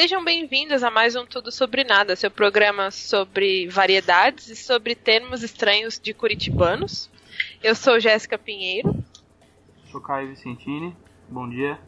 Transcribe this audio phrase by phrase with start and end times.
[0.00, 5.42] Sejam bem-vindos a mais um Tudo Sobre Nada, seu programa sobre variedades e sobre termos
[5.42, 7.10] estranhos de curitibanos.
[7.62, 9.04] Eu sou Jéssica Pinheiro.
[9.90, 10.96] Sou Caio Vicentini.
[11.28, 11.78] Bom dia.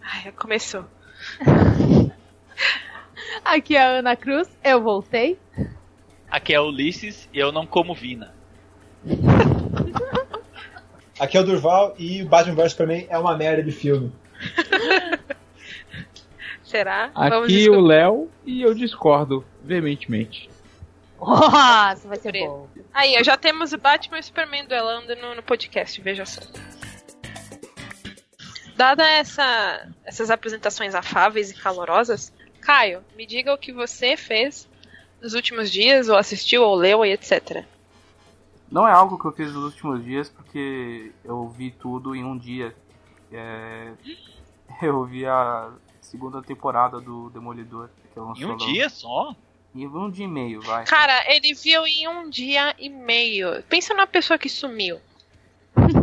[0.00, 0.84] Ai, começou.
[3.46, 5.38] Aqui é a Ana Cruz, eu voltei.
[6.28, 8.34] Aqui é o Ulisses e eu não como vina.
[11.18, 14.12] Aqui é o Durval e o Batman vs Superman é uma merda de filme.
[16.64, 17.12] Será?
[17.14, 20.50] Aqui o Léo e eu discordo veementemente.
[21.18, 22.68] Nossa, vai ser bom.
[22.92, 26.42] Aí, já temos o Batman e o Superman duelando no, no podcast, veja só.
[28.76, 32.30] Dada essa, essas apresentações afáveis e calorosas,
[32.66, 34.68] Caio, me diga o que você fez
[35.22, 37.64] nos últimos dias, ou assistiu, ou leu e etc.
[38.68, 42.36] Não é algo que eu fiz nos últimos dias, porque eu vi tudo em um
[42.36, 42.74] dia.
[43.30, 43.92] É...
[44.82, 45.70] Eu vi a
[46.02, 47.88] segunda temporada do Demolidor.
[48.12, 49.34] Que em um dia só?
[49.74, 50.84] Em um dia e meio, vai.
[50.84, 53.62] Cara, ele viu em um dia e meio.
[53.68, 55.00] Pensa numa pessoa que sumiu.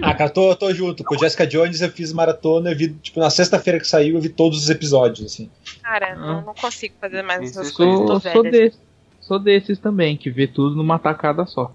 [0.01, 1.03] Ah, cara, tô, tô junto.
[1.03, 4.29] Com Jessica Jones eu fiz maratona, eu vi, tipo, na sexta-feira que saiu, eu vi
[4.29, 5.49] todos os episódios, assim.
[5.81, 6.15] Cara, ah.
[6.15, 8.31] não, não, consigo fazer mais essas sou, coisas.
[8.31, 8.77] Sou, desse,
[9.19, 11.73] sou desses também, que vê tudo numa tacada só.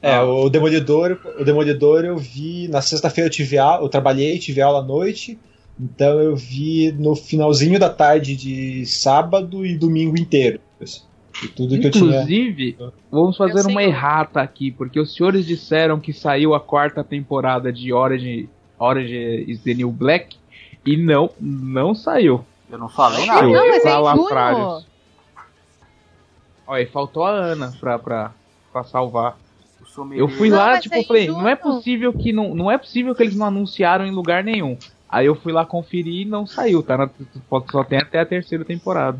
[0.00, 2.68] É, o Demolidor, o Demolidor eu vi.
[2.68, 5.38] Na sexta-feira eu tive aula, eu trabalhei, tive aula à noite.
[5.78, 10.60] Então eu vi no finalzinho da tarde de sábado e domingo inteiro.
[10.78, 11.07] Tudo
[11.42, 12.92] Inclusive, que eu tinha...
[13.10, 17.92] vamos fazer uma errata aqui, porque os senhores disseram que saiu a quarta temporada de
[17.92, 20.36] Orange, Orange is the New Black
[20.84, 22.44] e não, não saiu.
[22.70, 23.46] Eu não falei nada.
[23.46, 23.88] Não, mas é
[26.66, 28.32] Olha, faltou a Ana pra, pra,
[28.72, 29.38] pra salvar.
[30.12, 33.14] Eu fui não, lá, tipo, é falei, não é possível que não, não é possível
[33.14, 34.76] que eles não anunciaram em lugar nenhum.
[35.08, 36.98] Aí eu fui lá conferir e não saiu, tá?
[36.98, 37.10] Na,
[37.70, 39.18] só tem até a terceira temporada.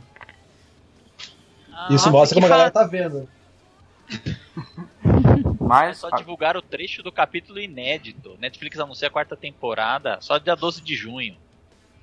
[1.78, 3.28] Ah, Isso mostra como a galera tá vendo.
[5.60, 8.36] Mas é só divulgar o trecho do capítulo inédito.
[8.40, 11.36] Netflix anuncia a quarta temporada só dia 12 de junho.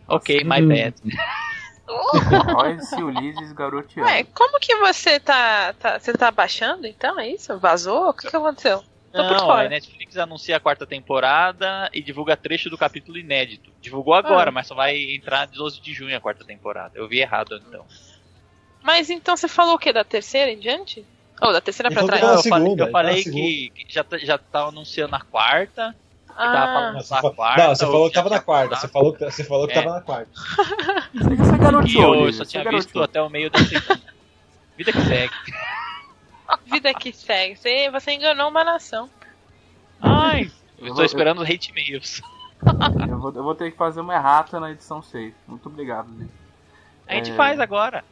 [0.07, 0.67] Ok, my hum.
[0.69, 0.95] bad.
[2.55, 4.09] Olha esse Ulisses garoteando.
[4.09, 5.99] Ué, como que você tá, tá.
[5.99, 7.19] Você tá baixando então?
[7.19, 7.59] É isso?
[7.59, 8.09] Vazou?
[8.09, 8.81] O que, que aconteceu?
[9.13, 13.71] Não, a Netflix anuncia a quarta temporada e divulga trecho do capítulo inédito.
[13.81, 14.51] Divulgou agora, ah.
[14.51, 16.91] mas só vai entrar 12 de junho a quarta temporada.
[16.95, 17.85] Eu vi errado então.
[18.85, 19.91] Mas então você falou o que?
[19.91, 21.03] Da terceira em diante?
[21.41, 22.21] Ou oh, da terceira pra trás?
[22.21, 25.95] Eu falei, eu falei que, que, já, tá, já tá anunciando a quarta.
[26.37, 28.75] Ah, não, você, quarta, não, você falou que tava na quarta.
[28.75, 29.81] Você falou, você falou que é.
[29.81, 30.29] tava na quarta.
[31.15, 34.01] Você eu só tinha visto até o meio da segunda.
[34.77, 35.33] Vida que segue.
[36.69, 37.55] Vida que segue.
[37.55, 39.09] Você, você enganou uma nação.
[40.01, 42.21] Ai, eu estou esperando os hate mails.
[43.09, 45.33] eu, vou, eu vou ter que fazer uma errata na edição 6.
[45.47, 46.27] Muito obrigado, Liz.
[47.07, 47.35] A gente é...
[47.35, 48.03] faz agora.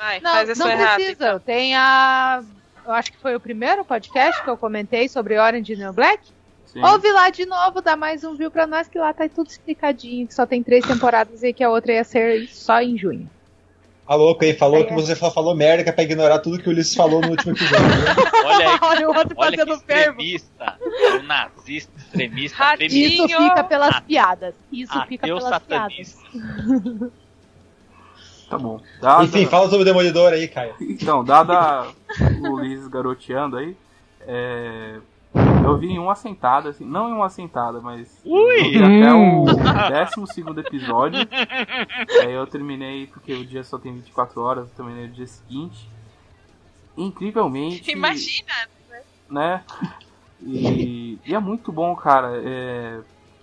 [0.00, 1.12] Vai, não, faz não precisa.
[1.12, 1.40] Então.
[1.40, 2.42] Tem a.
[2.86, 6.24] Eu acho que foi o primeiro podcast que eu comentei sobre Orange New Black.
[6.64, 6.82] Sim.
[6.82, 10.26] Ouve lá de novo, dá mais um view pra nós, que lá tá tudo explicadinho,
[10.26, 13.28] que só tem três temporadas e que a outra ia ser só em junho.
[14.06, 14.84] A louco aí, falou é.
[14.84, 17.52] que você falou merda que é pra ignorar tudo que o Ulisses falou no último
[17.52, 17.86] episódio.
[17.86, 18.14] Né?
[18.44, 20.78] olha aí, olha o outro olha fazendo que extremista,
[21.12, 22.88] um nazista, extremista, Ratinho.
[22.90, 24.54] Isso fica pelas piadas.
[24.72, 26.22] Isso fica pelas satanista.
[26.32, 27.12] piadas.
[28.50, 28.80] Tá bom.
[29.00, 29.24] Dada...
[29.24, 30.74] Enfim, fala sobre o Demolidor aí, Caio.
[30.80, 31.86] Então, dada
[32.42, 33.76] o Ulisses garoteando aí,
[34.22, 34.98] é...
[35.64, 38.76] Eu vi em uma sentada, assim, não em uma sentada, mas Ui!
[38.78, 41.20] até o 12 episódio.
[42.20, 45.88] Aí eu terminei, porque o dia só tem 24 horas, eu terminei no dia seguinte.
[46.96, 47.88] Incrivelmente.
[47.92, 48.52] Imagina!
[49.30, 49.62] Né?
[50.42, 52.32] E, e é muito bom, cara.
[52.44, 53.00] É,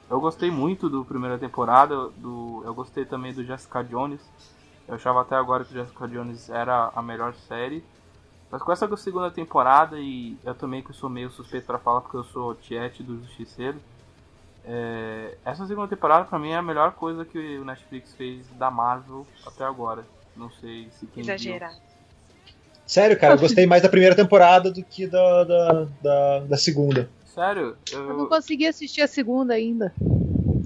[0.09, 4.19] eu gostei muito do primeira temporada, do, eu gostei também do Jessica Jones.
[4.88, 7.84] Eu achava até agora que Jessica Jones era a melhor série.
[8.50, 12.16] Mas com essa segunda temporada, e eu também que sou meio suspeito para falar porque
[12.16, 13.78] eu sou Tiet do Justiceiro,
[14.63, 18.72] é, essa segunda temporada pra mim é a melhor coisa que o Netflix fez da
[18.72, 20.06] Marvel até agora.
[20.36, 21.74] Não sei se quem Exagerado.
[21.74, 21.88] Viu.
[22.86, 27.10] Sério, cara, eu gostei mais da primeira temporada do que da, da, da, da segunda.
[27.25, 27.75] Sério?
[27.92, 28.07] Eu...
[28.07, 29.94] eu não consegui assistir a segunda ainda.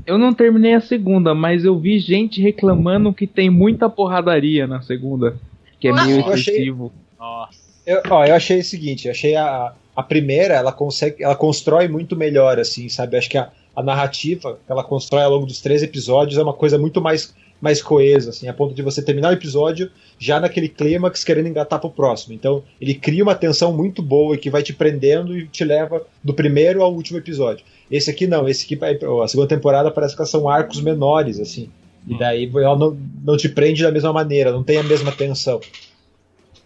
[0.05, 4.81] Eu não terminei a segunda, mas eu vi gente reclamando que tem muita porradaria na
[4.81, 5.37] segunda.
[5.79, 6.91] Que é meio excessivo.
[7.19, 7.59] Nossa.
[7.85, 11.87] Eu, ó, eu achei o seguinte, eu achei a, a primeira, ela consegue, ela constrói
[11.87, 13.17] muito melhor, assim, sabe?
[13.17, 16.53] Acho que a, a narrativa que ela constrói ao longo dos três episódios é uma
[16.53, 20.69] coisa muito mais mais coesa, assim, a ponto de você terminar o episódio já naquele
[20.69, 22.35] clímax querendo engatar pro próximo.
[22.35, 26.31] Então, ele cria uma tensão muito boa que vai te prendendo e te leva do
[26.31, 27.65] primeiro ao último episódio.
[27.89, 31.69] Esse aqui não, esse aqui, a segunda temporada parece que são arcos menores, assim.
[32.07, 35.59] E daí ela não, não te prende da mesma maneira, não tem a mesma tensão.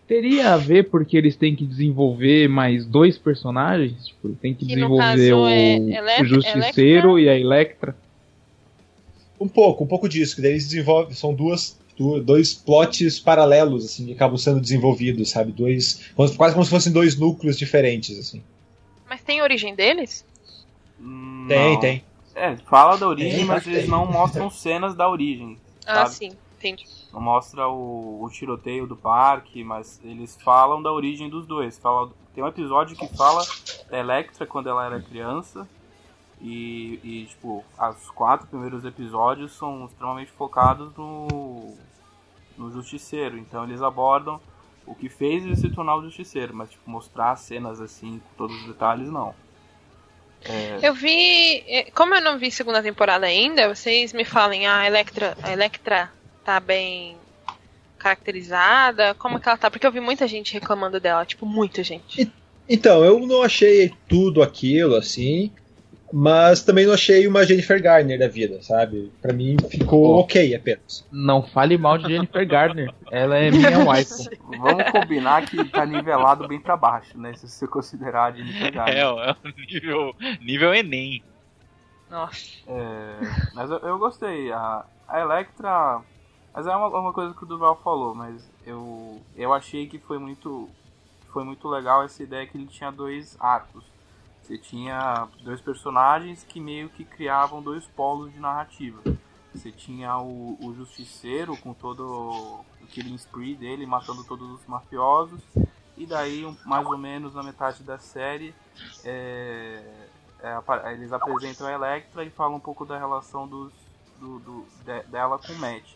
[0.06, 4.08] Teria a ver porque eles têm que desenvolver mais dois personagens?
[4.08, 7.22] Tipo, tem que, que desenvolver o, é o Justiceiro Electra?
[7.22, 7.96] e a Electra?
[9.40, 14.08] Um pouco, um pouco disso, que daí eles desenvolvem, são duas, dois plots paralelos, assim,
[14.08, 15.52] que acabam sendo desenvolvidos, sabe?
[15.52, 18.44] Dois, quase como se fossem dois núcleos diferentes, assim.
[19.08, 20.26] Mas tem origem deles?
[21.00, 21.48] Não.
[21.48, 22.04] Tem, tem.
[22.36, 25.58] É, fala da origem, tem, mas eles não mostram cenas da origem.
[25.86, 26.86] Ah, sim, entendi.
[27.14, 31.78] Não mostra o, o, tiroteio do parque, mas eles falam da origem dos dois.
[31.78, 33.42] Fala, tem um episódio que fala
[33.90, 35.66] da Electra quando ela era criança
[36.42, 41.76] e, e, tipo, os quatro primeiros episódios são extremamente focados no,
[42.58, 43.38] no Justiceiro.
[43.38, 44.40] Então eles abordam
[44.86, 48.56] o que fez ele se tornar o Justiceiro, mas tipo, mostrar cenas assim com todos
[48.62, 49.34] os detalhes, não.
[50.44, 50.80] É...
[50.84, 51.64] Eu vi.
[51.68, 55.52] É, como eu não vi segunda temporada ainda, vocês me falem, ah, a Electra, a
[55.52, 56.12] Electra
[56.44, 57.18] tá bem
[57.98, 59.16] caracterizada?
[59.16, 59.72] Como que ela tá?
[59.72, 62.32] Porque eu vi muita gente reclamando dela, tipo, muita gente.
[62.68, 65.52] Então, eu não achei tudo aquilo, assim.
[66.18, 69.12] Mas também não achei uma Jennifer Garner da vida, sabe?
[69.22, 71.06] Para mim ficou ok apenas.
[71.12, 72.96] Não fale mal de Jennifer Garner.
[73.12, 74.30] Ela é minha wife.
[74.58, 77.34] Vamos combinar que tá nivelado bem para baixo, né?
[77.34, 78.96] Se você considerar a Jennifer Garner.
[78.96, 79.36] É, é o
[79.68, 81.22] nível, nível Enem.
[82.10, 82.62] Nossa.
[82.66, 83.18] É,
[83.54, 84.54] mas eu, eu, gostei.
[84.54, 86.00] A, a Electra.
[86.54, 90.18] Mas é uma, uma coisa que o Duval falou, mas eu, eu achei que foi
[90.18, 90.70] muito,
[91.34, 93.84] foi muito legal essa ideia que ele tinha dois arcos
[94.46, 99.02] você tinha dois personagens que meio que criavam dois polos de narrativa.
[99.52, 105.42] Você tinha o, o Justiceiro com todo o killing spree dele, matando todos os mafiosos.
[105.98, 108.54] E daí, mais ou menos na metade da série,
[109.04, 109.82] é,
[110.42, 113.74] é, eles apresentam a Electra e falam um pouco da relação dos,
[114.20, 115.96] do, do, de, dela com o Matt.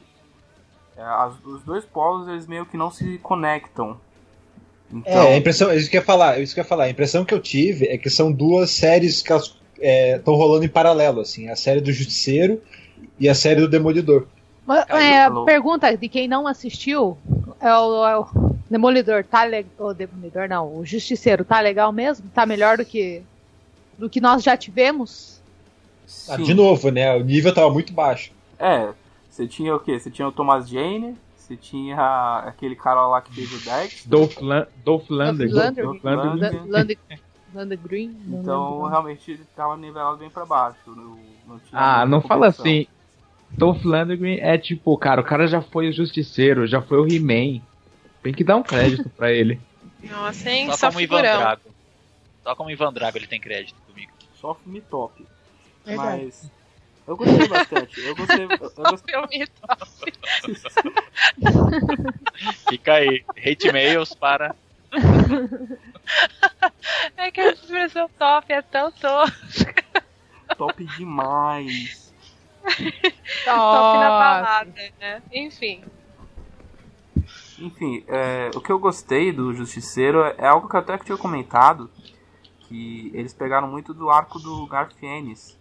[0.97, 3.99] É, as, os dois polos eles meio que não se conectam
[4.93, 5.23] então...
[5.23, 6.85] É, a impressão, isso que eu ia falar, isso que eu ia falar.
[6.85, 10.69] A impressão que eu tive é que são duas séries que estão é, rolando em
[10.69, 12.61] paralelo, assim, a série do Justiceiro
[13.19, 14.27] e a série do Demolidor.
[14.65, 17.17] Mas, é, a pergunta de quem não assistiu
[17.59, 18.27] é o, é o
[18.69, 19.71] Demolidor tá legal.
[19.79, 22.29] O Demolidor não, o Justiceiro tá legal mesmo?
[22.33, 23.23] Tá melhor do que
[23.97, 25.41] do que nós já tivemos?
[26.27, 27.15] Ah, de novo, né?
[27.15, 28.31] O nível tava muito baixo.
[28.57, 28.89] É,
[29.29, 29.99] você tinha o quê?
[29.99, 31.15] Você tinha o Thomas Jane,
[31.49, 34.05] você tinha aquele cara lá que fez o Dex.
[34.05, 35.49] Dolph, Lan Dolph Lander.
[35.49, 36.97] Dolph Lander.
[37.51, 37.79] Lander.
[37.79, 38.15] Green.
[38.27, 40.77] Então, realmente, ele tava nivelado bem pra baixo.
[40.85, 41.17] Não,
[41.47, 42.85] não ah, não fala assim.
[43.49, 47.59] Dolph Lundgren é tipo, cara, o cara já foi o Justiceiro, já foi o He-Man.
[48.21, 49.59] Tem que dar um crédito pra ele.
[50.07, 50.67] Nossa, hein?
[50.67, 51.61] Só, Só como Ivan Drago.
[52.43, 54.11] Só como Ivan Drago ele tem crédito comigo.
[54.39, 55.25] Só filme top.
[55.83, 56.51] Mas
[57.09, 57.99] eu gostei bastante.
[58.01, 58.43] Eu gostei.
[58.43, 58.49] Eu
[58.85, 59.15] gostei.
[62.69, 63.25] Fica aí.
[63.35, 64.55] Hate mails para.
[67.17, 69.83] É que a expressão top é tão tosca.
[70.55, 72.13] Top demais.
[73.43, 75.23] top na balada, né?
[75.33, 75.83] Enfim.
[77.57, 81.89] Enfim, é, o que eu gostei do Justiceiro é algo que eu até tinha comentado.
[82.67, 85.58] Que eles pegaram muito do arco do Garfienes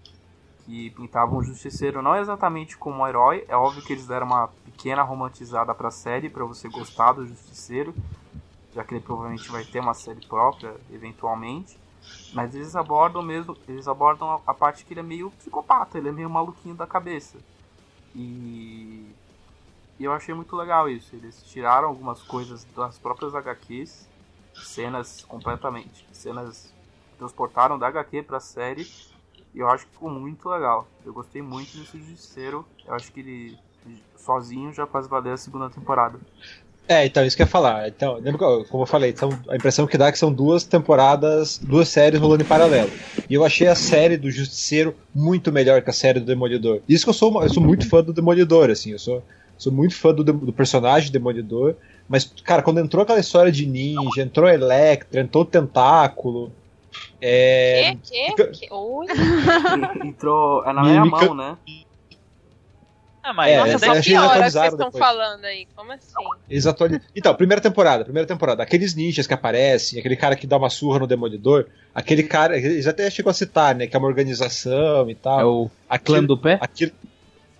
[0.68, 3.42] que pintavam o Justiceiro não exatamente como um herói.
[3.48, 7.26] É óbvio que eles deram uma pequena romantizada para a série para você gostar do
[7.26, 7.94] Justiceiro,
[8.74, 11.80] já que ele provavelmente vai ter uma série própria eventualmente.
[12.34, 16.12] Mas eles abordam mesmo, eles abordam a, parte que ele é meio psicopata, ele é
[16.12, 17.38] meio maluquinho da cabeça.
[18.14, 19.10] E,
[19.98, 21.16] eu achei muito legal isso.
[21.16, 24.06] Eles tiraram algumas coisas das próprias HQs,
[24.54, 26.74] cenas completamente, cenas
[27.16, 28.86] transportaram da HQ para a série
[29.58, 30.86] e eu acho que ficou muito legal.
[31.04, 32.64] Eu gostei muito desse Justiceiro.
[32.86, 33.58] Eu acho que ele
[34.16, 36.16] sozinho já faz valer a segunda temporada.
[36.86, 37.88] É, então, isso que eu ia falar.
[37.88, 38.22] Então,
[38.68, 42.20] como eu falei, são, a impressão que dá é que são duas temporadas, duas séries
[42.20, 42.88] rolando em paralelo.
[43.28, 46.80] E eu achei a série do Justiceiro muito melhor que a série do Demolidor.
[46.88, 49.24] Isso que eu sou, eu sou muito fã do Demolidor, assim, eu sou,
[49.58, 51.74] sou muito fã do, do personagem Demolidor.
[52.08, 56.52] Mas, cara, quando entrou aquela história de ninja, entrou Electra, entrou Tentáculo,
[57.20, 57.96] é...
[58.02, 58.34] Que?
[58.34, 58.46] Que?
[58.46, 58.68] que?
[58.72, 59.06] Oi?
[60.04, 60.64] Entrou.
[60.64, 61.56] É na minha mão, né?
[63.28, 65.68] Ah, mas é, nossa, só piora que vocês estão falando aí.
[65.76, 66.14] Como assim?
[66.48, 66.64] Eles
[67.14, 68.62] Então, primeira temporada, primeira temporada.
[68.62, 72.56] Aqueles ninjas que aparecem, aquele cara que dá uma surra no Demolidor, aquele cara.
[72.56, 73.86] Eles até chegam a citar, né?
[73.86, 75.40] Que é uma organização e tal.
[75.40, 76.58] É o aquele, clã do pé?
[76.58, 76.92] Aquilo,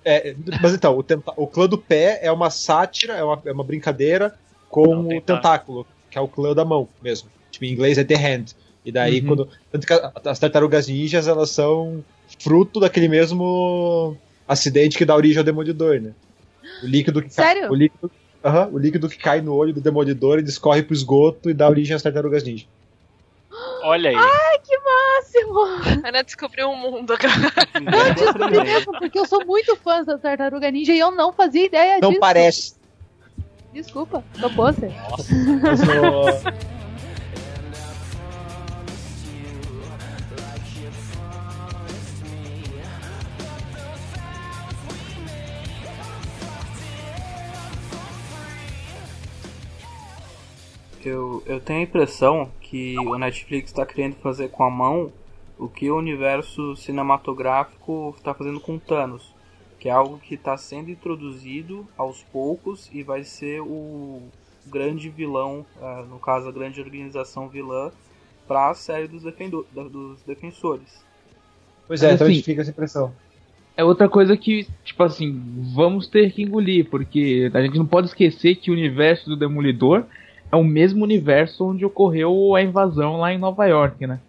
[0.03, 3.53] É, mas então, o, tenta, o clã do pé é uma sátira, é uma, é
[3.53, 4.35] uma brincadeira
[4.71, 7.29] com Não, o tentáculo, que é o clã da mão mesmo.
[7.51, 8.47] Tipo, em inglês é The Hand.
[8.89, 9.27] E daí, uhum.
[9.27, 9.49] quando.
[9.71, 9.93] Tanto que
[10.25, 12.03] as tartarugas ninjas, elas são
[12.39, 14.17] fruto daquele mesmo
[14.47, 16.13] acidente que dá origem ao Demolidor, né?
[16.83, 17.63] O líquido que Sério?
[17.63, 18.11] Cai, o, líquido,
[18.43, 21.55] uh -huh, o líquido que cai no olho do Demolidor e discorre pro esgoto e
[21.55, 22.65] dá origem às tartarugas ninja.
[23.83, 24.17] Olha aí.
[24.17, 26.07] Ai, que máximo!
[26.07, 27.69] Ana descobriu um mundo agora.
[27.75, 31.67] Não, descobri mesmo, porque eu sou muito fã da Tartaruga Ninja e eu não fazia
[31.67, 32.13] ideia não disso.
[32.13, 32.75] Não parece.
[33.75, 34.91] Desculpa, tô pôster.
[35.11, 36.55] Nossa.
[51.09, 55.13] Eu eu, tenho a impressão que o Netflix está querendo fazer com a mão
[55.59, 59.35] o que o universo cinematográfico está fazendo com Thanos,
[59.79, 64.23] que é algo que está sendo introduzido aos poucos e vai ser o
[64.67, 67.91] grande vilão, uh, no caso a grande organização vilã,
[68.47, 71.05] para a série dos, dos defensores.
[71.87, 73.13] Pois é, então assim, fica essa impressão.
[73.77, 75.41] É outra coisa que, tipo assim,
[75.75, 80.05] vamos ter que engolir, porque a gente não pode esquecer que o universo do Demolidor
[80.51, 84.21] é o mesmo universo onde ocorreu a invasão lá em Nova York, né?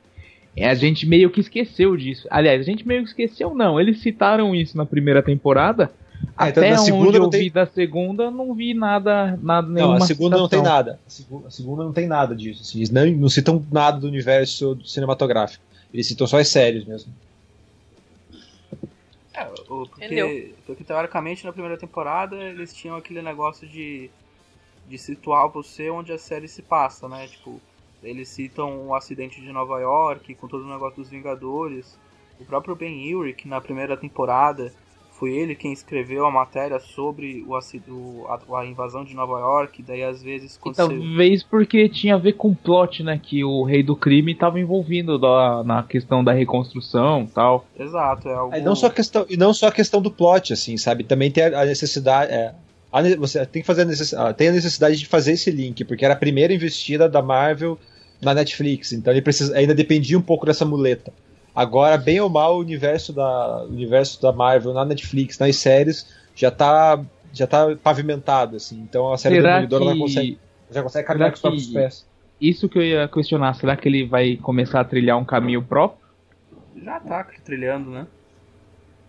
[0.56, 2.28] É, a gente meio que esqueceu disso.
[2.30, 3.80] Aliás, a gente meio que esqueceu, não.
[3.80, 5.92] Eles citaram isso na primeira temporada.
[6.36, 7.44] Ah, então até então, onde eu tem...
[7.44, 10.40] vi da segunda, não vi nada, nada Não, a segunda citação.
[10.40, 11.00] não tem nada.
[11.06, 12.62] A segunda, a segunda, não tem nada disso.
[12.62, 15.64] Assim, eles não, não citam nada do universo cinematográfico.
[15.94, 17.14] Eles citam só as séries mesmo.
[19.34, 24.10] É, porque, porque teoricamente na primeira temporada eles tinham aquele negócio de
[24.90, 27.28] de situar você onde a série se passa, né?
[27.28, 27.62] Tipo,
[28.04, 31.98] eles citam o acidente de Nova York, com todo o negócio dos Vingadores.
[32.40, 34.74] O próprio Ben Urich, na primeira temporada,
[35.12, 37.54] foi ele quem escreveu a matéria sobre o,
[38.26, 40.58] a, a, invasão de Nova York, daí às vezes...
[40.66, 44.32] E talvez porque tinha a ver com o plot, né, que o rei do crime
[44.32, 47.66] estava envolvido da, na questão da reconstrução tal.
[47.78, 48.56] Exato, é algo...
[48.56, 51.44] É, não só questão, e não só a questão do plot, assim, sabe, também tem
[51.44, 52.32] a necessidade...
[52.32, 52.56] É,
[53.18, 56.14] você tem que fazer a necessidade, tem a necessidade de fazer esse link, porque era
[56.14, 57.78] a primeira investida da Marvel
[58.22, 61.14] na Netflix, então ele precisa, ainda dependia um pouco dessa muleta.
[61.56, 66.08] Agora, bem ou mal, o universo da, o universo da Marvel na Netflix, nas séries,
[66.36, 67.00] já está
[67.32, 68.80] já tá pavimentado, assim.
[68.80, 69.86] Então a série será Demolidor que...
[69.86, 70.40] já consegue,
[70.72, 72.08] já consegue caminhar com os próprios pés.
[72.42, 76.00] Isso que eu ia questionar, será que ele vai começar a trilhar um caminho próprio?
[76.82, 78.08] Já tá trilhando, né?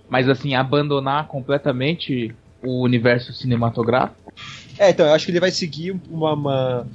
[0.08, 4.32] Mas assim, abandonar completamente o universo cinematográfico?
[4.78, 6.86] É, então, eu acho que ele vai seguir uma, uma,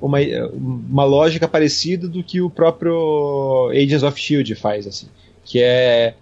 [0.00, 0.18] uma,
[0.52, 5.08] uma lógica parecida do que o próprio Agents of Shield faz, assim.
[5.44, 6.14] Que é.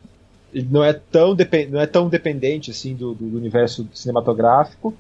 [0.71, 4.95] Não é tão, depend, não é tão dependente assim do, do universo cinematográfico,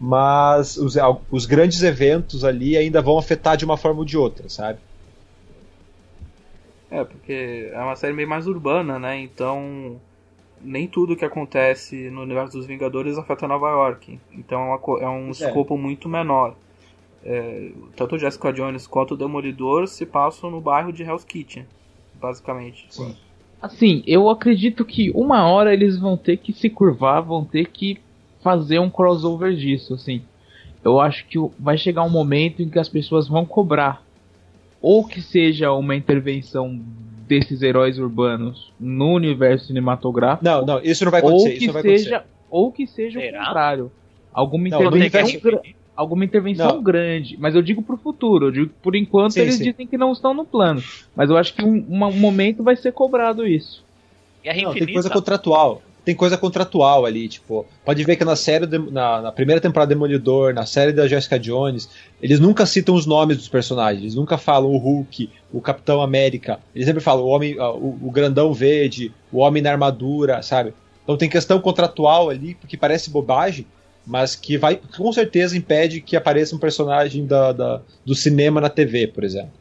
[0.00, 0.96] mas os,
[1.30, 4.80] os grandes eventos ali ainda vão afetar de uma forma ou de outra, sabe?
[6.90, 9.20] É, porque é uma série meio mais urbana, né?
[9.20, 10.00] Então
[10.62, 14.18] nem tudo que acontece no universo dos Vingadores afeta Nova York.
[14.32, 15.30] Então é, uma, é um é.
[15.30, 16.54] escopo muito menor.
[17.24, 21.66] É, tanto o Jessica Jones quanto o Demolidor se passam no bairro de Hell's Kitchen,
[22.20, 22.86] basicamente.
[22.90, 23.14] Sim.
[23.60, 27.98] Assim, eu acredito que uma hora eles vão ter que se curvar, vão ter que
[28.40, 30.22] fazer um crossover disso, assim.
[30.84, 34.02] Eu acho que vai chegar um momento em que as pessoas vão cobrar
[34.80, 36.80] ou que seja uma intervenção
[37.28, 40.44] desses heróis urbanos no universo cinematográfico.
[40.44, 41.48] Não, não, isso não vai acontecer.
[41.48, 42.22] Ou que seja, acontecer.
[42.50, 43.42] ou que seja Será?
[43.42, 43.92] o contrário.
[44.32, 45.60] Alguma não, intervenção,
[45.94, 46.82] alguma intervenção não.
[46.82, 47.36] grande.
[47.38, 48.46] Mas eu digo pro futuro.
[48.46, 49.64] Eu digo por enquanto sim, eles sim.
[49.64, 50.82] dizem que não estão no plano.
[51.14, 53.84] Mas eu acho que um, um momento vai ser cobrado isso.
[54.62, 59.20] Não, tem coisa contratual tem coisa contratual ali, tipo, pode ver que na série, na,
[59.20, 61.86] na, primeira temporada Demolidor, na série da Jessica Jones,
[62.22, 66.60] eles nunca citam os nomes dos personagens, eles nunca falam o Hulk, o Capitão América,
[66.74, 70.72] eles sempre falam o homem, o, o grandão verde, o homem na armadura, sabe?
[71.04, 73.66] Então tem questão contratual ali, que parece bobagem,
[74.06, 78.70] mas que vai com certeza impede que apareça um personagem da, da do cinema na
[78.70, 79.52] TV, por exemplo.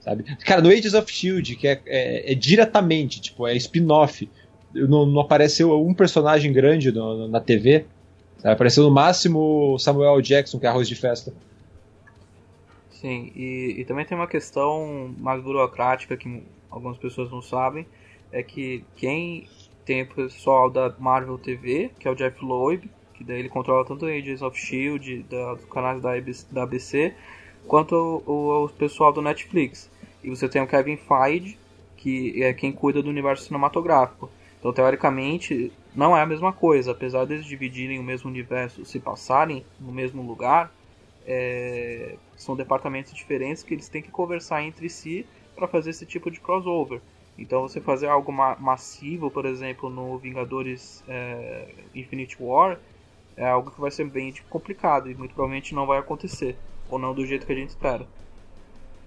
[0.00, 0.24] Sabe?
[0.44, 4.28] Cara, no Ages of Shield, que é, é, é diretamente, tipo, é spin-off
[4.74, 7.86] não, não apareceu um personagem grande no, na TV.
[8.38, 8.54] Sabe?
[8.54, 11.32] Apareceu no máximo Samuel Jackson, que é arroz de festa.
[12.90, 17.86] Sim, e, e também tem uma questão mais burocrática que algumas pessoas não sabem,
[18.32, 19.46] é que quem
[19.84, 23.84] tem o pessoal da Marvel TV, que é o Jeff Loeb, que daí ele controla
[23.84, 27.14] tanto Agents of S.H.I.E.L.D., da, dos canais da, ABC, da ABC,
[27.66, 29.90] quanto o, o, o, pessoal do Netflix.
[30.22, 31.58] E você tem o Kevin Feige,
[31.96, 34.30] que é quem cuida do universo cinematográfico.
[34.66, 39.64] Então, teoricamente, não é a mesma coisa, apesar deles dividirem o mesmo universo, se passarem
[39.78, 40.72] no mesmo lugar,
[41.24, 46.32] é, são departamentos diferentes que eles têm que conversar entre si para fazer esse tipo
[46.32, 47.00] de crossover.
[47.38, 52.80] Então você fazer algo ma massivo, por exemplo, no Vingadores é, Infinite War,
[53.36, 56.58] é algo que vai ser bem complicado e muito provavelmente não vai acontecer,
[56.88, 58.04] ou não do jeito que a gente espera.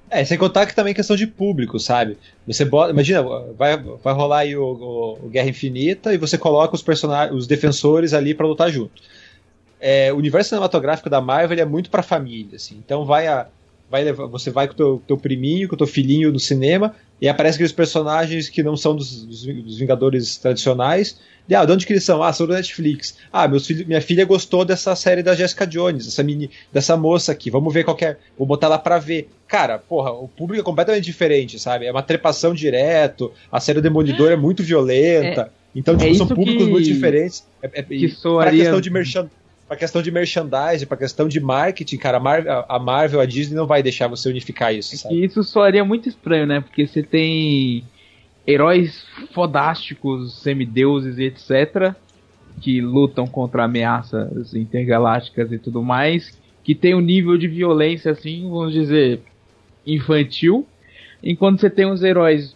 [0.09, 2.17] É, sem contar que também é questão de público, sabe?
[2.47, 3.21] Você bota, imagina,
[3.55, 7.45] vai, vai rolar aí o, o, o Guerra Infinita e você coloca os personagens, os
[7.45, 9.01] defensores ali para lutar junto.
[9.79, 12.81] É, o universo cinematográfico da Marvel é muito para família, assim.
[12.83, 13.47] Então vai a,
[13.89, 17.55] vai levar, você vai com teu, teu priminho, com teu filhinho no cinema e aparece
[17.55, 21.17] aqueles personagens que não são dos, dos, dos Vingadores tradicionais
[21.49, 22.21] e, ah, de onde que eles são?
[22.21, 23.17] Ah, são do Netflix.
[23.33, 27.31] Ah, meus filho, minha filha gostou dessa série da Jessica Jones, dessa, mini, dessa moça
[27.31, 27.49] aqui.
[27.49, 28.17] Vamos ver qual é.
[28.37, 29.29] Vou botar ela pra ver.
[29.47, 31.87] Cara, porra, o público é completamente diferente, sabe?
[31.87, 35.41] É uma trepação direto, a série do Demolidor é muito violenta.
[35.41, 37.43] É, então, tipo, é são públicos que, muito diferentes.
[37.63, 38.61] É, é, que soaria...
[38.61, 38.91] questão de
[39.69, 43.55] pra questão de merchandising, pra questão de marketing, cara, a Marvel, a Marvel, a Disney
[43.55, 44.97] não vai deixar você unificar isso.
[44.97, 45.23] Sabe?
[45.23, 46.59] Isso soaria muito estranho, né?
[46.59, 47.83] Porque você tem
[48.47, 51.93] heróis fodásticos, semideuses e etc.
[52.59, 56.35] Que lutam contra ameaças intergalácticas e tudo mais.
[56.63, 59.21] Que tem um nível de violência, assim, vamos dizer,
[59.85, 60.65] infantil.
[61.23, 62.55] Enquanto você tem uns heróis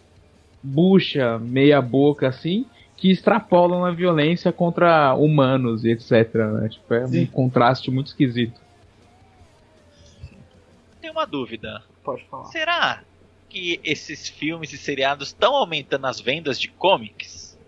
[0.60, 2.66] bucha, meia boca, assim,
[3.04, 6.34] que extrapolam a violência contra humanos e etc.
[6.36, 6.70] Né?
[6.70, 7.22] Tipo, é Sim.
[7.24, 8.58] um contraste muito esquisito.
[11.02, 11.82] Tem uma dúvida.
[12.02, 12.44] Pode falar.
[12.44, 13.02] Será
[13.50, 17.58] que esses filmes e seriados estão aumentando as vendas de comics?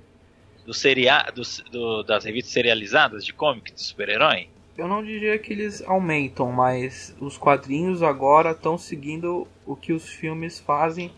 [0.64, 4.48] Do seria do, do, das revistas serializadas de comics de super-herói?
[4.78, 10.08] Eu não diria que eles aumentam, mas os quadrinhos agora estão seguindo o que os
[10.08, 11.12] filmes fazem,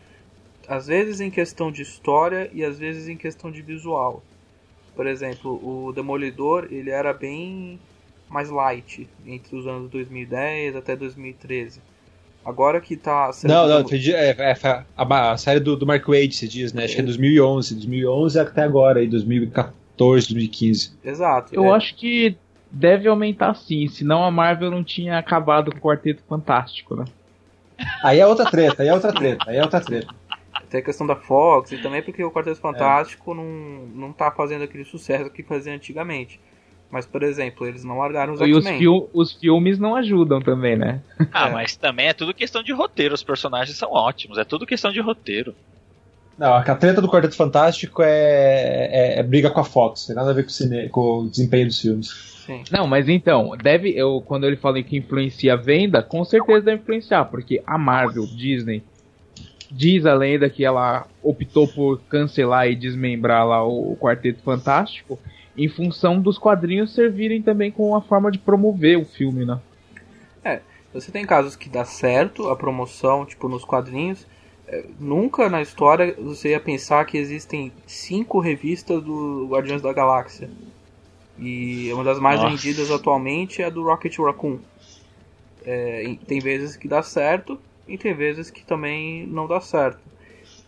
[0.68, 4.22] às vezes em questão de história e às vezes em questão de visual.
[4.94, 7.78] Por exemplo, o Demolidor ele era bem
[8.28, 11.80] mais light entre os anos 2010 até 2013.
[12.44, 13.30] Agora que tá.
[13.44, 13.94] Não, não, do...
[13.94, 14.56] é, é,
[14.96, 16.84] a, a, série do, do Mark Wade, se diz, né?
[16.84, 17.74] Acho que é 2011.
[17.74, 20.92] 2011 até agora, aí 2014, 2015.
[21.04, 21.54] Exato.
[21.54, 21.70] Eu é.
[21.70, 22.36] acho que
[22.70, 27.04] deve aumentar sim, senão a Marvel não tinha acabado com o Quarteto Fantástico, né?
[28.02, 30.14] Aí é outra treta, aí é outra treta, aí é outra treta.
[30.68, 33.34] Tem a questão da Fox e também porque o Quarteto Fantástico é.
[33.34, 33.44] não,
[33.94, 36.40] não tá fazendo aquele sucesso que fazia antigamente.
[36.90, 38.82] Mas, por exemplo, eles não largaram os X-Men.
[38.82, 41.02] E os, os, filmes não ajudam também, né?
[41.32, 41.52] Ah, é.
[41.52, 43.14] mas também é tudo questão de roteiro.
[43.14, 44.38] Os personagens são ótimos.
[44.38, 45.54] É tudo questão de roteiro.
[46.38, 50.06] Não, a treta do Quarteto Fantástico é, é, é briga com a Fox.
[50.06, 52.08] Tem nada a ver com o, cine, com o desempenho dos filmes.
[52.46, 52.62] Sim.
[52.70, 53.90] Não, mas então, deve.
[53.90, 58.24] Eu, quando ele fala que influencia a venda, com certeza deve influenciar, porque a Marvel,
[58.24, 58.82] Disney,
[59.70, 65.18] diz a lenda que ela optou por cancelar e desmembrar lá o, o Quarteto Fantástico
[65.56, 69.60] em função dos quadrinhos servirem também como uma forma de promover o filme, né?
[70.44, 70.60] É,
[70.94, 74.24] você tem casos que dá certo a promoção, tipo nos quadrinhos.
[74.68, 80.48] É, nunca na história você ia pensar que existem cinco revistas do Guardiões da Galáxia.
[81.36, 82.54] E uma das mais Nossa.
[82.54, 84.58] vendidas atualmente é a do Rocket Raccoon.
[85.64, 90.00] É, tem vezes que dá certo e tem vezes que também não dá certo.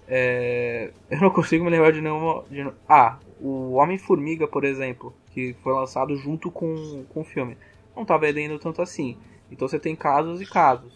[0.09, 2.45] É, eu não consigo me lembrar de nenhuma.
[2.51, 7.57] De, ah, o Homem-Formiga, por exemplo, que foi lançado junto com, com o filme,
[7.95, 9.17] não tá vendendo tanto assim.
[9.51, 10.93] Então você tem casos e casos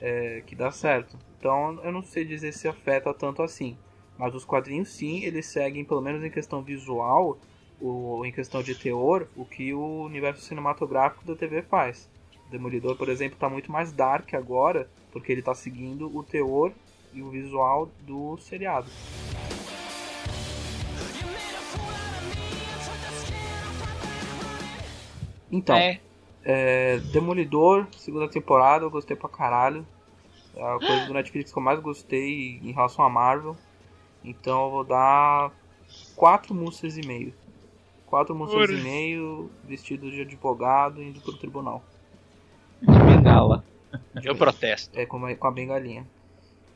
[0.00, 1.18] é, que dá certo.
[1.38, 3.76] Então eu não sei dizer se afeta tanto assim.
[4.16, 7.38] Mas os quadrinhos sim, eles seguem, pelo menos em questão visual,
[7.80, 12.10] ou em questão de teor, o que o universo cinematográfico da TV faz.
[12.50, 16.72] Demolidor, por exemplo, está muito mais dark agora, porque ele está seguindo o teor
[17.12, 18.88] e o visual do seriado.
[25.50, 26.00] Então, é.
[26.44, 29.86] É, Demolidor, segunda temporada, eu gostei pra caralho.
[30.54, 33.56] É a coisa do Netflix que eu mais gostei em relação a Marvel.
[34.24, 35.52] Então eu vou dar
[36.16, 37.34] quatro músicas e meio.
[38.06, 41.82] Quatro músicas e meio, vestido de advogado indo pro tribunal.
[42.80, 43.64] De bengala.
[44.22, 44.98] Eu protesto.
[44.98, 46.06] É, com a, com a bengalinha.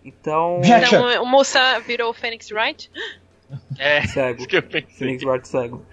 [0.04, 0.60] Então.
[0.64, 2.90] Então o moça virou o Phoenix Wright?
[3.78, 4.44] É, cego.
[4.98, 5.84] Phoenix Wright cego.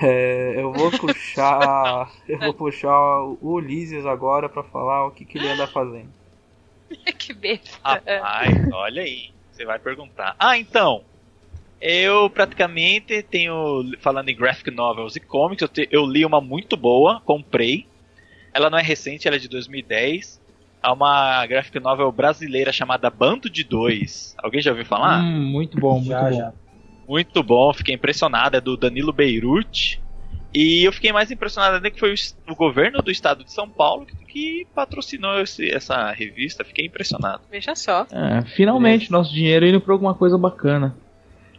[0.00, 2.10] É, eu vou puxar.
[2.26, 6.08] eu vou puxar o Ulisses agora para falar o que, que ele anda fazendo.
[7.18, 7.78] que besta.
[7.82, 9.30] Rapaz, olha aí.
[9.50, 10.34] Você vai perguntar.
[10.38, 11.04] Ah, então.
[11.80, 13.92] Eu praticamente tenho.
[13.98, 17.86] Falando em graphic novels e comics, eu, te, eu li uma muito boa, comprei.
[18.54, 20.40] Ela não é recente, ela é de 2010.
[20.82, 24.34] É uma graphic novel brasileira chamada Bando de Dois.
[24.42, 25.22] Alguém já ouviu falar?
[25.22, 26.36] Hum, muito bom, muito já, bom.
[26.36, 26.52] Já.
[27.08, 28.56] Muito bom, fiquei impressionado.
[28.56, 30.02] É do Danilo Beirute.
[30.54, 32.14] E eu fiquei mais impressionado ainda que foi
[32.48, 36.64] o, governo do estado de São Paulo que, que patrocinou esse, essa revista.
[36.64, 37.42] Fiquei impressionado.
[37.50, 38.06] Veja só.
[38.10, 39.12] É, finalmente, é.
[39.12, 40.94] nosso dinheiro indo pra alguma coisa bacana.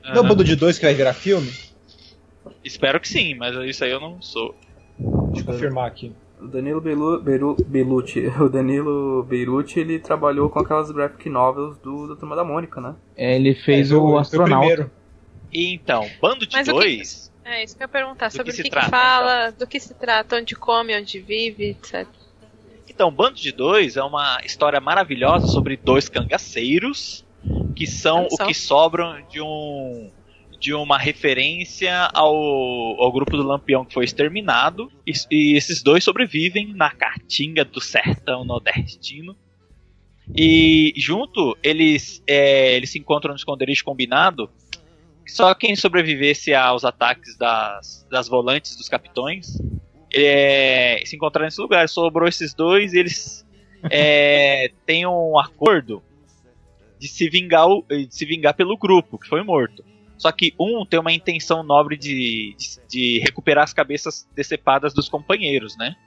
[0.03, 1.51] Não é o Bando de Dois que vai virar filme?
[2.63, 4.55] Espero que sim, mas isso aí eu não sou.
[4.99, 6.11] Deixa eu confirmar aqui.
[6.43, 12.09] O Danilo Belu, Beru, Belucci, o Danilo Beirute, ele trabalhou com aquelas graphic novels do
[12.09, 12.95] da Turma da Mônica, né?
[13.15, 14.91] É, ele fez é, o, o astronauta.
[15.53, 17.31] Então, Bando de Mas Dois.
[17.43, 19.59] Que, é, isso que eu ia perguntar, sobre o que, que, que fala, então?
[19.59, 22.07] do que se trata, onde come, onde vive, etc.
[22.89, 27.23] Então, Bando de Dois é uma história maravilhosa sobre dois cangaceiros
[27.75, 30.09] que são o que sobram de um
[30.63, 34.89] de uma referência ao, ao grupo do Lampião que foi exterminado.
[35.05, 39.35] E, e esses dois sobrevivem na caatinga do sertão nordestino.
[40.33, 44.49] E junto eles, é, eles se encontram no esconderijo combinado.
[45.27, 49.61] Só quem sobrevivesse aos ataques das, das volantes dos capitões
[50.13, 51.89] é, se encontraram nesse lugar.
[51.89, 53.45] Sobrou esses dois e eles
[53.91, 56.01] é, têm um acordo
[56.97, 59.83] de se vingar, de se vingar pelo grupo que foi morto.
[60.23, 65.09] Só que um tem uma intenção nobre de, de, de, recuperar as cabeças decepadas dos
[65.09, 65.97] companheiros, né?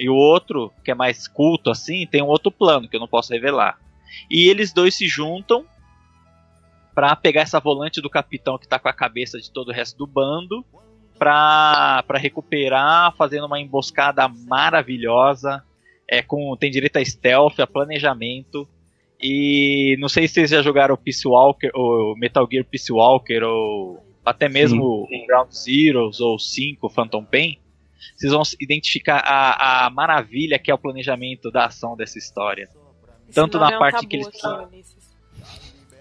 [0.00, 3.06] E o outro, que é mais culto assim, tem um outro plano que eu não
[3.06, 3.78] posso revelar.
[4.28, 5.64] E eles dois se juntam
[6.92, 9.96] para pegar essa volante do capitão que tá com a cabeça de todo o resto
[9.96, 10.66] do bando
[11.16, 15.62] pra recuperar, fazendo uma emboscada maravilhosa.
[16.10, 18.68] É, com, tem direito a stealth, a planejamento.
[19.22, 24.02] E não sei se vocês já jogaram Peace Walker, ou Metal Gear Peace Walker, ou
[24.24, 25.26] até mesmo Sim.
[25.26, 27.58] Ground Zeroes ou 5 Phantom Pain.
[28.16, 32.68] Vocês vão identificar a, a maravilha que é o planejamento da ação dessa história.
[33.28, 34.68] Esse Tanto na é um parte que eles precisam.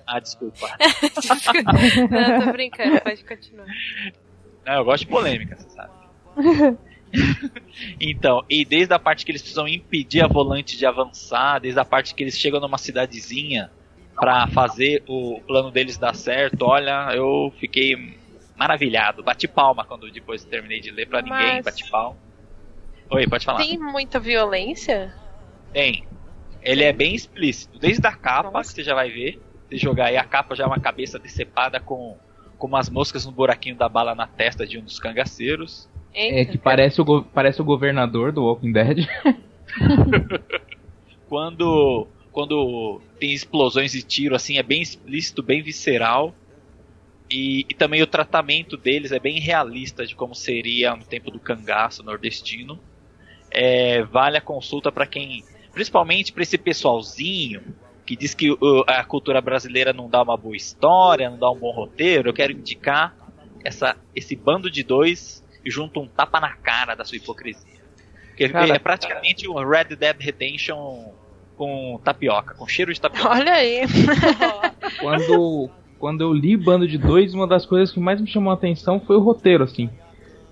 [0.08, 0.68] Ah, desculpa.
[2.10, 3.68] não, tô brincando, pode continuar.
[4.66, 5.94] Não, eu gosto de polêmica, você sabe.
[8.00, 11.86] então, e desde a parte que eles precisam impedir a volante de avançar, desde a
[11.86, 13.72] parte que eles chegam numa cidadezinha
[14.16, 18.18] para fazer o plano deles dar certo, olha, eu fiquei
[18.56, 19.24] maravilhado.
[19.24, 22.18] Bati palma quando depois terminei de ler para ninguém, bati palma.
[23.10, 23.58] Oi, pode falar.
[23.58, 25.14] Tem muita violência?
[25.74, 26.06] Tem.
[26.62, 27.80] Ele é bem explícito.
[27.80, 28.70] Desde a capa, Nossa.
[28.70, 29.42] que você já vai ver.
[29.70, 32.18] Se jogar aí, a capa já é uma cabeça decepada com,
[32.58, 35.90] com umas moscas no buraquinho da bala na testa de um dos cangaceiros.
[36.14, 39.08] É que parece o, parece o governador do Walking Dead.
[41.28, 46.36] quando, quando tem explosões e tiro, assim, é bem explícito, bem visceral.
[47.30, 51.40] E, e, também o tratamento deles é bem realista de como seria no tempo do
[51.40, 52.78] cangaço nordestino.
[53.50, 57.62] É, vale a consulta para quem, principalmente para esse pessoalzinho
[58.06, 61.58] que diz que uh, a cultura brasileira não dá uma boa história, não dá um
[61.58, 62.28] bom roteiro.
[62.28, 63.16] Eu quero indicar
[63.64, 67.82] essa, esse bando de dois e junta um tapa na cara da sua hipocrisia.
[68.30, 71.12] Porque cara, é praticamente um Red Dead Redemption
[71.56, 73.30] com tapioca, com cheiro de tapioca.
[73.38, 73.82] Olha aí.
[75.00, 75.70] quando,
[76.00, 79.00] quando eu li Bando de Dois, uma das coisas que mais me chamou a atenção
[79.00, 79.90] foi o roteiro, assim.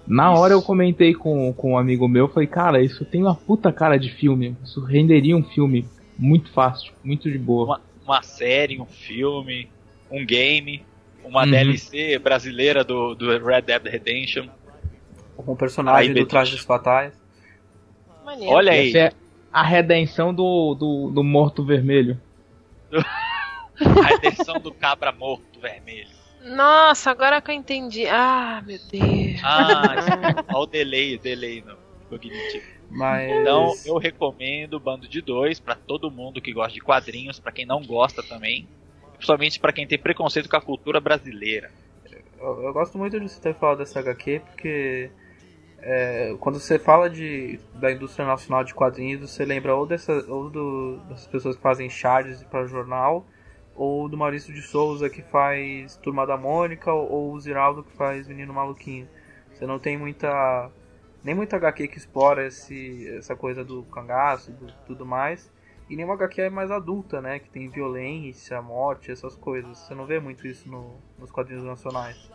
[0.05, 0.41] Na isso.
[0.41, 3.97] hora eu comentei com, com um amigo meu, falei, cara, isso tem uma puta cara
[3.97, 4.55] de filme.
[4.63, 5.85] Isso renderia um filme
[6.17, 7.65] muito fácil, muito de boa.
[7.65, 9.69] Uma, uma série, um filme,
[10.11, 10.83] um game,
[11.23, 11.51] uma uhum.
[11.51, 14.47] DLC brasileira do, do Red Dead Redemption
[15.43, 17.13] com o personagem aí, do Trajes Fatais.
[18.23, 18.53] Maneiro.
[18.53, 18.89] Olha aí.
[18.89, 19.13] Essa é
[19.51, 22.19] a redenção do, do, do morto vermelho.
[22.93, 26.19] a redenção do cabra morto vermelho.
[26.43, 28.05] Nossa, agora que eu entendi.
[28.07, 29.41] Ah, meu Deus.
[29.43, 31.77] Ah, olha o delay, o delay no
[32.09, 32.65] cognitivo.
[32.89, 33.31] Mas...
[33.31, 37.65] Então, eu recomendo Bando de Dois para todo mundo que gosta de quadrinhos, para quem
[37.65, 38.67] não gosta também,
[39.13, 41.71] principalmente para quem tem preconceito com a cultura brasileira.
[42.39, 45.11] Eu, eu, gosto muito de você ter falado dessa HQ porque
[45.81, 50.49] é, quando você fala de, da indústria nacional de quadrinhos, você lembra ou, dessa, ou
[50.49, 53.25] do, dessas pessoas que fazem charges para jornal,
[53.75, 57.95] ou do Maurício de Souza que faz Turma da Mônica, ou, ou o Ziraldo que
[57.95, 59.07] faz Menino Maluquinho.
[59.53, 60.69] Você não tem muita.
[61.23, 65.51] nem muita HQ que explora esse, essa coisa do cangaço e tudo mais.
[65.89, 67.39] E nenhuma HQ é mais adulta, né?
[67.39, 69.77] Que tem violência, morte, essas coisas.
[69.79, 72.29] Você não vê muito isso no, nos quadrinhos nacionais.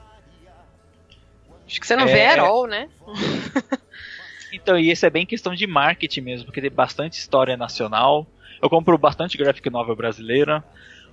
[1.67, 2.13] Acho que você não é...
[2.13, 2.89] vê Herol, né?
[4.53, 8.27] então, e esse é bem questão de marketing mesmo, porque tem bastante história nacional.
[8.61, 10.63] Eu compro bastante graphic novel brasileira.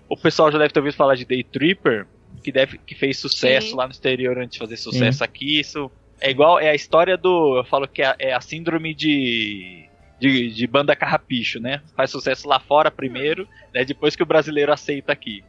[0.08, 2.06] O pessoal já deve ter ouvido falar de Day Tripper,
[2.44, 3.76] que, deve, que fez sucesso Sim.
[3.76, 5.24] lá no exterior antes de fazer sucesso Sim.
[5.24, 5.60] aqui.
[5.60, 7.58] Isso é igual, é a história do.
[7.58, 9.86] Eu falo que é, é a síndrome de,
[10.20, 11.82] de, de, banda carrapicho, né?
[11.96, 13.84] Faz sucesso lá fora primeiro, né?
[13.84, 15.44] Depois que o brasileiro aceita aqui.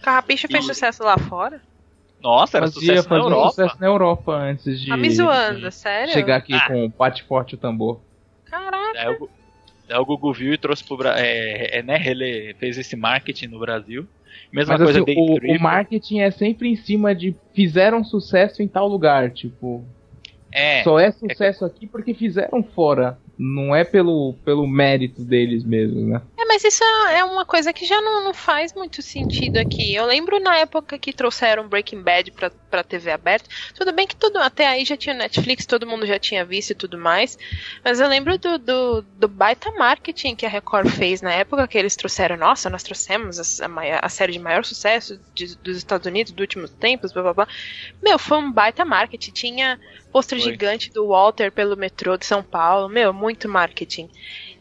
[0.00, 0.52] Carrapicho e...
[0.52, 1.60] fez sucesso lá fora?
[2.26, 3.50] Nossa, era Fazia, sucesso na Europa.
[3.50, 4.88] sucesso na Europa antes de.
[4.88, 6.12] Tá me zoando, de sério?
[6.12, 6.66] Chegar aqui ah.
[6.66, 8.00] com o pate forte o tambor.
[8.46, 8.94] Caraca.
[8.94, 9.30] Daí o,
[9.86, 11.24] daí o Google viu e trouxe pro Brasil.
[11.24, 12.02] É, é, né?
[12.04, 14.08] Ele fez esse marketing no Brasil.
[14.52, 18.66] Mesma Mas, coisa assim, o, o marketing é sempre em cima de fizeram sucesso em
[18.66, 19.84] tal lugar, tipo.
[20.50, 20.82] É.
[20.82, 21.68] Só é sucesso é...
[21.68, 26.22] aqui porque fizeram fora não é pelo, pelo mérito deles mesmo, né?
[26.38, 29.94] É, mas isso é uma coisa que já não, não faz muito sentido aqui.
[29.94, 33.48] Eu lembro na época que trouxeram Breaking Bad pra, pra TV aberta.
[33.74, 36.74] Tudo bem que tudo até aí já tinha Netflix, todo mundo já tinha visto e
[36.74, 37.38] tudo mais.
[37.84, 41.76] Mas eu lembro do, do, do baita marketing que a Record fez na época que
[41.76, 42.38] eles trouxeram.
[42.38, 46.40] Nossa, nós trouxemos a, a, a série de maior sucesso de, dos Estados Unidos dos
[46.40, 47.48] últimos tempos, blá blá blá.
[48.02, 49.32] Meu, foi um baita marketing.
[49.32, 49.80] Tinha
[50.16, 52.88] pôster gigante do Walter pelo metrô de São Paulo.
[52.88, 54.08] Meu, muito marketing.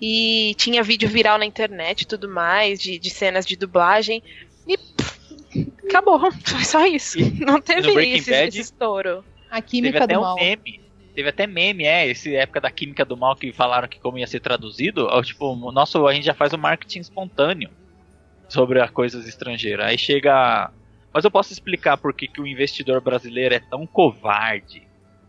[0.01, 4.21] E tinha vídeo viral na internet e tudo mais, de, de cenas de dublagem.
[4.67, 6.19] E pff, acabou.
[6.43, 7.17] Foi só isso.
[7.17, 9.23] E Não teve esse, Bad, esse estouro.
[9.49, 10.35] A química teve até do mal.
[10.35, 10.81] Um meme.
[11.15, 14.27] Teve até meme, é, esse época da química do mal que falaram que como ia
[14.27, 17.69] ser traduzido, tipo, nosso, a gente já faz o marketing espontâneo
[18.49, 19.85] sobre as coisas estrangeiras.
[19.85, 20.69] Aí chega.
[21.13, 24.85] Mas eu posso explicar por que, que o investidor brasileiro é tão covarde.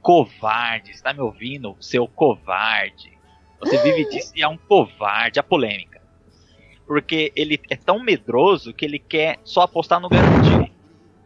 [0.07, 3.11] Covarde, está me ouvindo, seu covarde?
[3.59, 6.01] Você vive disso e é um covarde, a polêmica.
[6.87, 10.69] Porque ele é tão medroso que ele quer só apostar no garantido.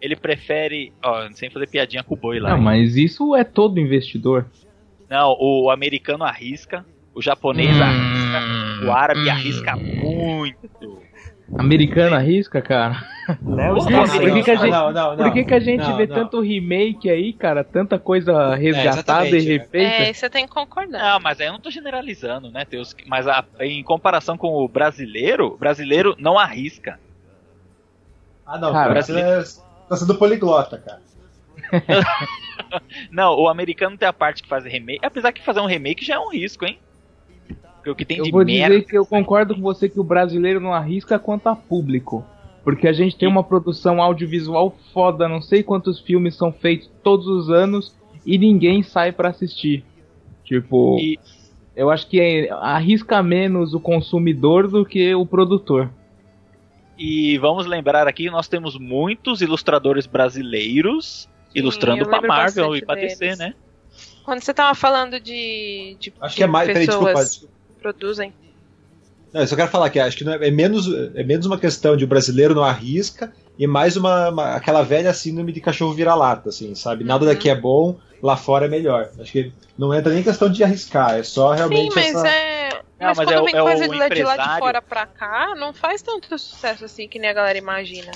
[0.01, 0.95] Ele prefere.
[1.05, 2.53] Ó, sem fazer piadinha com o boi lá.
[2.53, 4.47] Não, mas isso é todo investidor.
[5.11, 9.31] Não, o americano arrisca, o japonês hum, arrisca, o árabe hum.
[9.31, 11.03] arrisca muito.
[11.58, 13.04] Americana arrisca, cara.
[13.44, 13.86] Léo por
[14.32, 16.14] que, que a gente, não, não, não, por que, que a gente vê não.
[16.14, 17.62] tanto remake aí, cara?
[17.62, 19.78] Tanta coisa resgatada é, e refeita.
[19.78, 20.98] É, você tem que concordar.
[20.98, 22.94] Não, mas aí eu não tô generalizando, né, Teus?
[23.06, 26.98] Mas a, em comparação com o brasileiro, o brasileiro não arrisca.
[28.46, 29.44] Ah, não, cara, o brasileiro
[29.88, 31.00] tá sendo poliglota, cara.
[33.10, 35.04] não, o americano tem a parte que faz remake.
[35.04, 36.78] Apesar que fazer um remake já é um risco, hein?
[37.81, 38.75] Porque o que tem eu de vou merda...
[38.75, 42.25] dizer que eu concordo com você que o brasileiro não arrisca quanto a público.
[42.62, 47.27] Porque a gente tem uma produção audiovisual foda, não sei quantos filmes são feitos todos
[47.27, 49.83] os anos e ninguém sai para assistir.
[50.45, 51.19] Tipo, e...
[51.75, 55.90] eu acho que é, arrisca menos o consumidor do que o produtor.
[56.99, 62.95] E vamos lembrar aqui, nós temos muitos ilustradores brasileiros Sim, ilustrando pra Marvel e pra
[62.95, 63.55] DC, né?
[64.23, 66.88] Quando você tava falando de, de, acho que é mais, pessoas...
[66.99, 68.33] Peraí, desculpa, desculpa produzem.
[69.33, 71.97] Não, eu só quero falar que acho que é, é, menos, é menos uma questão
[71.97, 76.49] de o brasileiro não arrisca e mais uma, uma aquela velha síndrome de cachorro vira-lata,
[76.49, 77.05] assim, sabe?
[77.05, 77.31] Nada uhum.
[77.31, 79.11] daqui é bom, lá fora é melhor.
[79.21, 82.29] Acho que não entra nem questão de arriscar, é só realmente Sim, mas essa...
[82.29, 82.61] é...
[82.71, 85.55] Mas, não, mas quando é, vem é coisa de, de lá de fora pra cá,
[85.57, 88.12] não faz tanto sucesso assim que nem a galera imagina.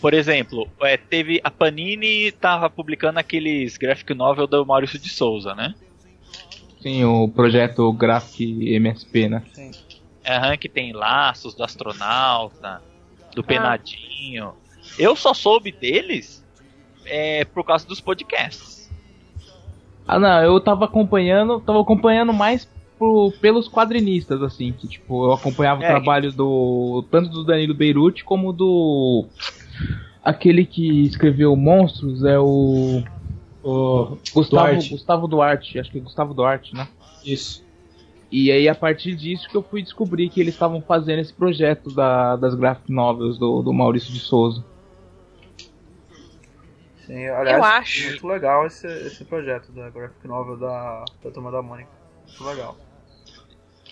[0.00, 5.54] Por exemplo, é, teve a Panini tava publicando aqueles graphic novel do Maurício de Souza,
[5.54, 5.74] né?
[6.84, 9.42] Sim, o projeto Graphic MSP, né?
[9.54, 9.70] Sim.
[10.28, 12.82] Aham, que tem laços do astronauta,
[13.34, 13.44] do ah.
[13.44, 14.52] penadinho.
[14.98, 16.44] Eu só soube deles
[17.06, 18.92] é, por causa dos podcasts.
[20.06, 22.68] Ah não, eu tava acompanhando, tava acompanhando mais
[22.98, 27.02] por, pelos quadrinistas, assim, que tipo, eu acompanhava é, o trabalho do.
[27.10, 29.24] tanto do Danilo Beirute como do.
[30.22, 33.02] aquele que escreveu Monstros, é o.
[33.64, 34.90] O Gustavo Duarte.
[34.90, 36.86] Gustavo Duarte, acho que é Gustavo Duarte, né?
[37.24, 37.64] Isso.
[38.30, 41.90] E aí, a partir disso, que eu fui descobrir que eles estavam fazendo esse projeto
[41.90, 44.62] da, das graphic novels do, do Maurício de Souza.
[47.06, 48.08] Sim, aliás, eu acho.
[48.08, 51.90] muito legal esse, esse projeto da graphic novel da, da Turma da Mônica.
[52.26, 52.76] Muito legal.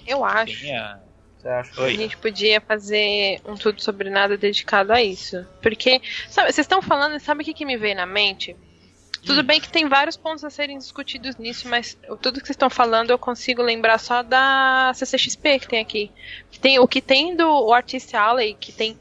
[0.06, 0.66] Eu acho.
[0.66, 1.00] É.
[1.44, 1.82] Acha?
[1.82, 5.44] A gente podia fazer um tudo sobre nada dedicado a isso.
[5.60, 8.56] Porque, sabe, vocês estão falando, sabe o que, que me veio na mente?
[9.24, 12.68] Tudo bem que tem vários pontos a serem discutidos nisso, mas tudo que vocês estão
[12.68, 16.10] falando eu consigo lembrar só da CCXP que tem aqui.
[16.60, 18.98] Tem, o que tem do Artist Alley, que tem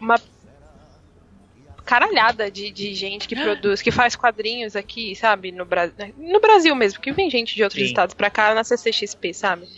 [0.00, 0.18] uma
[1.84, 5.52] caralhada de, de gente que produz, que faz quadrinhos aqui, sabe?
[5.52, 7.88] No, Bra no Brasil mesmo, que vem gente de outros Sim.
[7.88, 9.68] estados pra cá na CCXP, sabe?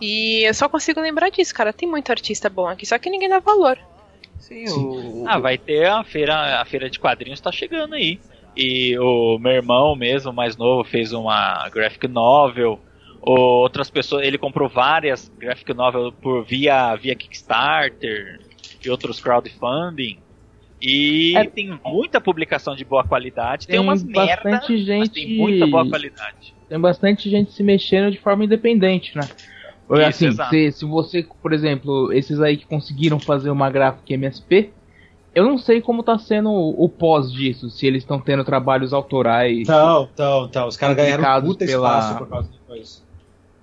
[0.00, 1.72] E eu só consigo lembrar disso, cara.
[1.72, 3.78] Tem muito artista bom aqui, só que ninguém dá valor.
[4.38, 5.24] Sim, o...
[5.26, 8.20] Ah, vai ter a feira, a feira de quadrinhos tá chegando aí.
[8.56, 12.80] E o meu irmão mesmo, mais novo, fez uma graphic novel.
[13.20, 18.40] Outras pessoas, ele comprou várias graphic novel por via via Kickstarter
[18.84, 20.18] e outros crowdfunding.
[20.80, 23.66] E é, tem muita publicação de boa qualidade.
[23.66, 26.54] Tem, tem umas merda, gente, tem muita boa qualidade.
[26.68, 29.22] Tem bastante gente se mexendo de forma independente, né?
[29.88, 34.72] Isso, assim, se, se você, por exemplo, esses aí que conseguiram fazer uma gráfica MSP,
[35.36, 39.68] eu não sei como tá sendo o pós disso, se eles estão tendo trabalhos autorais.
[39.68, 40.66] Não, então, então.
[40.66, 41.98] Os caras ganharam puta pela...
[41.98, 43.04] espaço por causa disso.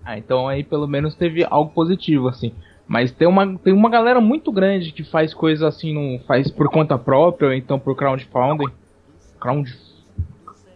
[0.06, 2.54] Ah, então aí pelo menos teve algo positivo, assim.
[2.88, 6.70] Mas tem uma, tem uma galera muito grande que faz coisas assim, não faz por
[6.70, 8.72] conta própria, ou então por crowdfunding.
[9.40, 9.76] Crowd...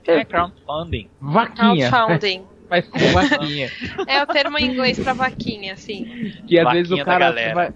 [0.07, 1.09] É, crowdfunding.
[1.21, 1.91] Vaquinha.
[1.91, 2.41] Crowdfunding.
[2.67, 3.69] faz com vaquinha.
[4.07, 6.33] é o termo em inglês pra vaquinha, assim.
[6.47, 7.73] Que às vaquinha vezes o cara vai,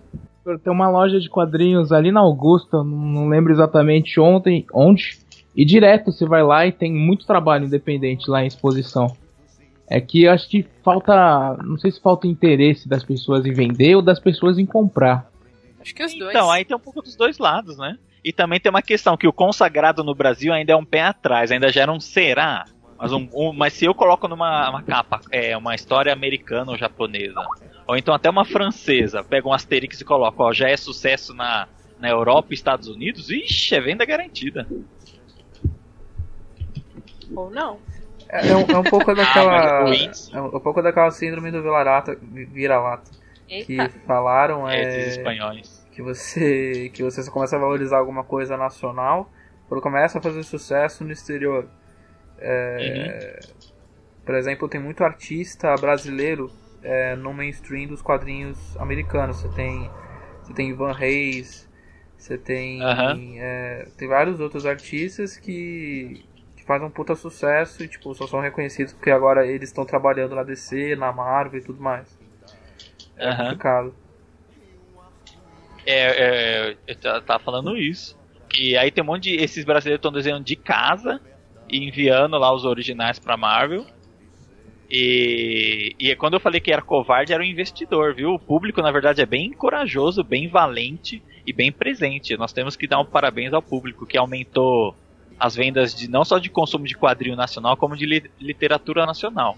[0.64, 5.20] tem uma loja de quadrinhos ali na Augusta, não lembro exatamente ontem, onde,
[5.56, 9.16] e direto você vai lá e tem muito trabalho independente lá em exposição.
[9.88, 13.96] É que eu acho que falta, não sei se falta interesse das pessoas em vender
[13.96, 15.30] ou das pessoas em comprar.
[15.82, 16.30] Acho que os dois.
[16.30, 17.98] Então, aí tem um pouco dos dois lados, né?
[18.24, 21.52] E também tem uma questão que o consagrado no Brasil ainda é um pé atrás,
[21.52, 22.66] ainda gera um será.
[23.02, 27.44] Mas, um, um, mas se eu coloco numa capa é, uma história americana ou japonesa,
[27.88, 31.68] ou então até uma francesa, pega um Asterix e coloca, ó, já é sucesso na,
[32.00, 34.68] na Europa e Estados Unidos, ixi, é venda garantida.
[37.36, 37.80] Ou não.
[38.30, 39.90] É, é, um, é um pouco daquela.
[39.90, 42.16] é um, pouco daquela síndrome do vira-lata.
[42.22, 43.10] Vira-lata.
[43.48, 45.08] Que falaram é.
[45.08, 45.88] espanhóis.
[45.92, 46.92] Que você.
[46.94, 49.28] Que você começa a valorizar alguma coisa nacional
[49.68, 51.68] quando começa a fazer sucesso no exterior.
[52.42, 53.52] É, uhum.
[54.26, 56.52] Por exemplo, tem muito artista brasileiro
[56.84, 59.38] é, no mainstream dos quadrinhos americanos.
[59.38, 59.90] Você tem,
[60.44, 61.70] você tem Ivan Reis,
[62.18, 63.36] você tem, uhum.
[63.38, 66.24] é, tem vários outros artistas que,
[66.56, 70.36] que fazem um puta sucesso e tipo, só são reconhecidos porque agora eles estão trabalhando
[70.36, 72.20] na DC, na Marvel e tudo mais.
[73.18, 73.38] É uhum.
[73.38, 73.96] complicado.
[75.86, 78.20] É, é, eu tava falando isso.
[78.58, 79.36] E aí tem um monte de.
[79.44, 81.20] Esses brasileiros estão desenhando de casa
[81.72, 83.86] enviando lá os originais pra Marvel.
[84.90, 88.34] E, e quando eu falei que era covarde, era um investidor, viu?
[88.34, 92.36] O público, na verdade, é bem corajoso, bem valente e bem presente.
[92.36, 94.94] Nós temos que dar um parabéns ao público que aumentou
[95.40, 99.58] as vendas de não só de consumo de quadrinho nacional, como de li literatura nacional.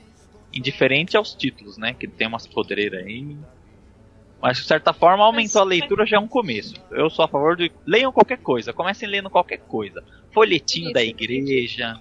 [0.54, 1.95] Indiferente aos títulos, né?
[1.95, 3.36] Que tem umas podreiras aí.
[4.43, 6.75] Mas de certa forma aumentou a leitura já é um começo.
[6.91, 7.71] Eu sou a favor de.
[7.86, 10.03] Leiam qualquer coisa, comecem lendo qualquer coisa.
[10.32, 11.97] Folhetinho da igreja.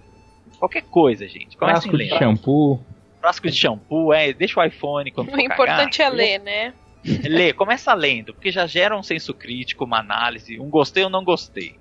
[0.59, 1.57] Qualquer coisa, gente.
[1.57, 2.11] Comecem Frasco lendo.
[2.11, 2.81] de shampoo
[3.22, 6.74] frasco de shampoo, é, deixa o iPhone quando O importante cagar, é ler, né?
[7.24, 11.24] Lê, começa lendo, porque já gera um senso crítico, uma análise, um gostei ou não
[11.24, 11.76] gostei.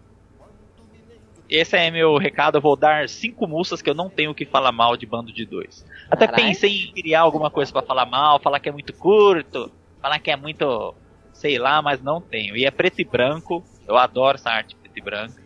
[1.50, 4.72] Esse é meu recado, eu vou dar cinco moças que eu não tenho que falar
[4.72, 5.86] mal de bando de dois.
[6.10, 6.46] Até Carai.
[6.46, 9.70] pensei em criar alguma coisa para falar mal, falar que é muito curto,
[10.02, 10.94] falar que é muito,
[11.34, 12.56] sei lá, mas não tenho.
[12.56, 15.42] E é preto e branco, eu adoro essa arte preto e branca.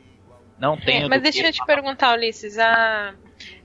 [0.58, 1.06] Não é, tenho.
[1.06, 3.14] É, mas deixa eu te perguntar, Ulisses, a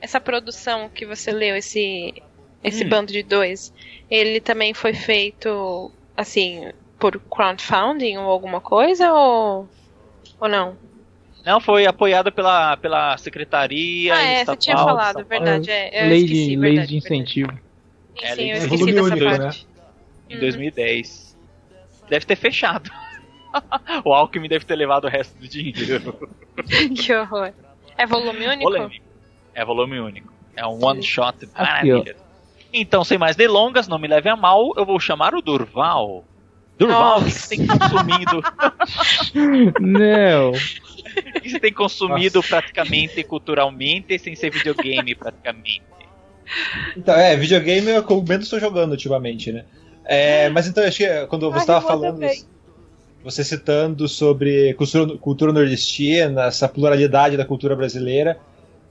[0.01, 2.15] essa produção que você leu, esse,
[2.63, 2.89] esse hum.
[2.89, 3.73] bando de dois,
[4.11, 9.69] ele também foi feito, assim, por crowdfunding ou alguma coisa, ou,
[10.41, 10.77] ou não?
[11.45, 15.71] Não, foi apoiado pela, pela Secretaria Ah, é, você tinha falado, verdade.
[15.71, 17.53] É, lei, esqueci, de, verdade, lei de incentivo.
[17.53, 19.65] Sim, é, sim, eu esqueci dessa único, parte.
[19.65, 19.70] Né?
[20.31, 21.37] Em 2010.
[22.09, 22.91] Deve ter fechado.
[24.05, 26.31] o Alckmin deve ter levado o resto do dinheiro.
[26.97, 27.53] que horror.
[27.99, 28.63] É volume único?
[28.63, 29.05] Polêmico.
[29.55, 30.33] É volume único.
[30.57, 32.17] É um one shot maravilha.
[32.73, 36.25] Então, sem mais delongas, não me leve a mal, eu vou chamar o Durval.
[36.79, 38.43] Durval, o que você tem consumido?
[39.81, 40.51] não.
[40.51, 42.49] O que você tem consumido Nossa.
[42.49, 45.83] praticamente culturalmente sem ser videogame praticamente?
[46.97, 49.65] Então, é, videogame é o que eu menos estou jogando ultimamente, né?
[50.13, 52.15] É, mas então, acho que quando você estava falando.
[52.15, 52.43] Também.
[53.23, 58.41] Você citando sobre cultura, cultura nordestina, essa pluralidade da cultura brasileira,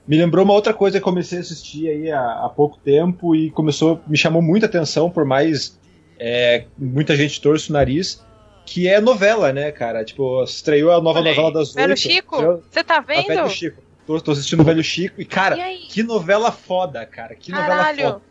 [0.08, 3.36] me lembrou uma outra coisa que eu comecei a assistir aí há, há pouco tempo
[3.36, 5.78] e começou, me chamou muita atenção, por mais
[6.20, 8.24] é, muita gente torce o nariz,
[8.66, 10.06] que é novela, né, cara?
[10.06, 13.28] Tipo, estreou a nova novela das Velho Chico, você tá vendo?
[13.28, 13.82] Velho Chico.
[14.06, 17.36] Tô, tô, assistindo o Velho Chico e, cara, e que novela foda, cara.
[17.36, 17.98] Que Caralho.
[17.98, 18.22] novela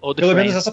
[0.00, 0.14] foda.
[0.14, 0.72] Pelo menos essa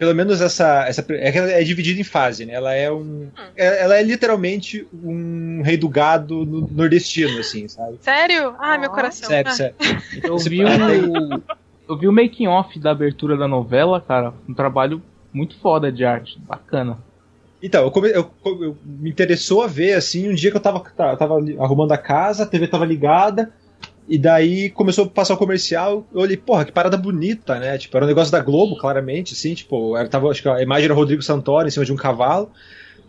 [0.00, 2.54] pelo menos essa, essa é, é dividida em fase, né?
[2.54, 3.30] Ela é um, hum.
[3.54, 7.98] É, ela é literalmente um rei do gado nordestino, assim, sabe?
[8.00, 8.54] Sério?
[8.58, 9.28] Ah, meu coração.
[9.28, 9.54] Sério, ah.
[9.54, 9.76] sério.
[10.24, 11.42] Eu vi o,
[11.86, 15.02] eu vi o making off da abertura da novela, cara, um trabalho
[15.34, 16.96] muito foda de arte, bacana.
[17.62, 20.80] Então, eu, come, eu, eu, me interessou a ver, assim, um dia que eu tava,
[20.80, 23.52] tava arrumando a casa, a TV tava ligada,
[24.10, 27.78] e daí começou a passar o comercial, eu olhei, porra, que parada bonita, né?
[27.78, 30.86] Tipo, era um negócio da Globo, claramente, assim, tipo, era, tava, acho que a imagem
[30.86, 32.50] era Rodrigo Santoro em cima de um cavalo.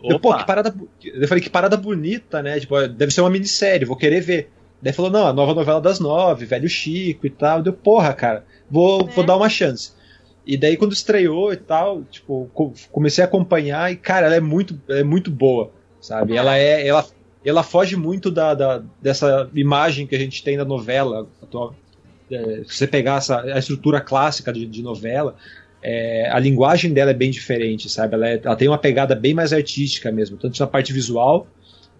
[0.00, 0.72] Eu, pô, que parada.
[1.04, 2.60] Eu falei, que parada bonita, né?
[2.60, 4.52] Tipo, deve ser uma minissérie, vou querer ver.
[4.80, 7.64] Daí falou, não, a nova novela das nove, velho Chico e tal.
[7.64, 9.10] Deu, porra, cara, vou, é.
[9.10, 9.90] vou dar uma chance.
[10.46, 12.48] E daí quando estreou e tal, tipo,
[12.92, 16.36] comecei a acompanhar e, cara, ela é muito, ela é muito boa, sabe?
[16.36, 16.86] Ela é.
[16.86, 17.04] Ela
[17.48, 21.74] ela foge muito da, da, dessa imagem que a gente tem da novela atual.
[22.30, 25.36] É, se você pegar essa, a estrutura clássica de, de novela,
[25.82, 28.14] é, a linguagem dela é bem diferente, sabe?
[28.14, 31.46] Ela, é, ela, tem uma pegada bem mais artística mesmo, tanto na parte visual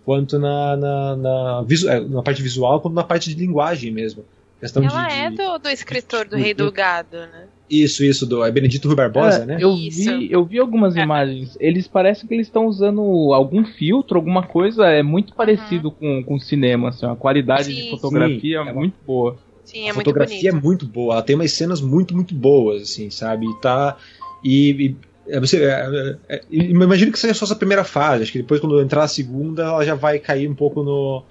[0.04, 4.24] quanto na, na, na, visu, é, na parte visual quanto na parte de linguagem mesmo.
[4.60, 7.48] Questão ela de, é do, do escritor do Rei do Gado, né?
[7.72, 9.56] Isso, isso, do é Benedito Rui Barbosa, é, né?
[9.58, 11.02] Eu vi, eu vi algumas é.
[11.02, 11.56] imagens.
[11.58, 13.00] Eles parecem que eles estão usando
[13.32, 14.84] algum filtro, alguma coisa.
[14.88, 16.22] É muito parecido uhum.
[16.22, 19.38] com, com cinema, assim, a qualidade sim, de fotografia sim, é muito boa.
[19.64, 21.14] Sim, é a fotografia é muito boa.
[21.14, 23.46] Ela tem umas cenas muito, muito boas, assim, sabe?
[23.46, 23.96] E tá.
[24.44, 24.94] E,
[25.26, 28.24] e você, é, é, é imagino que seja só essa primeira fase.
[28.24, 31.22] Acho que depois, quando entrar a segunda, ela já vai cair um pouco no,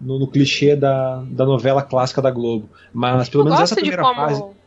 [0.00, 2.68] no, no clichê da, da novela clássica da Globo.
[2.92, 4.14] Mas pelo menos essa primeira como...
[4.14, 4.57] fase.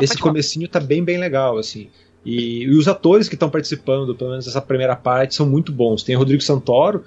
[0.00, 1.88] Não, esse comecinho tá bem, bem legal, assim.
[2.24, 6.02] E, e os atores que estão participando, pelo menos essa primeira parte, são muito bons.
[6.02, 7.04] Tem o Rodrigo Santoro,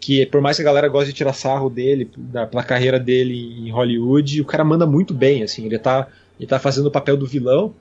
[0.00, 3.34] que por mais que a galera goste de tirar sarro dele, da, pela carreira dele
[3.66, 7.16] em Hollywood, o cara manda muito bem, assim, ele tá, ele tá fazendo o papel
[7.16, 7.74] do vilão,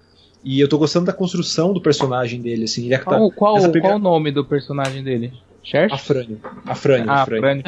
[0.43, 2.85] e eu tô gostando da construção do personagem dele, assim.
[2.85, 3.81] Ele é qual, tá, qual, primeira...
[3.81, 5.33] qual o nome do personagem dele?
[5.63, 5.93] Cherch?
[5.93, 6.39] Afrânio.
[6.65, 7.05] Afrânio.
[7.09, 7.63] Ah, Afrânio.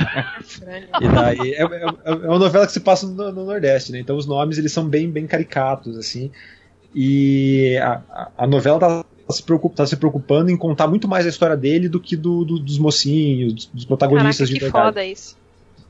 [1.00, 4.00] e daí, é, é, é, uma novela que se passa no, no, Nordeste, né?
[4.00, 6.32] Então os nomes eles são bem, bem caricatos, assim.
[6.94, 11.30] E a, a novela tá se, preocupa, tá se preocupando em contar muito mais a
[11.30, 14.86] história dele do que do, do dos mocinhos, dos protagonistas Caraca, de verdade.
[14.86, 15.38] Foda isso.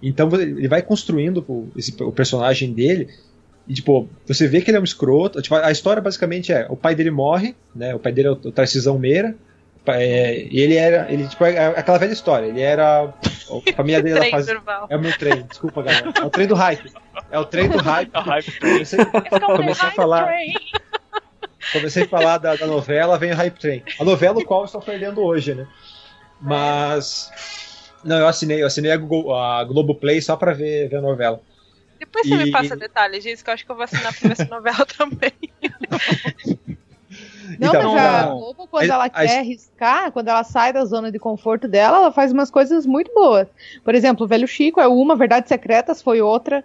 [0.02, 3.10] Então ele vai construindo o, esse, o personagem dele
[3.68, 5.42] e, tipo, você vê que ele é um escroto.
[5.42, 7.96] Tipo, a história basicamente é: o pai dele morre, né?
[7.96, 9.36] O pai dele é o, o Tarcisão Meira.
[9.86, 11.12] É, e ele era.
[11.12, 12.48] Ele, tipo, é aquela velha história.
[12.48, 13.04] Ele era.
[13.04, 14.48] A família dele era faz,
[14.90, 16.14] É o meu trem, desculpa, galera.
[16.16, 16.92] É o trem do hype.
[17.30, 18.12] É o trem do hype.
[18.60, 20.30] Comecei, comecei a falar.
[21.72, 23.84] Comecei a falar da, da, novela, vem o Hype Train.
[24.00, 25.68] A novela o qual eu estou perdendo hoje, né?
[26.40, 27.32] Mas.
[28.04, 31.42] Não, eu assinei, eu assinei a, Google, a Globoplay só pra ver, ver a novela.
[31.98, 32.38] Depois você e...
[32.38, 34.86] me passa detalhes disso, que eu acho que eu vou assinar pra ver essa novela
[34.86, 35.32] também.
[37.60, 40.86] Não, então, mas a Globo, quando a, ela a, quer arriscar, quando ela sai da
[40.86, 43.48] zona de conforto dela, ela faz umas coisas muito boas.
[43.84, 46.64] Por exemplo, o Velho Chico é uma, Verdades Secretas foi outra.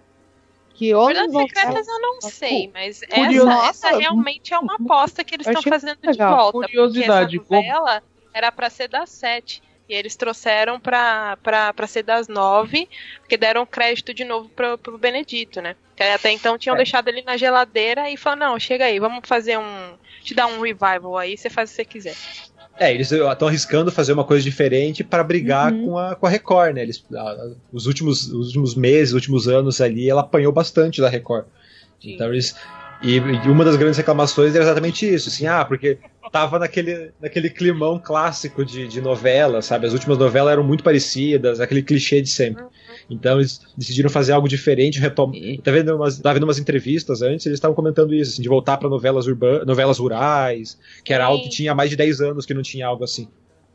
[0.75, 5.47] Que Verdades Secretas eu não sei, mas essa, essa realmente é uma aposta que eles
[5.47, 6.69] estão fazendo de volta.
[6.69, 8.03] Curiosidade, porque essa novela
[8.33, 9.63] era para ser das sete.
[9.89, 12.89] E eles trouxeram pra, pra, pra ser das nove,
[13.21, 15.75] porque deram crédito de novo pro, pro Benedito, né?
[15.97, 16.79] Que até então tinham é.
[16.79, 19.95] deixado ele na geladeira e falaram, não, chega aí, vamos fazer um.
[20.23, 22.17] te dar um revival aí, você faz o que você quiser.
[22.79, 25.87] É, eles estão arriscando fazer uma coisa diferente para brigar uhum.
[25.87, 26.83] com, a, com a Record, né?
[26.83, 31.09] Eles, a, os, últimos, os últimos meses, os últimos anos ali, ela apanhou bastante da
[31.09, 31.47] Record.
[32.01, 32.15] Sim.
[32.15, 32.55] Então eles.
[33.01, 35.99] E, e, uma das grandes reclamações era exatamente isso, assim, ah, porque
[36.33, 39.87] tava naquele, naquele climão clássico de, de novela, sabe?
[39.87, 42.63] As últimas novelas eram muito parecidas, aquele clichê de sempre.
[42.63, 42.69] Uhum.
[43.11, 45.37] Então eles decidiram fazer algo diferente, retomar.
[45.63, 48.77] Tá vendo umas, tá vendo umas entrevistas antes, eles estavam comentando isso, assim, de voltar
[48.77, 51.31] para novelas urbanas, novelas rurais, que era Sim.
[51.31, 53.29] algo que tinha mais de 10 anos que não tinha algo assim.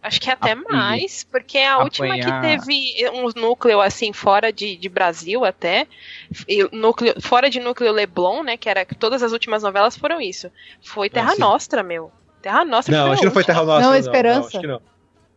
[0.03, 1.83] Acho que até mais, porque a Apanhar.
[1.85, 5.87] última que teve um núcleo assim fora de, de Brasil até,
[6.73, 10.51] núcleo, fora de núcleo Leblon, né, que era todas as últimas novelas foram isso.
[10.81, 12.11] Foi Terra ah, Nostra, meu.
[12.41, 13.89] Terra Nostra Não, acho que não foi Terra Nostra.
[13.89, 14.39] Não, Esperança.
[14.39, 14.81] Não, acho que não.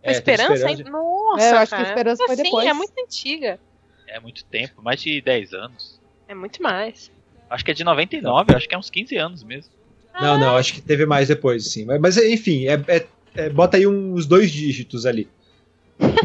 [0.03, 0.55] É, Esperança?
[0.55, 0.91] Esperança?
[0.91, 1.83] Nossa, é, eu acho cara.
[1.85, 2.65] que Esperança foi depois.
[2.65, 3.61] Sim, é muito antiga.
[4.09, 6.01] É muito tempo, mais de 10 anos.
[6.27, 7.13] É muito mais.
[7.49, 9.73] Acho que é de 99, acho que é uns 15 anos mesmo.
[10.21, 11.85] Não, não, acho que teve mais depois, sim.
[11.85, 13.07] Mas, mas enfim, é, é,
[13.37, 15.29] é, bota aí uns dois dígitos ali.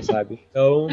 [0.02, 0.40] sabe?
[0.50, 0.88] Então,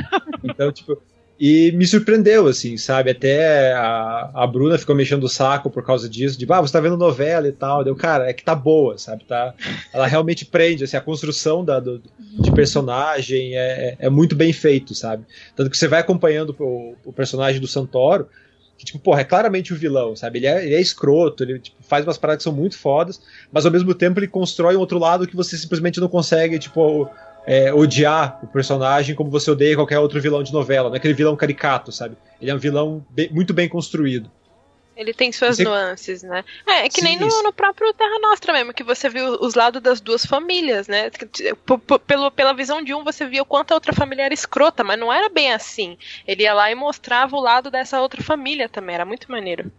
[0.45, 1.01] então, tipo,
[1.41, 3.11] e me surpreendeu, assim, sabe?
[3.11, 6.81] Até a, a Bruna ficou mexendo o saco por causa disso, de, ah, você tá
[6.81, 7.85] vendo novela e tal.
[7.85, 9.25] Deu, cara, é que tá boa, sabe?
[9.25, 9.55] Tá,
[9.93, 14.97] ela realmente prende, assim, a construção da, do, de personagem é, é muito bem feito,
[14.97, 15.25] sabe?
[15.55, 18.29] Tanto que você vai acompanhando o, o personagem do Santoro,
[18.79, 20.39] que, tipo, porra, é claramente o vilão, sabe?
[20.39, 23.21] Ele é, ele é escroto, ele tipo, faz umas paradas que são muito fodas,
[23.53, 27.11] mas ao mesmo tempo ele constrói um outro lado que você simplesmente não consegue, tipo,
[27.45, 30.89] é, odiar o personagem como você odeia qualquer outro vilão de novela.
[30.89, 32.17] Não é aquele vilão caricato, sabe?
[32.41, 34.31] Ele é um vilão bem, muito bem construído.
[34.99, 35.63] Ele tem suas você...
[35.63, 36.45] nuances, né?
[36.67, 39.55] É, é que Sim, nem no, no, próprio Terra Nostra mesmo, que você viu os
[39.55, 41.09] lados das duas famílias, né?
[42.05, 44.99] Pelo, pela visão de um, você via o quanto a outra família era escrota, mas
[44.99, 45.97] não era bem assim.
[46.27, 49.71] Ele ia lá e mostrava o lado dessa outra família também, era muito maneiro.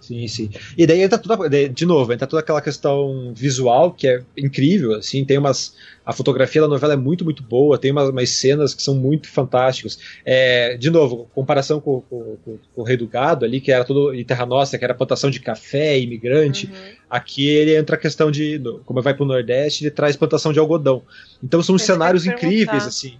[0.00, 0.50] Sim, sim.
[0.76, 5.24] E daí entra tudo, de novo, entra toda aquela questão visual que é incrível, assim,
[5.24, 5.74] tem umas
[6.06, 9.28] a fotografia da novela é muito, muito boa, tem umas, umas cenas que são muito
[9.28, 9.98] fantásticas.
[10.24, 13.84] É, de novo, comparação com, com, com, com, o Rei do Gado ali, que era
[13.84, 16.66] tudo em Terra Nossa, que era plantação de café, imigrante.
[16.66, 16.92] Uhum.
[17.10, 20.60] Aqui ele entra a questão de, como vai para o Nordeste, ele traz plantação de
[20.60, 21.02] algodão.
[21.42, 23.16] Então são uns cenários incríveis, assim.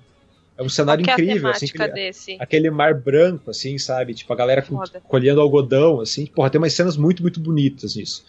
[0.59, 2.37] É um cenário Qual é incrível, assim, aquele, desse?
[2.41, 4.15] aquele mar branco, assim, sabe?
[4.15, 6.27] Tipo, a galera com- colhendo algodão, assim.
[6.27, 8.25] Porra, tem umas cenas muito, muito bonitas nisso.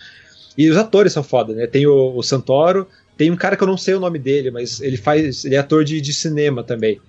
[0.58, 1.68] E os atores são foda, né?
[1.68, 4.82] Tem o, o Santoro, tem um cara que eu não sei o nome dele, mas
[4.82, 5.46] ele faz.
[5.46, 7.00] Ele é ator de, de cinema também.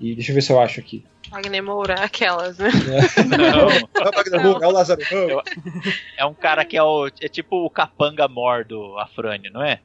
[0.00, 1.04] E deixa eu ver se eu acho aqui.
[1.30, 2.70] Wagner Moura, aquelas, né?
[3.28, 5.00] Não, É o Wagner Moura, é o Lázaro
[6.16, 9.80] é um cara que é, o, é tipo o capanga mor do Afrânio, não é?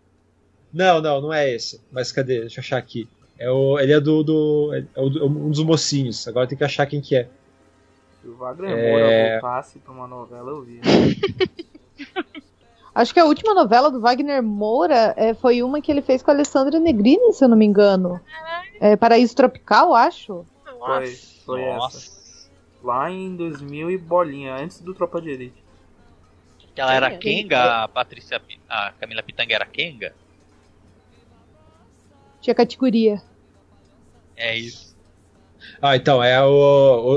[0.71, 1.81] Não, não, não é esse.
[1.91, 2.41] Mas cadê?
[2.41, 3.07] Deixa eu achar aqui.
[3.39, 4.23] É o, ele é do.
[4.23, 6.27] do é o- é um dos mocinhos.
[6.27, 7.27] Agora tem que achar quem que é.
[8.21, 8.91] Se o Wagner É.
[8.91, 10.79] Moura voltasse pra uma novela, eu vi.
[12.95, 16.29] Acho que a última novela do Wagner Moura é, foi uma que ele fez com
[16.29, 18.21] a Alessandra Negrini, se eu não me engano.
[18.79, 20.45] É Paraíso Tropical, acho.
[20.63, 21.41] Foi, Nossa.
[21.43, 21.97] foi Nossa.
[21.97, 22.49] essa.
[22.83, 25.63] Lá em 2000 e bolinha, antes do Tropa de Elite.
[26.75, 30.13] Ela era Kenga, a Patrícia, a Camila Pitanga era Kenga?
[32.43, 33.19] Tinha categoria.
[34.37, 34.93] É isso.
[35.81, 36.49] Ah, então, é o,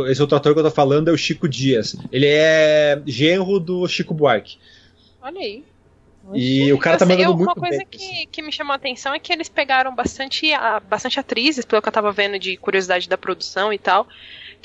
[0.03, 1.97] o- Esse outro ator que eu tô falando é o Chico Dias.
[2.13, 4.57] Ele é genro do Chico Buarque.
[5.21, 5.65] Olha aí.
[6.35, 7.87] E o cara tá Eu sei, mandando eu- muito Uma coisa bem.
[7.87, 8.29] que, assim.
[8.31, 11.89] que me chamou a atenção é que eles pegaram bastante, a- bastante atrizes, pelo que
[11.89, 14.07] eu tava vendo de curiosidade da produção e tal.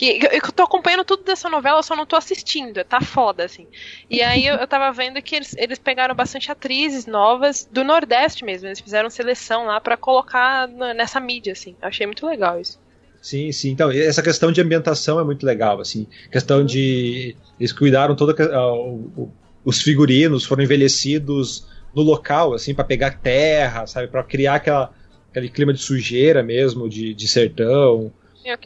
[0.01, 3.67] Que, eu, eu tô acompanhando tudo dessa novela, só não tô assistindo, tá foda, assim.
[4.09, 8.43] E aí eu, eu tava vendo que eles, eles pegaram bastante atrizes novas do Nordeste
[8.43, 8.67] mesmo.
[8.67, 11.75] Eles fizeram seleção lá pra colocar na- nessa mídia, assim.
[11.79, 12.79] Achei muito legal isso.
[13.21, 13.69] Sim, sim.
[13.69, 16.07] Então, essa questão de ambientação é muito legal, assim.
[16.31, 17.37] Questão de.
[17.59, 19.31] Eles cuidaram o- o-
[19.63, 24.07] os figurinos, foram envelhecidos no local, assim, para pegar terra, sabe?
[24.07, 24.91] para criar aquela,
[25.29, 28.11] aquele clima de sujeira mesmo, de, de sertão.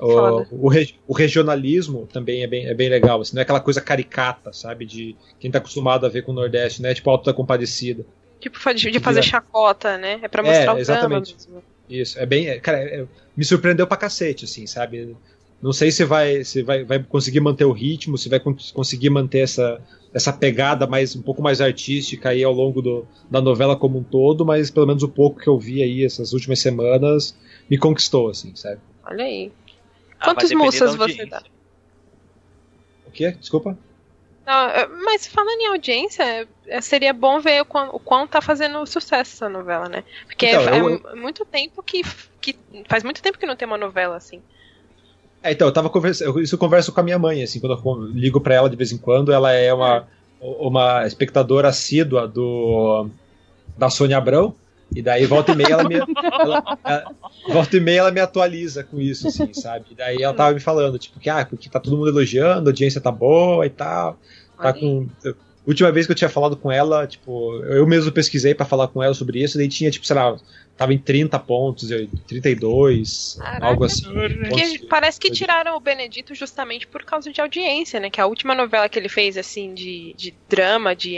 [0.01, 0.47] O, foda.
[0.51, 0.69] o,
[1.07, 4.86] o regionalismo também é bem, é bem legal, assim, não é aquela coisa caricata, sabe?
[4.86, 6.93] De quem tá acostumado a ver com o Nordeste, né?
[6.93, 8.05] Tipo Alto da Compadecida.
[8.39, 10.19] Tipo, de, de fazer chacota, né?
[10.21, 11.36] É pra É, mostrar o drama exatamente.
[11.36, 11.63] mesmo.
[11.89, 12.47] Isso, é bem.
[12.47, 13.05] é, Cara, é-
[13.36, 15.15] me surpreendeu pra cacete, assim, sabe?
[15.61, 19.09] Não sei se vai, se vai, vai conseguir manter o ritmo, se vai con- conseguir
[19.09, 19.82] manter essa,
[20.13, 24.03] essa pegada mais um pouco mais artística aí ao longo do, da novela como um
[24.03, 27.36] todo, mas pelo menos o pouco que eu vi aí essas últimas semanas
[27.69, 28.80] me conquistou, assim, sabe?
[29.05, 29.51] Olha aí.
[30.20, 31.41] Ah, Quantos depender moças você dá?
[33.07, 33.32] O quê?
[33.32, 33.78] Desculpa?
[34.45, 38.41] Não, é, mas falando em audiência, é, seria bom ver o quão, o quão tá
[38.41, 40.03] fazendo sucesso essa novela, né?
[40.28, 42.03] Porque Então, é, eu- é muito tempo que,
[42.39, 42.55] que.
[42.88, 44.41] Faz muito tempo que não tem uma novela assim.
[45.41, 48.01] É, então, eu tava conversando, isso eu converso com a minha mãe, assim, quando eu
[48.13, 50.07] ligo pra ela de vez em quando, ela é uma,
[50.41, 53.07] uma espectadora assídua do
[53.78, 54.55] da Sônia Abrão,
[54.96, 57.12] e daí volta e meia ela me ela- ela-
[57.50, 59.86] volta e meia ela me atualiza com isso, assim, sabe?
[59.91, 62.72] E daí ela tava me falando, tipo, que ah, porque tá todo mundo elogiando, a
[62.72, 64.18] audiência tá boa e tal.
[64.58, 65.08] Tá com.
[65.68, 69.02] Última vez que eu tinha falado com ela, tipo, eu mesmo pesquisei pra falar com
[69.02, 70.38] ela sobre isso, daí tinha, tipo, sei lá,
[70.78, 71.89] tava em 30 pontos,
[72.28, 73.66] 32, Caraca.
[73.66, 74.04] algo assim.
[74.04, 78.10] Porque Pontos- parece que tiraram o Benedito justamente por causa de audiência, né?
[78.10, 81.18] Que a última novela que ele fez, assim, de, de drama, de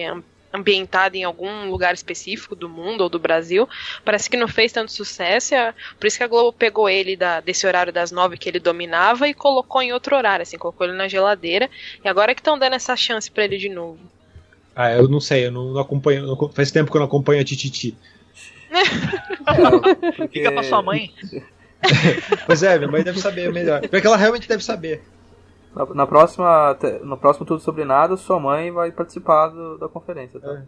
[0.58, 3.68] ambientada em algum lugar específico do mundo ou do Brasil,
[4.04, 5.56] parece que não fez tanto sucesso.
[5.56, 8.60] a- Por isso que a Globo pegou ele da- desse horário das nove que ele
[8.60, 11.70] dominava e colocou em outro horário, assim, colocou ele na geladeira.
[12.04, 14.00] E agora que estão dando essa chance pra ele de novo.
[14.76, 16.26] Ah, eu não sei, eu não, não acompanho.
[16.28, 17.98] não- faz tempo que eu não acompanho a Tititi.
[18.70, 18.82] É,
[20.18, 21.14] porque- Fica pra sua mãe.
[22.48, 23.82] Pois é, minha mãe deve saber melhor.
[23.88, 25.02] Porque ela realmente deve saber.
[25.78, 29.88] Na, na próxima, te- no próximo Tudo Sobre Nada, sua mãe vai participar do- da
[29.88, 30.54] conferência, tá?
[30.54, 30.62] É.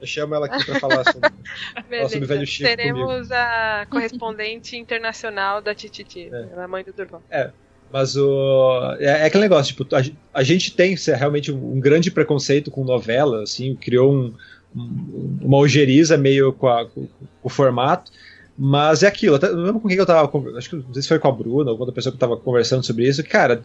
[0.00, 1.30] Eu chamo ela aqui pra falar sobre.
[1.90, 2.08] Beleza.
[2.10, 6.62] sobre o velho Chico Teremos a correspondente internacional da Tititi, É.
[6.62, 7.22] a mãe do Durval.
[7.92, 8.96] Mas o.
[9.00, 10.02] É, é aquele negócio, tipo, a,
[10.34, 14.34] a gente tem cê, realmente um, um grande preconceito com novela, assim, criou um,
[14.76, 18.12] um- uma ojeriza meio com, a- com- com o formato.
[18.60, 20.30] Mas é aquilo, até, não lembro com quem que eu tava.
[20.58, 22.20] Acho que não sei se foi com a Bruna ou com outra pessoa que eu
[22.20, 23.22] tava conversando sobre isso.
[23.24, 23.62] Cara,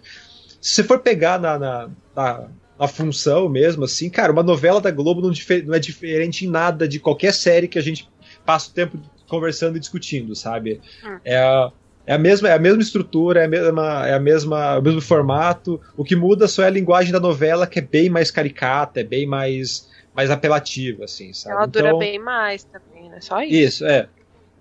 [0.63, 2.47] se você for pegar na, na, na,
[2.79, 5.29] na função mesmo, assim, cara, uma novela da Globo não,
[5.65, 8.09] não é diferente em nada de qualquer série que a gente
[8.45, 8.97] passa o tempo
[9.27, 10.79] conversando e discutindo, sabe?
[11.03, 11.19] Hum.
[11.25, 11.69] É a,
[12.07, 15.01] é a mesma, é a mesma estrutura, é a mesma, é a mesma, o mesmo
[15.01, 15.81] formato.
[15.97, 19.03] O que muda só é a linguagem da novela, que é bem mais caricata, é
[19.03, 21.55] bem mais, mais apelativa, assim, sabe?
[21.57, 23.19] Ela dura Então- bem mais também, né?
[23.19, 23.53] Só isso.
[23.53, 24.07] isso, é.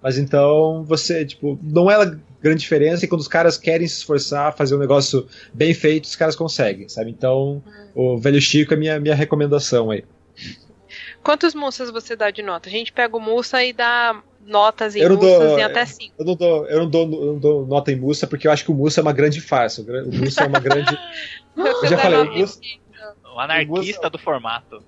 [0.02, 2.12] Mas então você, tipo, não é
[2.42, 6.16] grande diferença e quando os caras querem se esforçar, fazer um negócio bem feito, os
[6.16, 7.10] caras conseguem, sabe?
[7.10, 7.62] Então,
[7.94, 10.04] o Velho Chico é minha, minha recomendação aí.
[11.22, 12.68] Quantos mussas você dá de nota?
[12.68, 16.14] A gente pega o mussa e dá notas em mussas em até 5.
[16.18, 18.64] Eu não dou, eu não dou, eu não dou nota em Mussa porque eu acho
[18.64, 19.82] que o Mussa é uma grande farsa.
[19.82, 20.98] O o Mussa é uma grande.
[21.56, 22.58] Eu já falei, o Mussa,
[23.34, 24.82] O anarquista do formato.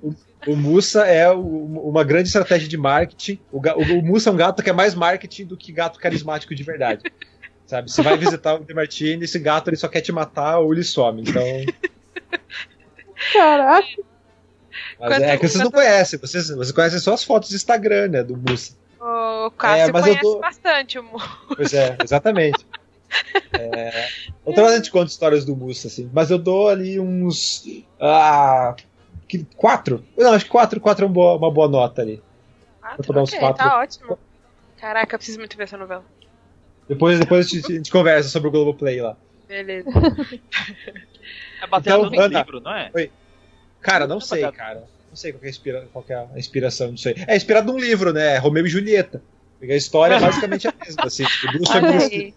[0.47, 3.39] o Mussa é o- uma grande estratégia de marketing.
[3.53, 6.55] O, o, o Mussa é um gato que é mais marketing do que gato carismático
[6.55, 7.03] de verdade.
[7.67, 7.91] Sabe?
[7.91, 11.23] Você vai visitar o Demartini, esse gato ele só quer te matar ou ele some.
[11.23, 11.43] Então.
[13.33, 13.89] Caraca.
[14.99, 18.23] Mas é que vocês não conhecem, vocês, vocês conhecem só as fotos do Instagram, né,
[18.23, 18.73] do Musa.
[19.01, 20.41] O Cássio é, conhece dou...
[20.41, 21.29] bastante o Musa.
[21.55, 22.67] Pois é, exatamente.
[23.53, 24.09] é...
[24.45, 26.11] Outra vez a gente conta histórias do Musa, assim.
[26.13, 27.65] Mas eu dou ali uns.
[28.01, 28.75] Ah,
[29.57, 30.05] quatro?
[30.17, 32.23] Não, acho que quatro, quatro é uma boa, uma boa nota ali.
[32.81, 33.65] Quatro, dar uns okay, quatro.
[33.65, 34.19] Tá ótimo.
[34.79, 36.05] Caraca, eu preciso muito ver essa novela.
[36.89, 39.17] Depois, depois a, gente, a gente conversa sobre o Globoplay lá.
[39.49, 39.89] Beleza.
[41.63, 42.91] é baseado então, no Ana, livro, não é?
[42.95, 43.11] Oi.
[43.81, 44.85] Cara, não, não sei, cara.
[45.11, 47.15] Não sei qual é, a inspira, qual é a inspiração disso aí.
[47.27, 48.37] É inspirado num livro, né?
[48.39, 49.23] Romeu e Julieta.
[49.59, 51.05] Porque a história é basicamente a mesma.
[51.05, 52.35] Assim, tipo, duas, famílias que,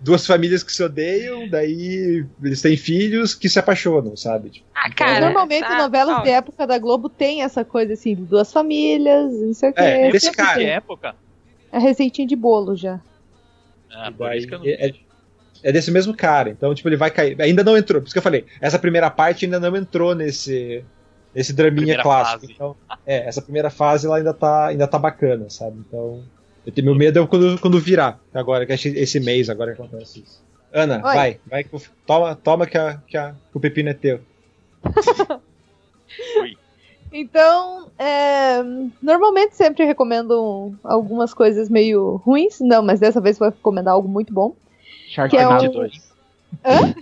[0.00, 4.50] duas famílias que se odeiam, daí eles têm filhos que se apaixonam, sabe?
[4.50, 6.22] Tipo, ah, então, cara, normalmente tá, novelas tá.
[6.22, 9.80] de época da Globo tem essa coisa assim, de duas famílias, não sei o que.
[9.80, 10.58] É, esse cara.
[10.58, 11.14] De época?
[11.72, 13.00] É receitinha de bolo já.
[13.92, 14.26] Ah, não
[14.64, 14.92] é,
[15.62, 16.50] é desse mesmo cara.
[16.50, 17.40] Então, tipo, ele vai cair.
[17.40, 18.00] Ainda não entrou.
[18.00, 18.44] Por isso que eu falei.
[18.60, 20.84] Essa primeira parte ainda não entrou nesse.
[21.34, 22.40] Nesse draminha primeira clássico.
[22.40, 22.52] Fase.
[22.52, 22.76] Então,
[23.06, 25.78] é, essa primeira fase ela ainda tá, ainda tá bacana, sabe?
[25.78, 26.24] Então.
[26.66, 28.20] Eu tenho meu medo é quando, quando virar.
[28.34, 30.42] Agora, que esse mês agora que acontece isso.
[30.72, 31.02] Ana, Oi.
[31.02, 31.66] vai, vai.
[32.06, 34.20] Toma, toma que, a, que, a, que o pepino é teu.
[37.12, 38.62] Então, é,
[39.02, 42.60] normalmente sempre recomendo algumas coisas meio ruins.
[42.60, 44.54] Não, mas dessa vez vou recomendar algo muito bom.
[45.08, 45.72] Sharknado é um...
[45.72, 46.14] 2.
[46.64, 46.94] Hã?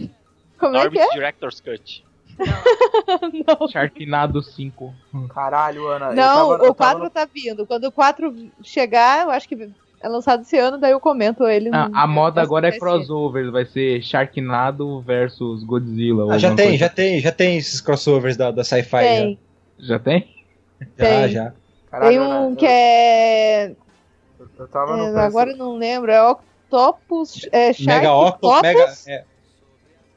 [0.58, 1.08] Como é que é?
[1.10, 2.04] Director's Cut.
[3.46, 3.68] não.
[3.68, 4.94] Sharknado 5.
[5.34, 6.12] Caralho, Ana.
[6.12, 7.10] Não, tava, o 4 no...
[7.10, 7.66] tá vindo.
[7.66, 11.70] Quando o 4 chegar, eu acho que é lançado esse ano, daí eu comento ele.
[11.72, 16.32] Ah, a moda agora é crossover, vai ser Sharknado versus Godzilla.
[16.32, 16.78] Ah, já tem, coisa.
[16.78, 19.36] já tem, já tem esses crossovers da, da sci-fi.
[19.36, 19.47] Já.
[19.78, 20.34] Já tem?
[20.96, 21.28] Já, tem.
[21.28, 21.52] já.
[21.90, 23.74] Caralho, tem um que é.
[24.58, 27.48] Eu tava no é, agora não lembro, é Octopus.
[27.50, 28.62] É, Shark Mega Octopus.
[28.62, 29.24] Mega, é.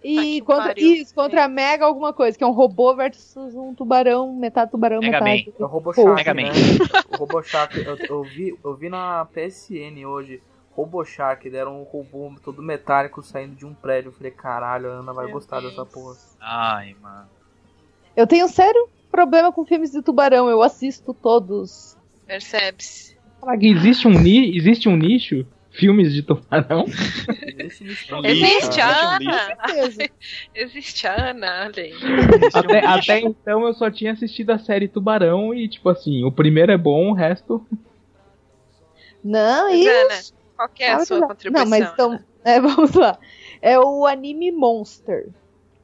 [0.04, 4.34] E contra, isso, contra a Mega alguma coisa, que é um robô versus um tubarão,
[4.34, 5.54] metade tubarão, Mega metade.
[5.60, 5.64] Man.
[5.64, 6.44] É o RoboShark, Mega né?
[6.44, 6.50] Man.
[7.14, 10.42] o RoboShark, eu, eu, vi, eu vi na PSN hoje,
[10.76, 14.10] RoboShark, deram um robô todo metálico saindo de um prédio.
[14.10, 15.72] Eu falei, caralho, a Ana vai Meu gostar Deus.
[15.72, 16.16] dessa porra.
[16.40, 17.30] Ai, mano.
[18.16, 21.98] Eu tenho sério problema com filmes de tubarão, eu assisto todos.
[22.26, 23.18] Percebe-se.
[23.60, 26.86] Existe um, ni existe um nicho filmes de tubarão?
[28.24, 29.58] Existe a Ana!
[30.54, 31.72] Existe a Ana,
[32.54, 36.72] até, até então eu só tinha assistido a série Tubarão e, tipo assim, o primeiro
[36.72, 37.66] é bom, o resto.
[39.24, 39.90] Não, isso.
[39.90, 40.22] Ana,
[40.56, 41.64] qual é a sua contribuição?
[41.64, 42.20] Não, mas então.
[42.44, 43.20] É, vamos lá.
[43.62, 45.30] É o anime Monster.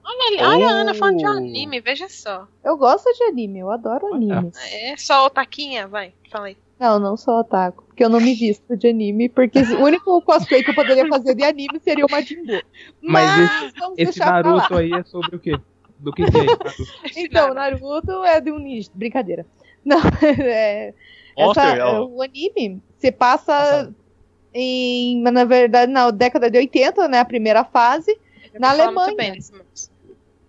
[0.07, 2.47] Olha, ali, olha a Ana falando de anime, veja só.
[2.63, 4.51] Eu gosto de anime, eu adoro anime.
[4.71, 6.57] É só o taquinha, vai, fala aí.
[6.79, 7.83] Não, não sou otaku.
[7.83, 11.35] Porque eu não me visto de anime, porque o único cosplay que eu poderia fazer
[11.35, 12.61] de anime seria o Majin Buu.
[13.01, 15.59] Mas, Mas esse, esse Naruto aí é sobre o quê?
[15.99, 16.93] Do que, que é isso?
[17.17, 18.89] Então, Naruto é de um ninja.
[18.93, 19.45] Brincadeira.
[19.83, 20.93] Não, é.
[21.35, 23.93] Essa, o anime se passa
[24.53, 27.19] em, na verdade, na década de 80, né?
[27.19, 28.17] A primeira fase,
[28.53, 29.15] eu na Alemanha.
[29.15, 29.39] Bem,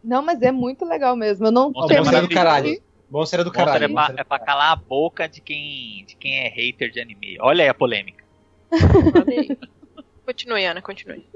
[0.08, 1.46] não, mas é muito legal mesmo.
[1.46, 2.80] Eu não tenho do caralho.
[3.10, 3.84] Monster é do caralho.
[3.84, 7.36] É pra, é pra, calar a boca de quem, de quem é hater de anime.
[7.40, 8.24] Olha aí a polêmica.
[10.24, 11.26] continue, Ana, continue.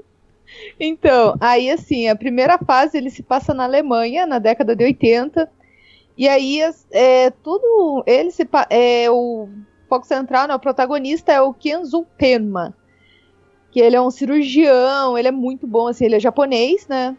[0.79, 5.47] Então, aí assim, a primeira fase ele se passa na Alemanha, na década de 80.
[6.17, 6.59] E aí
[6.91, 8.03] é, tudo.
[8.07, 9.49] Ele se é o
[9.87, 12.75] foco central, né, o protagonista é o Kenzo Tenma.
[13.69, 17.15] Que ele é um cirurgião, ele é muito bom, assim, ele é japonês, né?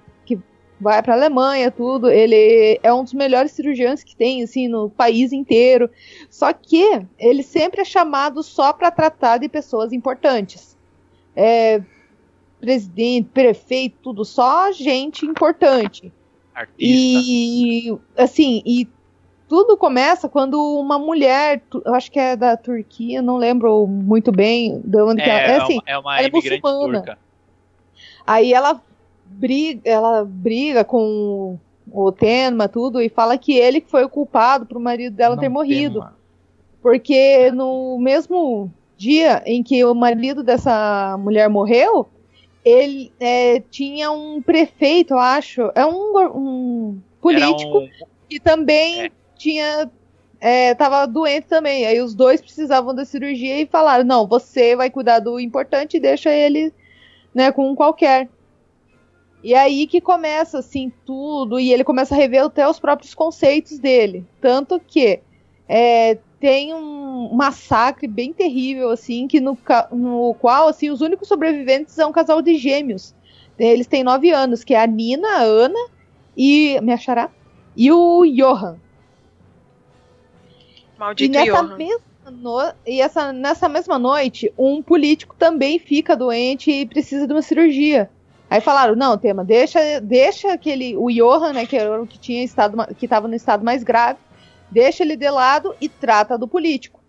[0.80, 2.10] Vai para a Alemanha, tudo.
[2.10, 5.90] Ele é um dos melhores cirurgiões que tem, assim, no país inteiro.
[6.30, 10.76] Só que ele sempre é chamado só para tratar de pessoas importantes.
[11.36, 11.80] É,
[12.60, 16.12] presidente, prefeito, tudo, só gente importante.
[16.54, 16.74] Artista.
[16.78, 18.88] E, assim, e
[19.48, 24.80] tudo começa quando uma mulher, eu acho que é da Turquia, não lembro muito bem
[24.84, 25.56] de onde é, que ela é.
[25.56, 26.98] Assim, é uma, é uma ela é muçulmana.
[26.98, 27.18] Turca.
[28.26, 28.80] Aí ela
[29.38, 31.58] briga, ela briga com
[31.90, 35.48] o Tenma, tudo, e fala que ele foi o culpado pro marido dela Não ter
[35.48, 36.00] morrido.
[36.00, 36.16] Tema.
[36.82, 42.06] Porque no mesmo dia em que o marido dessa mulher morreu,
[42.64, 47.88] ele é, tinha um prefeito, eu acho, é um, um político um...
[48.28, 49.10] que também é.
[49.36, 49.90] tinha
[50.40, 51.86] é, tava doente também.
[51.86, 56.00] Aí os dois precisavam da cirurgia e falaram: não, você vai cuidar do importante e
[56.00, 56.70] deixa ele
[57.34, 58.28] né, com qualquer.
[59.44, 63.78] E aí que começa assim tudo, e ele começa a rever até os próprios conceitos
[63.78, 64.24] dele.
[64.40, 65.20] Tanto que
[65.68, 69.58] é, tem um massacre bem terrível, assim, que no,
[69.92, 73.14] no qual, assim, os únicos sobreviventes são um casal de gêmeos.
[73.58, 75.88] Eles têm nove anos, que é a Nina, a Ana
[76.34, 76.80] e.
[76.80, 77.30] Me achará?
[77.76, 78.78] E o Johan.
[80.96, 81.76] Maldito e nessa Johan.
[81.76, 82.72] Mesma no...
[82.86, 88.08] E essa, nessa mesma noite, um político também fica doente e precisa de uma cirurgia.
[88.48, 92.44] Aí falaram, não, Tema, deixa, deixa aquele, o Johan, né, que era o que tinha
[92.44, 94.18] estado, que estava no estado mais grave,
[94.70, 97.00] deixa ele de lado e trata do político.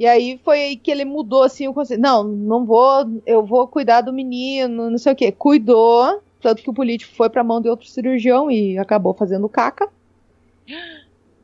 [0.00, 2.00] E aí foi aí que ele mudou assim o conceito.
[2.00, 5.30] Não, não vou, eu vou cuidar do menino, não sei o que.
[5.30, 9.88] Cuidou, tanto que o político foi para mão de outro cirurgião e acabou fazendo caca.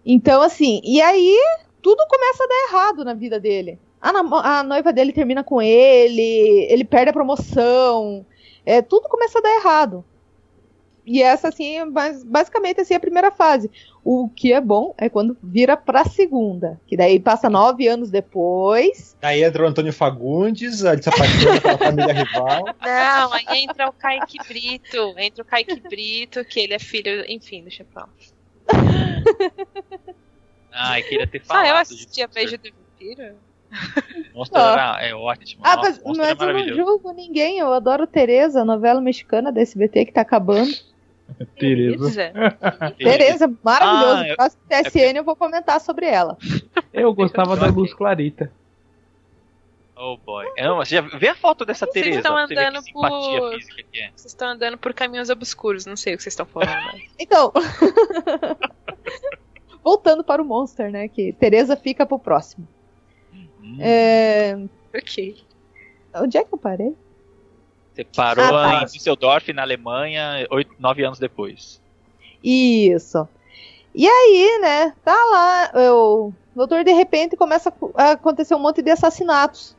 [0.05, 1.37] Então assim, e aí
[1.83, 3.79] tudo começa a dar errado na vida dele.
[4.01, 4.11] A,
[4.59, 8.25] a noiva dele termina com ele, ele perde a promoção,
[8.67, 10.05] é, tudo começa a dar errado.
[11.07, 13.71] E essa, assim, é basicamente assim, é a primeira fase.
[14.03, 16.81] O que é bom é quando vira pra segunda.
[16.85, 19.17] Que daí passa nove anos depois.
[19.23, 22.65] Aí entra o Antônio Fagundes, se apaixona pela família rival.
[22.85, 25.15] Não, aí entra o Kaique Brito.
[25.17, 27.25] Entra o Kaique Brito, que ele é filho.
[27.29, 28.11] Enfim, deixa eu falar.
[30.73, 31.67] Ai, queria ter falado.
[31.67, 33.37] Ah, eu assistia Beijo do Vampiro?
[34.35, 35.63] Monster era, é ótimo.
[35.65, 37.59] Ah, Nossa, mas, mas eu não julgo ninguém.
[37.59, 40.73] Eu adoro Tereza, novela mexicana da SBT que tá acabando.
[41.59, 42.33] Tereza.
[42.99, 44.33] Tereza, maravilhoso.
[44.33, 45.19] Ah, próximo TSN é...
[45.19, 46.37] eu vou comentar sobre ela.
[46.93, 48.51] Eu gostava da Luz Clarita.
[49.95, 50.47] Oh boy.
[50.59, 52.21] Não, você já vê a foto dessa vocês Tereza.
[52.21, 53.07] Estão andando por...
[53.95, 54.11] É.
[54.15, 57.01] Vocês estão andando por caminhos obscuros, não sei o que vocês estão falando.
[57.19, 57.53] então.
[59.83, 61.09] Voltando para o Monster, né?
[61.09, 62.69] Que Tereza fica pro próximo.
[63.67, 63.77] Hum.
[63.81, 64.57] É...
[64.97, 65.45] Ok.
[66.15, 66.95] Onde é que eu parei?
[67.93, 68.83] Você parou ah, tá.
[68.83, 71.81] em Düsseldorf, na Alemanha, oito, nove anos depois.
[72.45, 73.27] Isso.
[73.95, 78.91] E aí, né, tá lá, o doutor de repente começa a acontecer um monte de
[78.91, 79.75] assassinatos.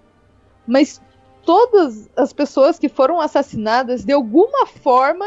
[0.66, 1.00] Mas
[1.46, 5.26] todas as pessoas que foram assassinadas, de alguma forma,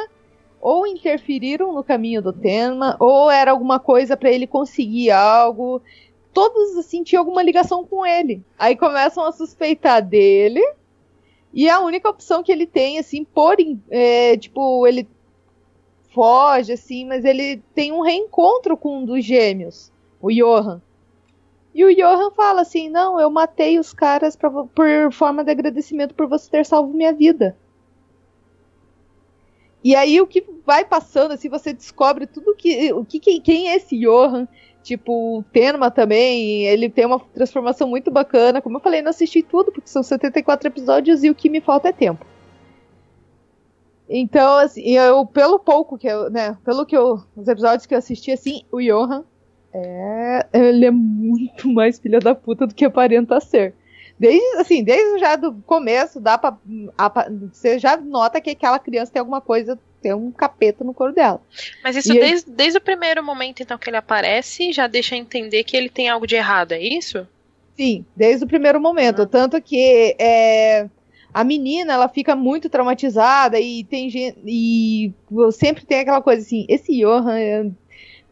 [0.61, 5.81] ou interferiram no caminho do tema, ou era alguma coisa para ele conseguir algo.
[6.33, 8.43] Todos assim tinham alguma ligação com ele.
[8.59, 10.62] Aí começam a suspeitar dele
[11.53, 13.57] e a única opção que ele tem, assim, por.
[13.91, 15.09] É, tipo, ele
[16.12, 20.81] foge, assim, mas ele tem um reencontro com um dos gêmeos, o Johan.
[21.74, 26.14] E o Johan fala assim: Não, eu matei os caras pra, por forma de agradecimento
[26.14, 27.57] por você ter salvo minha vida.
[29.83, 32.93] E aí o que vai passando, assim, você descobre tudo que.
[32.93, 34.47] O que quem é esse Johan?
[34.83, 38.62] Tipo, o Tenma também, ele tem uma transformação muito bacana.
[38.62, 41.89] Como eu falei, não assisti tudo, porque são 74 episódios e o que me falta
[41.89, 42.24] é tempo.
[44.09, 47.99] Então, assim, eu, pelo pouco que eu, né, pelo que eu, os episódios que eu
[47.99, 49.24] assisti, assim, o Johan,
[49.72, 53.74] é, ele é muito mais filha da puta do que aparenta ser.
[54.18, 56.59] Desde, assim, desde já do começo, dá pra,
[56.99, 61.14] a, você já nota que aquela criança tem alguma coisa tem um capeta no corpo
[61.14, 61.40] dela.
[61.82, 62.57] Mas isso desde, ele...
[62.57, 66.26] desde o primeiro momento, então, que ele aparece, já deixa entender que ele tem algo
[66.26, 67.26] de errado, é isso?
[67.76, 69.26] Sim, desde o primeiro momento.
[69.26, 70.88] Tanto que é,
[71.32, 74.38] a menina, ela fica muito traumatizada e tem gente.
[74.44, 75.12] E
[75.53, 77.38] sempre tem aquela coisa assim, esse Johan.
[77.38, 77.66] É,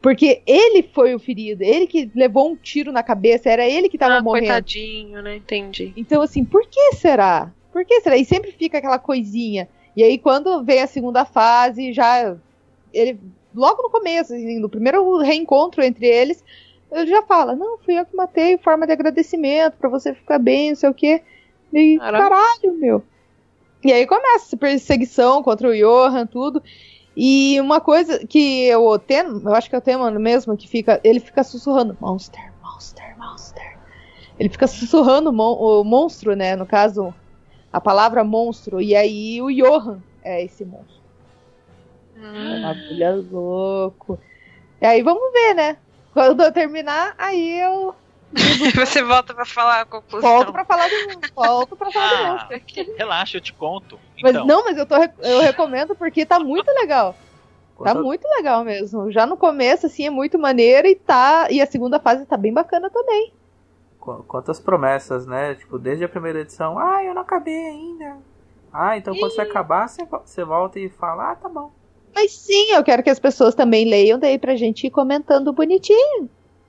[0.00, 3.98] porque ele foi o ferido, ele que levou um tiro na cabeça, era ele que
[3.98, 4.46] tava ah, morrendo.
[4.46, 5.36] Coitadinho, né?
[5.36, 5.92] Entendi.
[5.96, 7.52] Então, assim, por que será?
[7.72, 8.16] Por que será?
[8.16, 9.68] E sempre fica aquela coisinha.
[9.98, 12.36] E aí, quando vem a segunda fase, já.
[12.94, 13.18] Ele.
[13.52, 16.44] Logo no começo, assim, no primeiro reencontro entre eles,
[16.92, 20.68] ele já fala: Não, fui eu que matei, forma de agradecimento, para você ficar bem,
[20.68, 21.20] não sei o quê.
[21.74, 23.02] E caralho, meu.
[23.84, 26.62] E aí começa essa perseguição contra o Johan, tudo.
[27.16, 31.00] E uma coisa que eu tenho, eu acho que é o tema mesmo, que fica.
[31.02, 33.78] Ele fica sussurrando: Monster, Monster, Monster.
[34.38, 36.54] Ele fica sussurrando o monstro, né?
[36.54, 37.12] No caso,
[37.78, 38.80] a palavra monstro.
[38.80, 40.98] E aí o Johan é esse monstro.
[42.16, 42.60] Hum.
[42.60, 44.18] Maravilha louco.
[44.80, 45.76] E aí vamos ver, né?
[46.12, 47.94] Quando eu terminar, aí eu.
[48.74, 50.28] Você volta pra falar a conclusão.
[50.28, 52.94] Volto pra falar do, volto pra falar ah, do monstro.
[52.96, 53.98] Relaxa, eu te conto.
[54.20, 54.46] Mas, então.
[54.46, 57.14] Não, mas eu, tô, eu recomendo porque tá muito legal.
[57.82, 59.12] Tá muito legal mesmo.
[59.12, 61.46] Já no começo, assim, é muito maneiro e tá.
[61.48, 63.32] E a segunda fase tá bem bacana também
[64.26, 65.54] quantas promessas, né?
[65.54, 68.16] Tipo, desde a primeira edição, ah, eu não acabei ainda.
[68.72, 71.72] Ah, então quando você acabar, você, você volta e fala, ah, tá bom.
[72.14, 76.28] Mas sim, eu quero que as pessoas também leiam daí pra gente ir comentando bonitinho.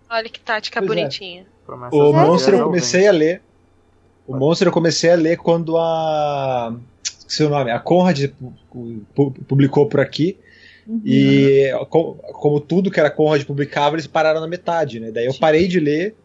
[0.09, 0.95] Olha que tática pois é.
[0.95, 1.45] bonitinha.
[1.67, 1.95] É.
[1.95, 3.41] O Monstro eu comecei a ler.
[4.27, 6.75] O Monstro eu comecei a ler quando a.
[7.27, 8.31] Seu nome, a Conrad
[9.47, 10.37] publicou por aqui.
[10.87, 11.01] Uhum.
[11.05, 15.11] E como tudo que era Conrad publicava, eles pararam na metade, né?
[15.11, 16.15] Daí eu parei de ler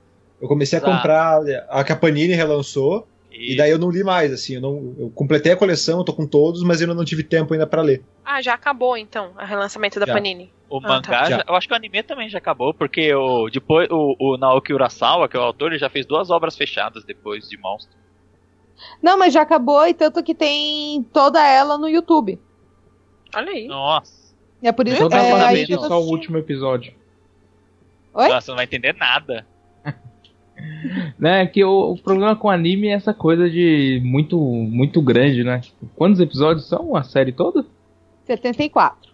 [0.45, 0.93] Eu comecei Exato.
[0.93, 1.41] a comprar
[1.71, 3.09] a que a Panini relançou.
[3.33, 6.13] E daí eu não li mais, assim, eu, não, eu completei a coleção, eu tô
[6.13, 8.05] com todos, mas eu não tive tempo ainda para ler.
[8.25, 10.13] Ah, já acabou então, o relançamento da já.
[10.13, 10.53] Panini.
[10.69, 11.31] O ah, mangá, tá.
[11.31, 14.73] já, eu acho que o anime também já acabou, porque o, depois o, o Naoki
[14.73, 17.97] Urasawa, que é o autor, ele já fez duas obras fechadas depois de Monster.
[19.03, 22.39] Não, mas já acabou e tanto que tem toda ela no YouTube.
[23.35, 23.67] Olha aí.
[23.67, 24.33] Nossa.
[24.63, 26.95] É por isso que é, só o último episódio.
[28.13, 28.29] Oi?
[28.29, 29.45] Nossa, não vai entender nada.
[31.19, 35.61] Né, que o, o, problema com anime é essa coisa de muito muito grande, né?
[35.97, 37.65] Quantos episódios são a série toda?
[38.27, 39.13] 74.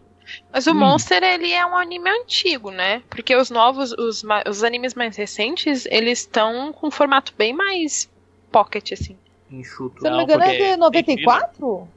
[0.52, 0.74] Mas o hum.
[0.74, 3.02] Monster, ele é um anime antigo, né?
[3.10, 8.08] Porque os novos, os, os animes mais recentes, eles estão com um formato bem mais
[8.50, 9.16] pocket, assim.
[9.50, 10.00] Enxuto.
[10.00, 11.88] Se eu não me engano, é de 94?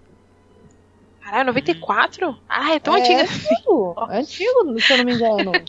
[1.21, 2.37] Caralho, 94?
[2.49, 3.55] Ah, é tão é antigo assim.
[3.55, 5.51] Antigo, antigo, se eu não me engano.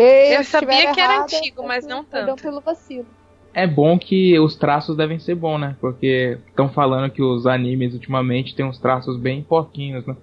[0.00, 2.42] Eu sabia que era antigo, mas não tanto.
[2.42, 3.06] pelo vacilo.
[3.52, 5.76] É bom que os traços devem ser bons, né?
[5.80, 10.16] Porque estão falando que os animes ultimamente têm uns traços bem porquinhos, né?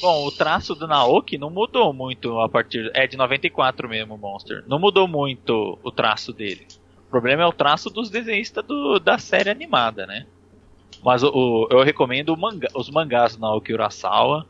[0.00, 2.90] Bom, o traço do Naoki não mudou muito a partir.
[2.94, 4.64] É de 94 mesmo, Monster.
[4.66, 6.66] Não mudou muito o traço dele.
[7.06, 10.26] O problema é o traço dos desenhistas do, da série animada, né?
[11.04, 14.46] Mas o, o eu recomendo manga, os mangás do Naoki Urasawa.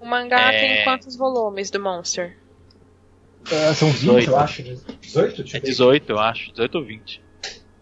[0.00, 0.60] O mangá é...
[0.60, 2.36] tem quantos volumes do Monster?
[3.50, 4.30] É, são 20, 18.
[4.30, 4.62] eu acho.
[4.62, 5.42] 18?
[5.42, 6.50] Deixa é 18, eu acho.
[6.52, 7.22] 18 ou 20.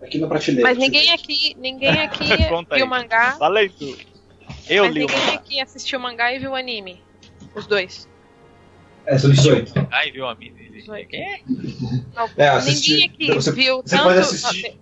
[0.03, 0.69] Aqui na prateleira.
[0.69, 2.25] Mas ninguém aqui, ninguém aqui
[2.75, 3.37] viu o mangá.
[3.39, 3.97] Fala aí tu.
[4.69, 7.01] Eu Mas li ninguém aqui assistiu o mangá e viu o anime.
[7.55, 8.09] Os dois.
[9.07, 9.89] É, são 18.
[9.91, 10.71] Ah, e viu o anime.
[10.71, 11.09] 18.
[12.15, 14.05] Não, é, assisti, ninguém aqui você, viu você tanto...
[14.05, 14.81] Pode assistir,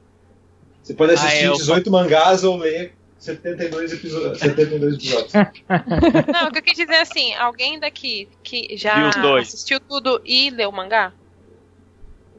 [0.82, 1.92] você pode assistir ah, 18 eu...
[1.92, 4.38] mangás ou ler 72 episódios.
[4.38, 5.32] 72 episódios.
[6.32, 10.48] Não, o que eu quis dizer é assim, alguém daqui que já assistiu tudo e
[10.50, 11.12] leu o mangá?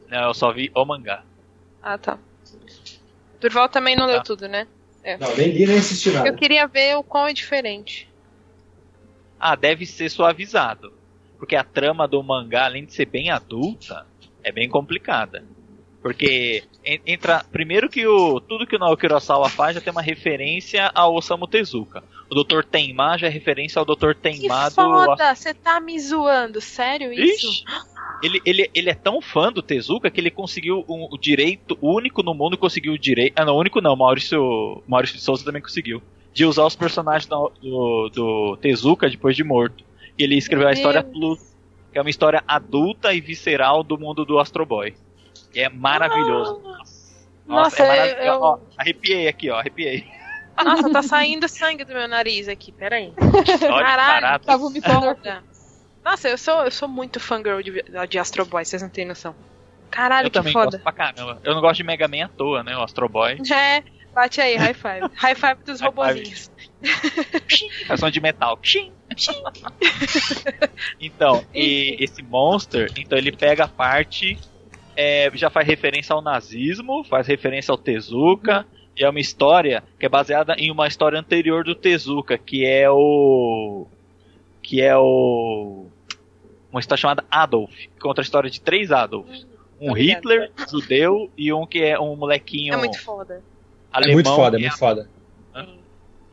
[0.08, 1.22] Não, eu só vi o mangá.
[1.80, 2.18] Ah, tá.
[3.40, 4.08] Durval também não ah.
[4.08, 4.66] leu tudo, né?
[5.02, 5.16] É.
[5.16, 6.28] Não, nem li nem assisti nada.
[6.28, 8.08] Eu queria ver o quão é diferente.
[9.38, 10.92] Ah, deve ser suavizado.
[11.38, 14.06] Porque a trama do mangá, além de ser bem adulta,
[14.42, 15.44] é bem complicada.
[16.02, 16.64] Porque
[17.06, 17.44] entra.
[17.52, 18.40] Primeiro que o.
[18.40, 22.02] Tudo que o Naoki Urasawa faz já tem uma referência ao Osamu Tezuka.
[22.28, 22.64] O Dr.
[22.64, 24.14] Tenma já é referência ao Dr.
[24.20, 25.34] Tenma que foda!
[25.34, 27.48] Você tá me zoando, sério isso?
[27.48, 27.64] Ixi.
[28.22, 31.94] Ele, ele, ele é tão fã do Tezuka que ele conseguiu o, o direito, o
[31.94, 33.34] único no mundo conseguiu o direito.
[33.36, 36.02] Ah, não, o único não, Maurício, Maurício de Souza também conseguiu.
[36.32, 39.84] De usar os personagens do, do, do Tezuka depois de morto.
[40.18, 41.12] E ele escreveu Meu a história Deus.
[41.12, 41.56] Plus,
[41.92, 44.94] que é uma história adulta e visceral do mundo do Astro Boy.
[45.54, 46.60] É maravilhoso.
[46.62, 46.92] Nossa,
[47.46, 48.26] nossa, é maravilhoso.
[48.26, 48.40] Eu...
[48.40, 50.06] Ó, arrepiei aqui, ó, arrepiei.
[50.56, 53.12] Nossa, tá saindo sangue do meu nariz aqui, peraí.
[53.60, 55.16] Caralho, tá vomitando.
[56.04, 59.34] Nossa, eu sou, eu sou muito fangirl de, de Astro Boy, vocês não têm noção.
[59.90, 60.78] Caralho, eu que também foda.
[60.78, 61.40] Gosto pra caramba.
[61.44, 62.76] Eu não gosto de Mega Man à toa, né?
[62.76, 63.38] O Astro Boy.
[63.52, 63.82] É,
[64.14, 65.08] bate aí, high five.
[65.14, 66.50] high five dos high robozinhos.
[67.88, 68.58] É som de metal.
[71.00, 74.36] então, e esse monster, então ele pega a parte
[74.96, 78.66] é, já faz referência ao nazismo, faz referência ao Tezuka,
[78.96, 82.90] e é uma história que é baseada em uma história anterior do Tezuka, que é
[82.90, 83.86] o.
[84.62, 85.86] que é o.
[86.70, 89.46] uma história chamada Adolf, que conta a história de três Adolfs.
[89.80, 92.74] Um Hitler, judeu, e um que é um molequinho.
[92.74, 93.42] É muito foda.
[93.90, 95.08] Alemão, é muito foda, é muito foda.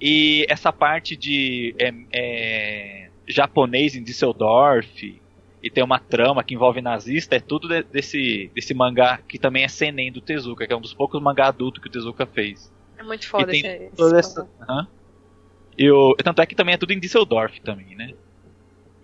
[0.02, 5.20] E essa parte de é, é, japonês em Düsseldorf,
[5.62, 9.64] e tem uma trama que envolve nazista, é tudo de, desse, desse mangá que também
[9.64, 12.72] é Senen do Tezuka, que é um dos poucos mangá adultos que o Tezuka fez.
[12.98, 14.88] É muito foda e esse, toda essa, uhum.
[15.78, 18.14] e o, Tanto é que também é tudo em Düsseldorf também, né?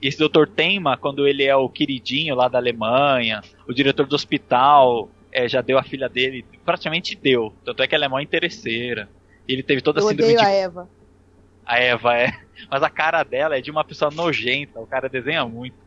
[0.01, 0.47] E esse Dr.
[0.47, 5.61] Tenma, quando ele é o queridinho lá da Alemanha, o diretor do hospital é, já
[5.61, 7.53] deu a filha dele, praticamente deu.
[7.63, 9.09] Tanto é que ela é mó interesseira.
[9.47, 10.39] E ele teve toda a Eu síndrome de...
[10.39, 10.89] a Eva.
[11.65, 12.31] A Eva é.
[12.69, 15.84] Mas a cara dela é de uma pessoa nojenta, o cara desenha muito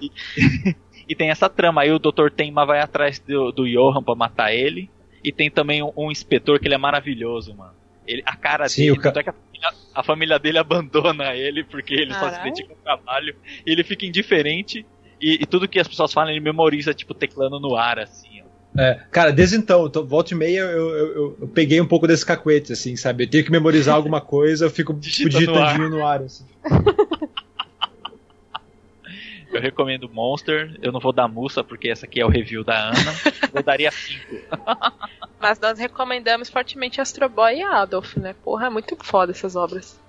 [0.00, 0.10] e,
[1.08, 1.82] e, tem essa trama.
[1.82, 2.30] Aí o Dr.
[2.34, 4.90] Tenma vai atrás do, do Johan pra matar ele.
[5.22, 7.72] E tem também um, um inspetor que ele é maravilhoso, mano.
[8.06, 9.12] Ele, a cara Sim, dele, ca...
[9.16, 12.30] é que a família, a família, dele abandona ele porque ele Caralho.
[12.30, 13.34] só se dedica ao trabalho.
[13.66, 14.84] E ele fica indiferente.
[15.20, 18.44] E, e, tudo que as pessoas falam, ele memoriza, tipo, teclando no ar, assim, ó.
[18.76, 22.08] É, cara, desde então, tô, volta e meia eu, eu, eu, eu, peguei um pouco
[22.08, 23.22] desse cacuete, assim, sabe?
[23.22, 26.44] Eu tenho que memorizar alguma coisa, eu fico digitandinho no ar, no ar assim.
[29.54, 30.76] Eu recomendo Monster.
[30.82, 33.14] Eu não vou dar muça porque essa aqui é o review da Ana.
[33.54, 34.36] eu daria 5.
[35.40, 38.34] Mas nós recomendamos fortemente Astro Boy e Adolf, né?
[38.44, 40.00] Porra, é muito foda essas obras.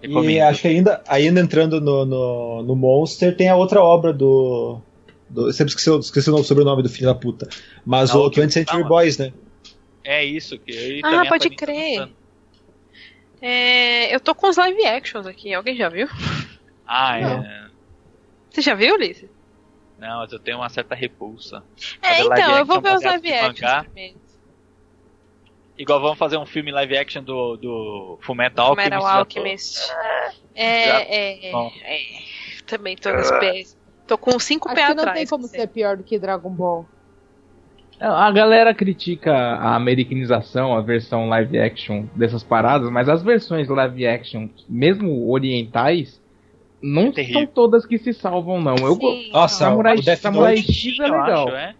[0.00, 0.30] Recomendo.
[0.30, 4.80] E acho que ainda, ainda entrando no, no, no, Monster, tem a outra obra do,
[5.28, 7.48] Do, sempre esqueci, esqueci o sobrenome do filho da puta.
[7.84, 9.32] Mas Não, o 20th Century Boys, né?
[10.02, 10.58] É isso.
[10.58, 12.08] que Ah, pode crer.
[13.42, 15.52] É, eu tô com os live actions aqui.
[15.52, 16.08] Alguém já viu?
[16.86, 17.44] Ah, Não.
[17.44, 17.67] é.
[18.50, 19.30] Você já viu, Ulisses?
[19.98, 21.62] Não, mas eu tenho uma certa repulsa.
[22.00, 24.18] É, então, eu vou ver os live primeiro.
[25.76, 28.90] Igual vamos fazer um filme live action do, do Fullmetal Alchemist.
[28.90, 29.92] Fullmetal Alchemist.
[30.54, 32.00] É, é, é, é,
[32.66, 33.78] Também tô nos pés.
[34.06, 35.06] Tô com cinco pés atrás.
[35.06, 36.86] não tem como ser pior do que Dragon Ball.
[38.00, 44.06] A galera critica a americanização, a versão live action dessas paradas, mas as versões live
[44.06, 46.20] action, mesmo orientais,
[46.80, 48.76] não é são todas que se salvam, não.
[48.76, 51.48] Eu Sim, Nossa, Samurai, o Samurai X é legal.
[51.48, 51.74] Acho, é?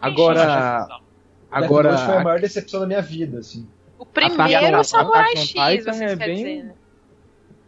[0.00, 0.88] agora,
[1.50, 3.66] agora Death foi a maior decepção da minha vida, assim.
[3.98, 6.36] O primeiro Samurai X, é bem...
[6.36, 6.74] Dizer, né?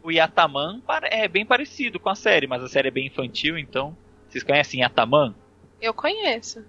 [0.03, 3.97] O Yataman é bem parecido com a série, mas a série é bem infantil, então.
[4.29, 5.35] Vocês conhecem Yataman?
[5.81, 6.64] Eu conheço.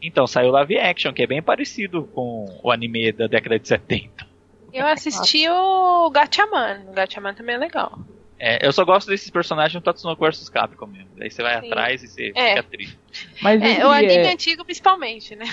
[0.00, 4.26] Então, saiu live action, que é bem parecido com o anime da década de 70.
[4.72, 6.84] Eu assisti o Gatchaman.
[6.88, 7.98] O Gatchaman também é legal.
[8.38, 11.08] É, eu só gosto desses personagens no Tatsunoko vs Capcom mesmo.
[11.20, 11.66] Aí você vai Sim.
[11.66, 12.50] atrás e você é.
[12.50, 12.98] fica triste.
[13.42, 14.32] Mas é, o anime é...
[14.32, 15.46] antigo principalmente, né?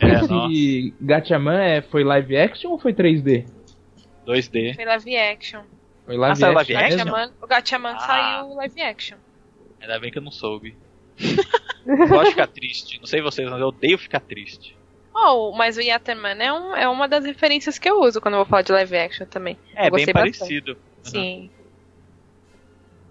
[0.00, 3.46] É, esse Gatchaman é, foi live action ou foi 3D?
[4.26, 4.74] 2D.
[4.74, 5.62] Foi live action.
[6.04, 6.74] Foi live ah, action.
[6.74, 7.32] Live action?
[7.42, 7.98] o Gatchaman ah.
[7.98, 9.18] saiu live action.
[9.80, 10.76] Ainda bem que eu não soube.
[11.86, 12.98] eu gosto de ficar triste.
[12.98, 14.76] Não sei vocês, mas eu odeio ficar triste.
[15.14, 18.38] Oh, mas o Yatterman é, um, é uma das referências que eu uso quando eu
[18.38, 19.58] vou falar de live action também.
[19.74, 20.72] É, bem parecido.
[20.72, 20.76] Uhum.
[21.02, 21.50] Sim.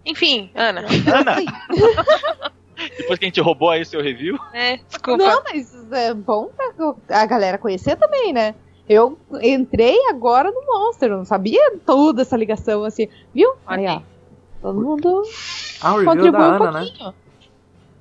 [0.07, 0.85] Enfim, Ana.
[1.13, 1.35] Ana!
[2.97, 4.39] Depois que a gente roubou aí o seu review.
[4.53, 5.23] É, desculpa.
[5.23, 8.55] Não, mas é bom pra a galera conhecer também, né?
[8.87, 13.09] Eu entrei agora no Monster, não sabia toda essa ligação assim.
[13.33, 13.53] Viu?
[13.65, 14.01] Aí, ó.
[14.61, 15.23] Todo mundo
[15.81, 17.13] ah, o review da Ana, um né?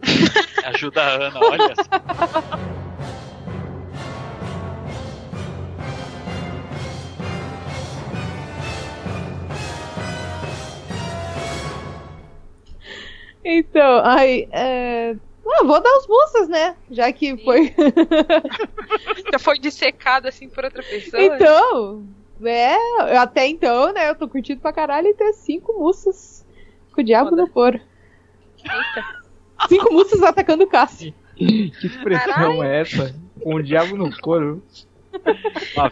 [0.64, 1.74] Ajuda a Ana, olha
[13.48, 14.48] Então, aí.
[14.50, 15.14] É...
[15.48, 16.74] Ah, vou dar os moças, né?
[16.90, 17.72] Já que foi.
[19.32, 21.22] Já foi dissecado assim por outra pessoa.
[21.22, 22.04] Então,
[22.42, 24.10] é, até então, né?
[24.10, 26.44] Eu tô curtindo pra caralho e ter cinco moças
[26.92, 27.42] com o diabo Foda.
[27.42, 27.80] no foro.
[29.68, 31.14] Cinco moças atacando o Cássio.
[31.36, 32.62] Que expressão Caralho.
[32.64, 33.14] é essa?
[33.40, 34.60] Com o diabo no couro.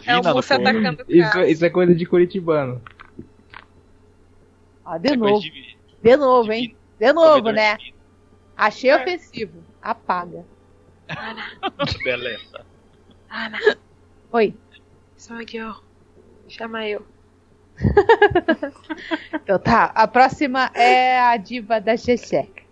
[0.05, 2.81] é o moço atacando o isso, isso é coisa de curitibano.
[4.83, 5.39] Ah, de é novo.
[5.39, 5.77] De...
[6.03, 6.17] de...
[6.17, 6.75] novo, hein?
[6.99, 7.77] De novo, né?
[8.55, 8.95] Achei é.
[8.95, 9.63] ofensivo.
[9.81, 10.45] Apaga.
[11.09, 11.43] Ana.
[12.03, 12.65] Beleza.
[13.29, 13.59] Ana.
[14.31, 14.53] Oi.
[15.17, 15.75] Sou eu.
[16.47, 17.05] Chama eu.
[19.33, 22.63] então tá, a próxima é a diva da Chechek.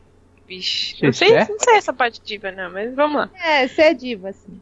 [0.48, 3.30] Vixe, não sei, não sei essa parte de diva não, mas vamos lá.
[3.44, 4.62] É, você é diva, sim.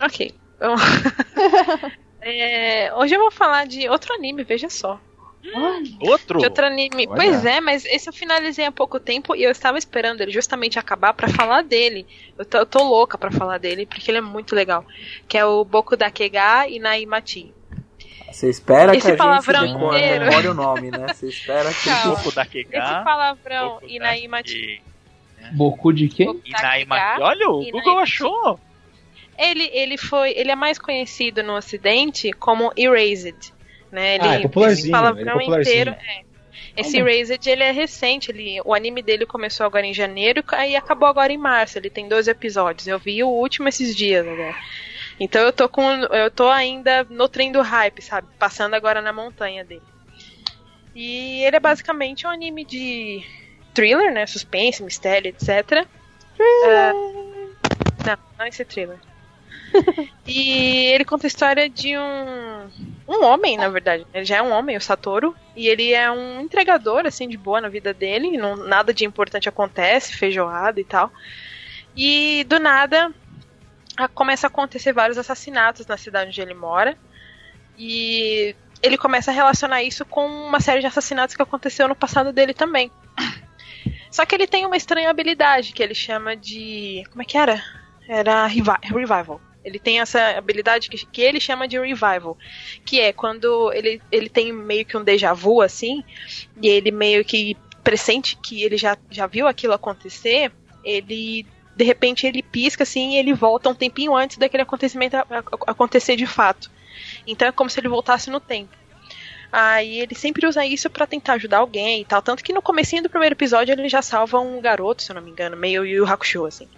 [0.00, 0.80] Ok, vamos
[2.20, 5.00] é, Hoje eu vou falar de outro anime, veja só.
[6.00, 6.38] Outro?
[6.38, 7.06] De outro anime.
[7.08, 7.16] Olha.
[7.16, 10.78] Pois é, mas esse eu finalizei há pouco tempo e eu estava esperando ele justamente
[10.78, 12.06] acabar para falar dele.
[12.36, 14.84] Eu tô, eu tô louca para falar dele porque ele é muito legal.
[15.26, 17.54] Que é o Boku da Kega e Naimati.
[18.30, 20.24] Você espera Esse que a palavrão gente inteiro.
[20.26, 21.06] memore o nome, né?
[21.08, 22.78] Você espera que o Boku da Kega.
[22.78, 24.82] Esse palavrão Inaimati.
[25.52, 26.40] Boku de quem?
[26.44, 27.22] Inaimati.
[27.22, 28.60] Olha, o Google achou.
[29.38, 33.52] Ele, ele foi, ele é mais conhecido no Ocidente como Erased,
[33.90, 34.16] né?
[34.16, 34.84] Ele, ah, é popularzinho.
[34.84, 35.80] Esse palavrão é popularzinho.
[35.80, 36.28] inteiro, é.
[36.76, 41.08] Esse Erased, ele é recente, ele, o anime dele começou agora em janeiro e acabou
[41.08, 42.86] agora em março, ele tem 12 episódios.
[42.86, 44.54] Eu vi o último esses dias, né?
[45.18, 45.82] Então eu tô com.
[45.82, 48.28] Eu tô ainda no trem do hype, sabe?
[48.38, 49.82] Passando agora na montanha dele.
[50.94, 53.24] E ele é basicamente um anime de
[53.74, 54.26] thriller, né?
[54.26, 55.84] Suspense, mistério, etc.
[56.38, 57.54] Uh,
[58.06, 58.98] não, não é esse thriller.
[60.26, 62.68] e ele conta a história de um
[63.08, 64.06] um homem, na verdade.
[64.12, 67.60] Ele já é um homem, o Satoru, e ele é um entregador assim de boa
[67.60, 71.10] na vida dele, não, nada de importante acontece, feijoada e tal.
[71.96, 73.10] E do nada
[74.14, 76.96] começa a acontecer vários assassinatos na cidade onde ele mora.
[77.78, 82.32] E ele começa a relacionar isso com uma série de assassinatos que aconteceu no passado
[82.32, 82.92] dele também.
[84.12, 87.04] Só que ele tem uma estranha habilidade que ele chama de.
[87.10, 87.62] Como é que era?
[88.06, 89.40] Era Revival.
[89.68, 92.36] Ele tem essa habilidade que, que ele chama de Revival.
[92.84, 96.02] Que é quando ele, ele tem meio que um déjà vu assim.
[96.60, 100.50] E ele meio que pressente que ele já, já viu aquilo acontecer.
[100.82, 101.46] Ele
[101.76, 105.16] de repente ele pisca assim e ele volta um tempinho antes daquele acontecimento
[105.66, 106.70] acontecer de fato.
[107.26, 108.76] Então é como se ele voltasse no tempo.
[109.52, 112.20] Aí ele sempre usa isso para tentar ajudar alguém e tal.
[112.20, 115.22] Tanto que no comecinho do primeiro episódio ele já salva um garoto, se eu não
[115.22, 116.68] me engano, meio Yu Hakusho, assim.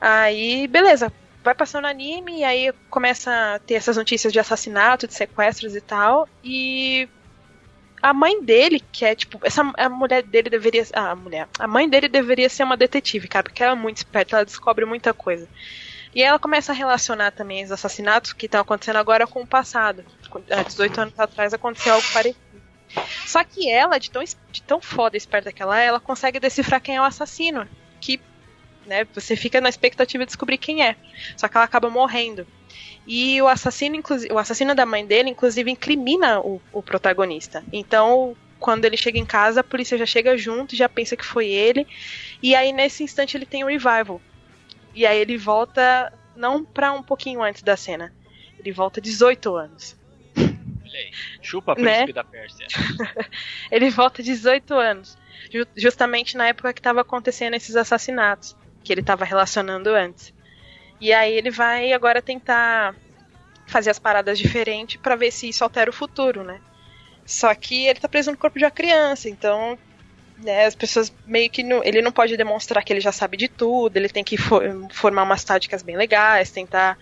[0.00, 1.12] Aí, beleza.
[1.42, 5.80] Vai passando anime e aí começa a ter essas notícias de assassinato, de sequestros e
[5.80, 6.28] tal.
[6.44, 7.08] E
[8.00, 11.66] a mãe dele, que é tipo, essa a mulher dele deveria, ah, a mulher, a
[11.66, 15.14] mãe dele deveria ser uma detetive, cara, porque ela é muito esperta, ela descobre muita
[15.14, 15.48] coisa.
[16.14, 20.04] E ela começa a relacionar também os assassinatos que estão acontecendo agora com o passado.
[20.50, 22.52] Há 18 anos atrás aconteceu algo parecido.
[23.26, 26.38] Só que ela, de tão, de tão foda e esperta que ela é, ela consegue
[26.38, 27.66] decifrar quem é o assassino.
[27.98, 28.20] Que,
[28.86, 30.96] né, você fica na expectativa de descobrir quem é.
[31.36, 32.46] Só que ela acaba morrendo.
[33.06, 37.64] E o assassino, o assassino da mãe dele, inclusive, incrimina o, o protagonista.
[37.72, 41.46] Então, quando ele chega em casa, a polícia já chega junto, já pensa que foi
[41.48, 41.86] ele.
[42.42, 44.20] E aí, nesse instante, ele tem um revival.
[44.94, 48.12] E aí ele volta, não pra um pouquinho antes da cena.
[48.58, 49.96] Ele volta 18 anos.
[50.36, 51.10] Olha aí.
[51.40, 52.12] Chupa príncipe né?
[52.12, 52.66] da Pérsia.
[53.70, 55.18] ele volta 18 anos.
[55.76, 58.56] Justamente na época que estava acontecendo esses assassinatos.
[58.82, 60.32] Que ele estava relacionando antes.
[61.00, 62.94] E aí ele vai agora tentar
[63.66, 66.60] fazer as paradas diferentes para ver se isso altera o futuro, né?
[67.24, 69.78] Só que ele tá preso no corpo de uma criança, então
[70.38, 73.48] né, as pessoas meio que não, ele não pode demonstrar que ele já sabe de
[73.48, 74.62] tudo, ele tem que for,
[74.92, 76.98] formar umas táticas bem legais, tentar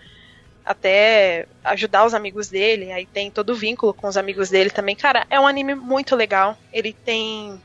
[0.63, 4.95] até ajudar os amigos dele, aí tem todo o vínculo com os amigos dele também.
[4.95, 7.59] Cara, é um anime muito legal, ele tem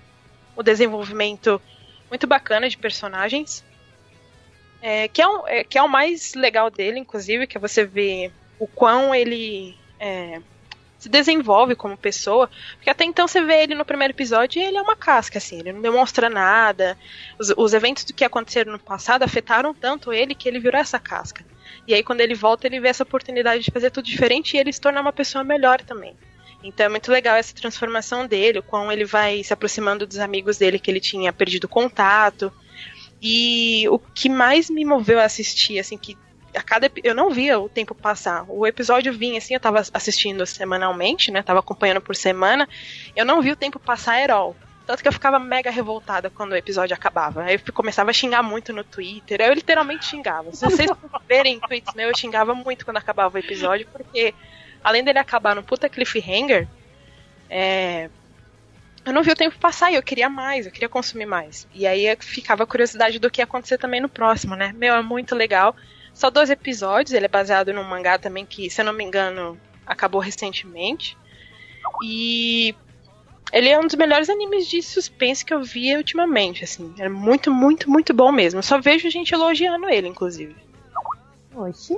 [0.57, 1.61] o desenvolvimento
[2.09, 3.62] muito bacana de personagens,
[4.81, 8.33] é, que, é, é, que é o mais legal dele, inclusive, que é você ver
[8.59, 10.41] o quão ele é,
[10.99, 12.51] se desenvolve como pessoa.
[12.74, 15.61] Porque até então você vê ele no primeiro episódio e ele é uma casca, assim,
[15.61, 16.99] ele não demonstra nada.
[17.39, 21.45] Os, os eventos que aconteceram no passado afetaram tanto ele que ele virou essa casca.
[21.87, 24.72] E aí quando ele volta, ele vê essa oportunidade de fazer tudo diferente e ele
[24.72, 26.16] se torna uma pessoa melhor também.
[26.62, 30.59] Então é muito legal essa transformação dele, o quão ele vai se aproximando dos amigos
[30.59, 32.53] dele que ele tinha perdido contato.
[33.21, 36.17] E o que mais me moveu a assistir, assim, que
[36.55, 38.45] a cada eu não via o tempo passar.
[38.49, 41.43] O episódio vinha assim, eu tava assistindo semanalmente, né?
[41.43, 42.69] Tava acompanhando por semana.
[43.14, 44.57] Eu não vi o tempo passar at all.
[44.87, 47.43] Tanto que eu ficava mega revoltada quando o episódio acabava.
[47.43, 49.41] Aí eu começava a xingar muito no Twitter.
[49.41, 50.53] Eu literalmente xingava.
[50.53, 50.91] Se vocês
[51.29, 54.33] verem tweets meus, eu xingava muito quando acabava o episódio, porque
[54.83, 56.69] além dele acabar no puta cliffhanger,
[57.51, 58.09] é,
[59.07, 61.69] eu não vi o tempo passar e eu queria mais, eu queria consumir mais.
[61.73, 64.75] E aí ficava a curiosidade do que ia acontecer também no próximo, né?
[64.77, 65.77] Meu, é muito legal.
[66.13, 69.57] Só dois episódios, ele é baseado num mangá também que, se eu não me engano,
[69.87, 71.17] acabou recentemente.
[72.03, 72.75] E
[73.53, 76.93] ele é um dos melhores animes de suspense que eu vi ultimamente, assim.
[76.99, 78.59] É muito, muito, muito bom mesmo.
[78.59, 80.57] Eu só vejo gente elogiando ele, inclusive.
[81.55, 81.97] Oxi.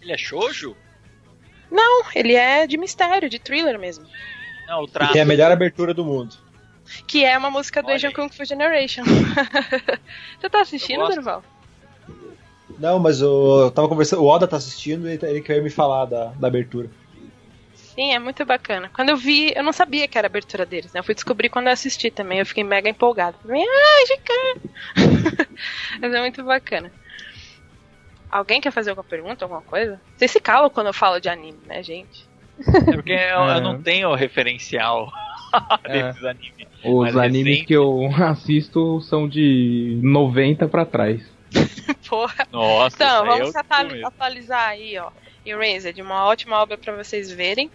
[0.00, 0.74] Ele é shoujo?
[1.70, 4.06] Não, ele é de mistério, de thriller mesmo.
[4.66, 4.84] Não, o.
[4.84, 6.36] E tem a melhor abertura do mundo.
[7.06, 9.04] Que é uma música do Asian Kung Fu Generation.
[10.38, 11.42] Você tá assistindo, Durval?
[12.78, 16.06] Não, mas eu, eu tava conversando, o Oda tá assistindo e ele quer me falar
[16.06, 16.90] da, da abertura.
[17.94, 18.90] Sim, é muito bacana.
[18.92, 20.98] Quando eu vi, eu não sabia que era a abertura deles, né?
[20.98, 23.36] Eu fui descobrir quando eu assisti também, eu fiquei mega empolgado.
[23.48, 25.48] Ah, Jica!
[26.00, 26.90] Mas é muito bacana.
[28.28, 30.00] Alguém quer fazer alguma pergunta, alguma coisa?
[30.16, 32.26] Vocês se calam quando eu falo de anime, né, gente?
[32.58, 33.56] É porque eu, é.
[33.56, 35.12] eu não tenho referencial
[35.82, 36.30] desses é.
[36.30, 36.68] animes.
[36.84, 37.66] Os animes recente.
[37.66, 41.22] que eu assisto são de 90 para trás.
[42.08, 42.46] Porra.
[42.52, 43.56] Nossa, então, vamos
[44.04, 45.10] atualizar aí, ó.
[45.46, 47.70] Erased, uma ótima obra para vocês verem.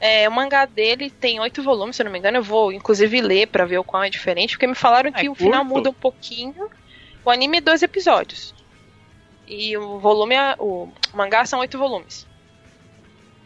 [0.00, 2.38] É, o mangá dele tem oito volumes, se eu não me engano.
[2.38, 5.30] Eu vou, inclusive, ler para ver o qual é diferente, porque me falaram que é
[5.30, 6.68] o final muda um pouquinho.
[7.24, 8.54] O anime é dois episódios.
[9.46, 12.26] E o volume, é, o mangá são oito volumes.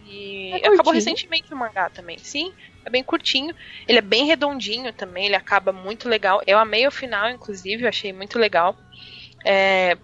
[0.09, 2.19] E é acabou recentemente o mangá também.
[2.19, 2.53] Sim,
[2.85, 3.55] é bem curtinho.
[3.87, 6.43] Ele é bem redondinho também, ele acaba muito legal.
[6.47, 8.77] Eu amei o final, inclusive, eu achei muito legal.
[9.45, 9.97] É,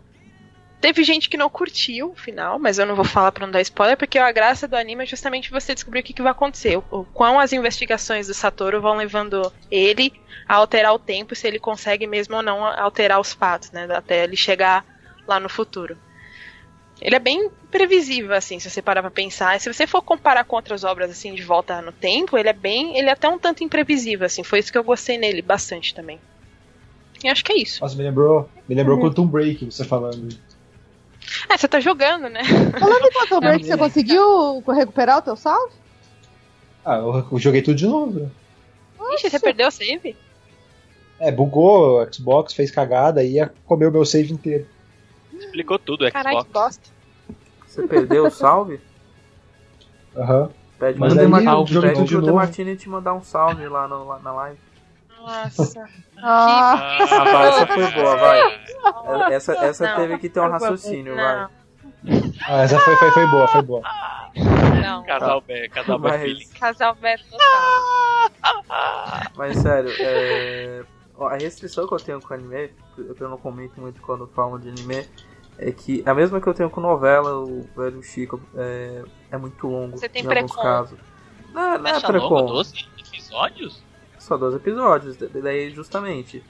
[0.81, 3.63] teve gente que não curtiu o final, mas eu não vou falar para não dar
[3.63, 6.77] spoiler, porque a graça do anime é justamente você descobrir o que, que vai acontecer.
[6.77, 10.13] O, o quão as investigações do Satoru vão levando ele
[10.47, 13.89] a alterar o tempo, se ele consegue mesmo ou não alterar os fatos, né?
[13.91, 14.85] Até ele chegar
[15.27, 15.97] lá no futuro.
[17.05, 19.55] Ele é bem previsível, assim, se você parar pra pensar.
[19.55, 22.53] E se você for comparar com outras obras, assim, de volta no tempo, ele é
[22.55, 22.97] bem.
[22.97, 24.43] Ele é até um tanto imprevisível, assim.
[24.43, 26.19] Foi isso que eu gostei nele bastante também.
[27.23, 27.83] E acho que é isso.
[27.83, 29.03] Nossa, me lembrou, me lembrou uhum.
[29.05, 30.35] Quantum Break, você falando.
[31.47, 32.43] Ah, você tá jogando, né?
[32.79, 35.75] Falando em Quantum Break, você conseguiu recuperar o teu salve?
[36.83, 38.31] Ah, eu joguei tudo de novo.
[39.13, 40.17] Ixi, você perdeu o save?
[41.21, 44.67] É, bugou, o Xbox fez cagada e ia comer o meu save inteiro.
[45.35, 46.13] Explicou tudo, Xbox.
[46.13, 46.94] Caralho, que bosta.
[47.75, 48.81] Você perdeu o salve?
[50.17, 50.43] Aham.
[50.43, 50.51] Uhum.
[50.79, 54.33] Pede Manda pro Martini, pede pro Martini te mandar um salve lá, no, lá na
[54.33, 54.59] live.
[55.21, 55.89] Nossa.
[56.19, 59.33] ah, ah, vai, essa foi boa, vai.
[59.33, 61.49] Essa, essa não, teve que ter um raciocínio, vai.
[62.47, 63.83] Ah, essa foi, foi, foi boa, foi boa.
[64.83, 65.03] Não.
[65.05, 66.49] Casal B, casal B feeling.
[66.61, 68.31] Casal B total.
[69.37, 70.85] Mas sério, é...
[71.19, 74.69] a restrição que eu tenho com anime, que eu não comento muito quando falam de
[74.69, 75.07] anime,
[75.59, 79.67] é que a mesma que eu tenho com novela, o velho Chico, é, é muito
[79.67, 80.99] longo Você tem em alguns casos.
[81.53, 82.47] Não, não é precon.
[82.47, 83.83] 12 episódios?
[84.19, 86.43] Só 12 episódios, daí justamente.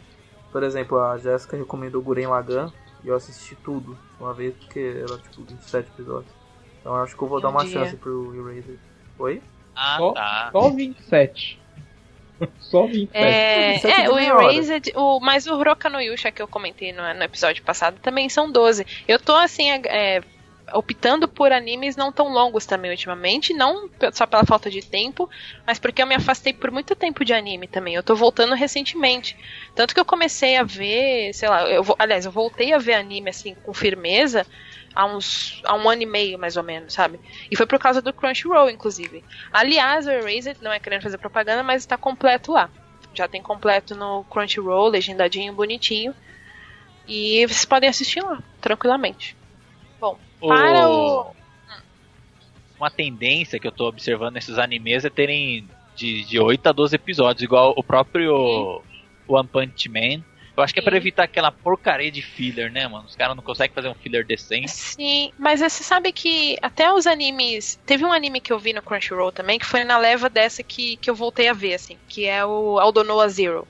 [0.51, 2.73] Por exemplo, a Jéssica recomendou Guren Lagan
[3.03, 6.33] e eu assisti tudo uma vez porque era tipo 27 episódios.
[6.81, 7.81] Então eu acho que eu vou um dar uma dia.
[7.81, 8.79] chance pro Eraser.
[9.19, 9.43] Oi?
[9.75, 10.49] Ah, só, tá.
[10.53, 11.61] Só 27.
[12.61, 13.17] Só 27.
[13.17, 17.23] É, é o Erased, o, mas o Roka no Yusha que eu comentei no, no,
[17.23, 18.87] episódio passado também são 12.
[19.07, 20.21] Eu tô assim, é,
[20.73, 25.29] optando por animes não tão longos também ultimamente, não só pela falta de tempo,
[25.67, 27.95] mas porque eu me afastei por muito tempo de anime também.
[27.95, 29.37] Eu tô voltando recentemente.
[29.75, 33.31] Tanto que eu comecei a ver, sei lá, eu, aliás, eu voltei a ver anime
[33.31, 34.47] assim com firmeza
[34.95, 37.19] há uns há um ano e meio mais ou menos, sabe?
[37.51, 39.25] E foi por causa do Crunchyroll, inclusive.
[39.53, 42.71] Aliás, o Erased não é querendo fazer propaganda, mas está completo lá.
[43.13, 46.15] Já tem completo no Crunchyroll, legendadinho, bonitinho.
[47.07, 49.37] E vocês podem assistir lá, tranquilamente.
[50.01, 51.35] Bom, para o...
[52.79, 56.97] Uma tendência que eu tô observando nesses animes é terem de, de 8 a 12
[56.97, 58.83] episódios, igual o próprio
[59.29, 60.25] One Punch Man.
[60.57, 63.07] Eu acho que é pra evitar aquela porcaria de filler, né, mano?
[63.07, 64.71] Os caras não conseguem fazer um filler decente.
[64.71, 67.79] Sim, mas você sabe que até os animes.
[67.85, 70.97] Teve um anime que eu vi no Crunchyroll também, que foi na leva dessa que,
[70.99, 73.67] que eu voltei a ver, assim, que é o Aldonoa Zero.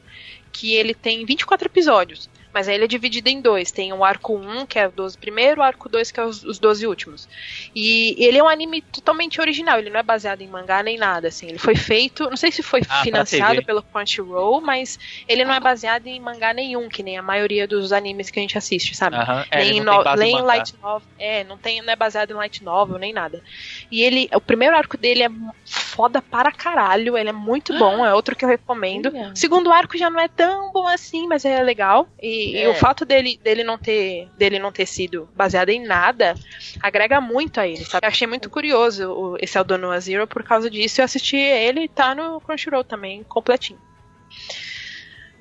[0.52, 2.28] Que ele tem 24 episódios.
[2.55, 3.72] Mas aí ele é dividido em dois.
[3.72, 6.44] Tem o arco 1, que é o 12 primeiro, o arco 2, que é os,
[6.44, 7.28] os 12 últimos.
[7.74, 11.26] E ele é um anime totalmente original, ele não é baseado em mangá nem nada,
[11.28, 11.48] assim.
[11.48, 15.59] Ele foi feito, não sei se foi ah, financiado pelo Crunchyroll, mas ele não é
[15.59, 19.16] baseado em mangá nenhum, que nem a maioria dos animes que a gente assiste, sabe?
[19.16, 19.47] Uh -huh.
[19.51, 22.98] é, nem no, nem light novel, é, não tem, não é baseado em light novel
[22.98, 23.43] nem nada.
[23.90, 25.28] E ele, o primeiro arco dele é
[25.95, 29.12] foda para caralho, ele é muito bom, é outro que eu recomendo.
[29.33, 32.09] O segundo arco já não é tão bom assim, mas é legal.
[32.21, 32.69] E e, é.
[32.69, 36.35] o fato dele, dele, não ter, dele não ter sido baseado em nada
[36.81, 38.07] agrega muito a ele, sabe?
[38.07, 41.01] Eu achei muito curioso o, esse Aldonoa Zero por causa disso.
[41.01, 43.79] Eu assisti ele tá no Crunchyroll também, completinho.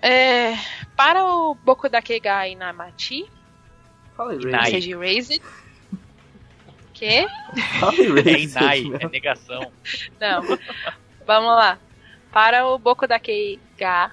[0.02, 0.56] É,
[0.96, 3.26] para o Boku da Kegai Namati.
[4.16, 5.42] Fala aí, Seja Raised.
[7.04, 7.28] Que?
[7.80, 7.94] Fala
[8.70, 9.72] aí, é, é negação.
[10.22, 10.42] Não.
[11.28, 11.78] Vamos lá.
[12.32, 14.12] Para o Boku da Keiga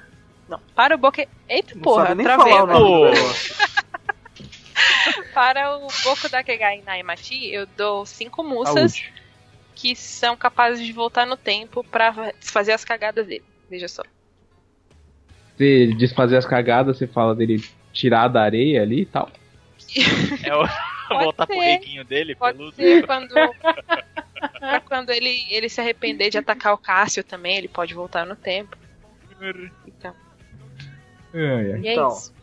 [0.51, 1.21] não, para o Boku.
[1.49, 2.53] Eita não porra, travei.
[5.33, 9.13] para o Boku da Kegai Naimati, eu dou cinco musas Saúde.
[9.77, 13.45] que são capazes de voltar no tempo para desfazer as cagadas dele.
[13.71, 14.03] Veja só.
[15.57, 17.63] Você desfazer as cagadas, você fala dele
[17.93, 19.31] tirar da areia ali e tal?
[20.43, 20.90] É o...
[21.19, 21.53] voltar ser.
[21.53, 22.77] pro reguinho dele, Pode peludo.
[22.77, 23.35] Ser quando,
[24.87, 28.77] quando ele, ele se arrepender de atacar o Cássio também, ele pode voltar no tempo.
[29.87, 30.15] Então.
[31.33, 31.79] É, é.
[31.81, 32.09] E é então.
[32.09, 32.35] isso.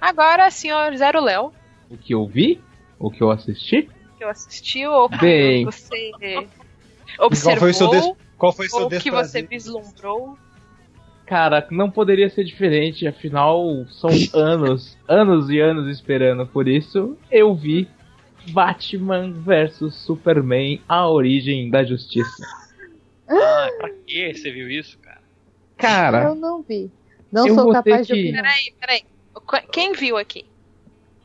[0.00, 1.52] Agora, senhor Zero Léo.
[1.88, 2.60] O que eu vi?
[2.98, 3.88] O que eu assisti?
[4.14, 5.64] O que eu assisti ou Bem.
[5.64, 6.12] você
[7.18, 7.56] observou?
[7.56, 8.12] Qual foi o seu, des...
[8.38, 10.38] Qual foi o seu ou que você vislumbrou?
[11.32, 17.16] Cara, não poderia ser diferente, afinal são anos, anos e anos esperando por isso.
[17.30, 17.88] Eu vi
[18.50, 22.46] Batman vs Superman: A Origem da Justiça.
[23.26, 25.22] Ah, pra que você viu isso, cara?
[25.78, 26.90] Cara, eu não vi.
[27.32, 28.12] Não sou capaz que...
[28.12, 28.42] de opinar.
[28.42, 29.64] Peraí, peraí.
[29.72, 30.44] Quem viu aqui?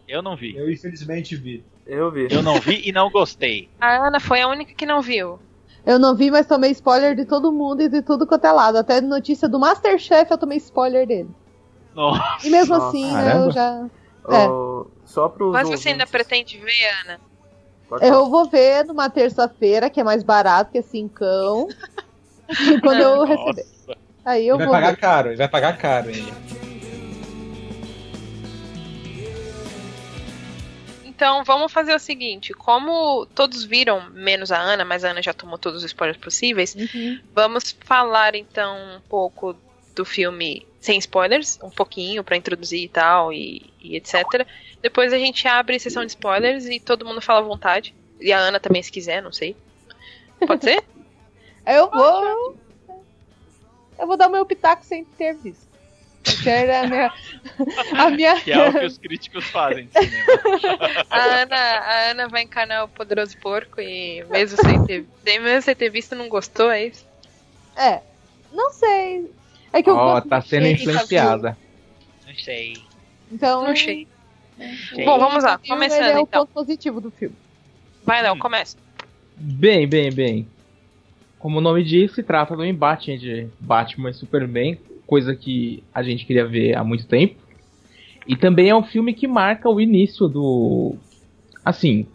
[0.07, 0.55] Eu não vi.
[0.55, 1.65] Eu infelizmente vi.
[1.85, 2.29] Eu vi.
[2.31, 3.67] Eu não vi e não gostei.
[3.77, 5.37] A Ana foi a única que não viu.
[5.87, 8.77] Eu não vi, mas tomei spoiler de todo mundo e de tudo quanto é lado.
[8.77, 11.29] Até notícia do Masterchef eu tomei spoiler dele.
[11.95, 12.45] Nossa.
[12.45, 13.85] E mesmo assim, né, eu já.
[14.29, 14.47] É.
[15.05, 17.19] só pros mas você ainda pretende ver, Ana?
[18.01, 21.69] Eu vou ver numa terça-feira, que é mais barato, que é cincão.
[22.83, 23.65] quando eu receber.
[24.25, 25.01] Aí eu ele vou vai pagar ver.
[25.01, 26.33] caro, ele vai pagar caro ele.
[31.17, 35.33] Então vamos fazer o seguinte: como todos viram, menos a Ana, mas a Ana já
[35.33, 37.19] tomou todos os spoilers possíveis, uhum.
[37.33, 39.55] vamos falar então um pouco
[39.95, 44.45] do filme sem spoilers, um pouquinho para introduzir e tal, e, e, etc.
[44.79, 47.95] Depois a gente abre sessão de spoilers e todo mundo fala à vontade.
[48.21, 49.55] E a Ana também, se quiser, não sei.
[50.45, 50.83] Pode ser?
[51.65, 52.55] Eu vou.
[53.97, 55.66] Eu vou dar o meu pitaco sem ter visto.
[56.27, 57.13] Essa é a minha.
[57.93, 58.41] A minha...
[58.41, 61.05] Que é o que os críticos fazem de cinema.
[61.09, 65.75] a, Ana, a Ana vai encarnar o poderoso porco e mesmo sem ter, mesmo sem
[65.75, 67.05] ter visto, não gostou, é isso?
[67.75, 68.01] É.
[68.51, 69.31] Não sei.
[69.71, 71.57] É que eu Ó, oh, tá sendo influenciada.
[72.25, 72.77] Não sei.
[73.31, 73.63] Então.
[73.65, 74.07] Não sei.
[75.05, 76.45] Bom, vamos lá, começando é o então.
[76.45, 77.35] ponto positivo do filme.
[78.03, 78.77] Vai, Léo, começa.
[79.35, 80.47] Bem, bem, bem.
[81.37, 86.03] Como o nome diz, se trata do embate entre Batman e Superman, coisa que a
[86.03, 87.35] gente queria ver há muito tempo.
[88.27, 90.95] E também é um filme que marca o início do.
[91.63, 92.05] Assim,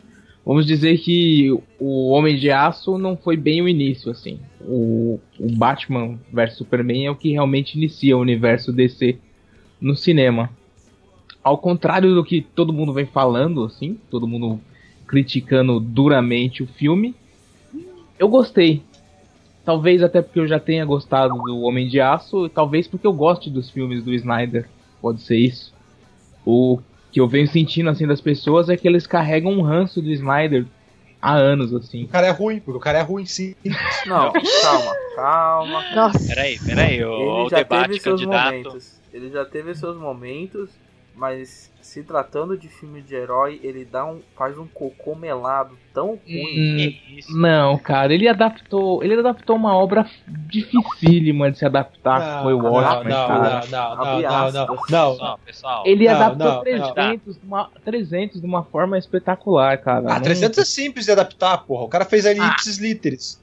[0.44, 1.50] vamos dizer que
[1.80, 4.38] o Homem de Aço não foi bem o início, assim.
[4.60, 9.16] O, o Batman vs Superman é o que realmente inicia o universo DC
[9.80, 10.50] no cinema.
[11.42, 14.60] Ao contrário do que todo mundo vem falando, assim, todo mundo
[15.06, 17.14] criticando duramente o filme,
[18.18, 18.82] eu gostei.
[19.64, 23.48] Talvez até porque eu já tenha gostado do Homem de Aço, talvez porque eu goste
[23.48, 24.68] dos filmes do Snyder,
[25.00, 25.72] pode ser isso.
[26.44, 26.80] O
[27.12, 30.66] que eu venho sentindo assim das pessoas é que eles carregam um ranço do Snyder
[31.20, 32.04] há anos assim.
[32.04, 33.54] O cara é ruim, porque o cara é ruim sim.
[34.06, 35.84] Não, calma, calma.
[35.94, 36.26] Nossa.
[36.26, 38.46] Peraí, peraí, o, Ele o já debate teve seus candidato.
[38.46, 39.00] momentos.
[39.12, 40.70] Ele já teve seus momentos,
[41.14, 46.18] mas se tratando de filme de herói, ele dá um, faz um cocô melado tão
[46.26, 46.96] ruim.
[47.28, 52.54] Hum, não, cara, ele adaptou, ele adaptou uma obra dificílima de se adaptar, que foi
[52.54, 53.60] o não, Watchmen, não, cara.
[53.70, 54.76] não, não, não, não, não, não.
[54.76, 55.82] Pessoal, pessoal.
[55.86, 56.62] Ele Não, adaptou não, não.
[56.94, 60.04] 300, de uma, 300 de uma forma espetacular, cara.
[60.08, 61.84] Ah, Não- 300 é simples de adaptar, porra.
[61.84, 63.41] O cara fez ali ipsis literis.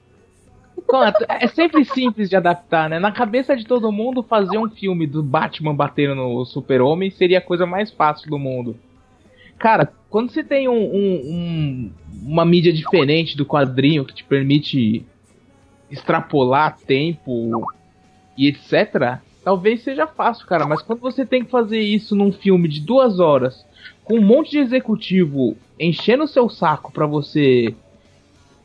[0.92, 3.00] Não, é- sempre simples de adaptar, né?
[3.00, 7.42] Na cabeça de todo mundo, fazer um filme do Batman batendo no Super-Homem seria a
[7.42, 8.76] coisa mais fácil do mundo.
[9.60, 11.92] Cara, quando você tem um, um- um-
[12.24, 15.06] uma mídia diferente do quadrinho que te permite
[15.92, 17.68] extrapolar tempo
[18.38, 20.66] e etc., talvez seja fácil, cara.
[20.66, 23.66] Mas quando você tem que fazer isso num filme de duas horas,
[24.04, 27.76] com um monte de executivo enchendo o seu saco pra você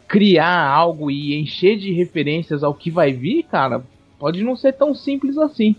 [0.08, 3.82] criar algo e encher de referências ao que vai vir, cara,
[4.18, 5.74] pode não ser tão simples assim.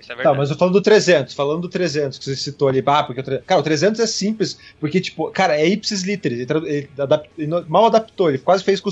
[0.00, 2.82] Isso é Tá, mas eu falando do 300, falando do 300 que você citou ali,
[2.86, 6.68] ah, porque o cara, o 300 é simples, porque tipo, cara, é ipsis literis, ele,
[6.68, 8.88] ele adap- ele mal adaptou, ele quase fez com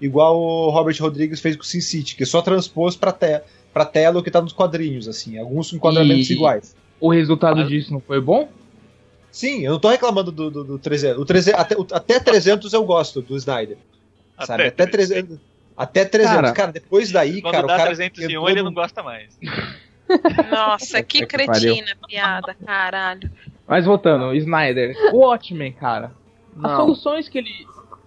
[0.00, 3.40] igual o Robert Rodrigues fez com o Sin City, que só transpôs pra, te,
[3.72, 6.76] pra tela o que tá nos quadrinhos, assim, alguns enquadramentos E- iguais.
[7.00, 8.48] O resultado Mas- disso não foi bom?
[9.30, 11.18] Sim, eu não tô reclamando do, do, do 300.
[11.20, 13.76] O 300 até, o- até 300 eu gosto do Snyder.
[14.44, 14.64] sabe?
[14.66, 15.38] Até 300.
[15.76, 16.34] Até 300.
[16.40, 19.02] Cara, Cara, depois daí, Quando cara, dá o cara 301, entrou ele no- não gosta
[19.02, 19.38] mais.
[20.50, 21.46] Nossa, que pariu.
[21.48, 23.30] cretina, piada, caralho.
[23.66, 26.12] Mas voltando, Snyder, o Watchmen, cara.
[26.56, 26.76] As Não.
[26.76, 27.50] soluções que ele.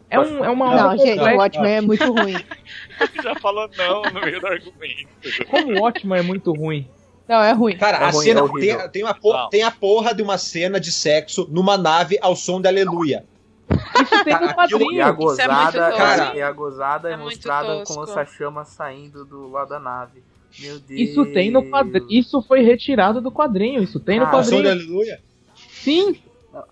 [0.10, 1.38] É, um, é uma Não, obra gente, o.
[1.38, 2.36] Watchmen é muito ruim.
[3.24, 5.08] Já falou não no meio do argumento.
[5.50, 6.88] Como o Watchmen é muito ruim.
[7.32, 7.78] Não, é ruim.
[7.78, 9.50] Cara, É a ruim, cena é tem, tem, uma Não.
[9.50, 13.24] tem a porra de uma cena de sexo numa nave ao som de aleluia.
[13.70, 15.32] Isso tem no Aquilo- E a quadrinho.
[15.32, 15.92] Isso é gozada.
[15.96, 20.22] Cara, e a gozada é, é mostrada com essa chama saindo do lado da nave.
[20.60, 21.00] Meu Deus.
[21.00, 22.06] Isso tem no quadrinho.
[22.10, 23.82] Isso foi retirado do quadrinho.
[23.82, 24.72] Isso tem no Ah, Ao som de quadrinho.
[24.74, 25.20] aleluia.
[25.56, 26.18] Sim,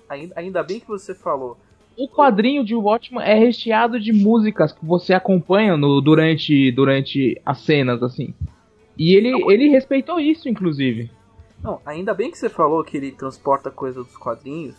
[0.10, 1.58] Ainda, ainda bem que você falou.
[1.98, 7.62] o quadrinho de Watchmen é recheado de músicas que você acompanha no, durante, durante as
[7.62, 8.34] cenas, assim.
[9.00, 11.10] E ele, ele respeitou isso, inclusive.
[11.64, 14.76] Não, ainda bem que você falou que ele transporta coisa dos quadrinhos,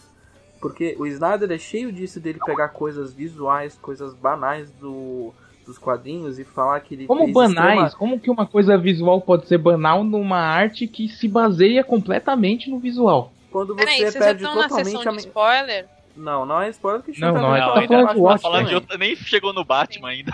[0.61, 5.33] porque o Snyder é cheio disso dele pegar coisas visuais, coisas banais do,
[5.67, 9.47] dos quadrinhos e falar que ele Como banais, extrema- como que uma coisa visual pode
[9.49, 13.33] ser banal numa arte que se baseia completamente no visual?
[13.51, 15.87] Quando Peraí, você vocês já perde estão na totalmente sessão a de spoiler?
[16.17, 18.39] Não, não é spoiler que Não, chuta não, muito é- tá falando de da Watchmen.
[18.41, 18.75] Falando de também.
[18.75, 20.33] outra, nem chegou no Batman ainda.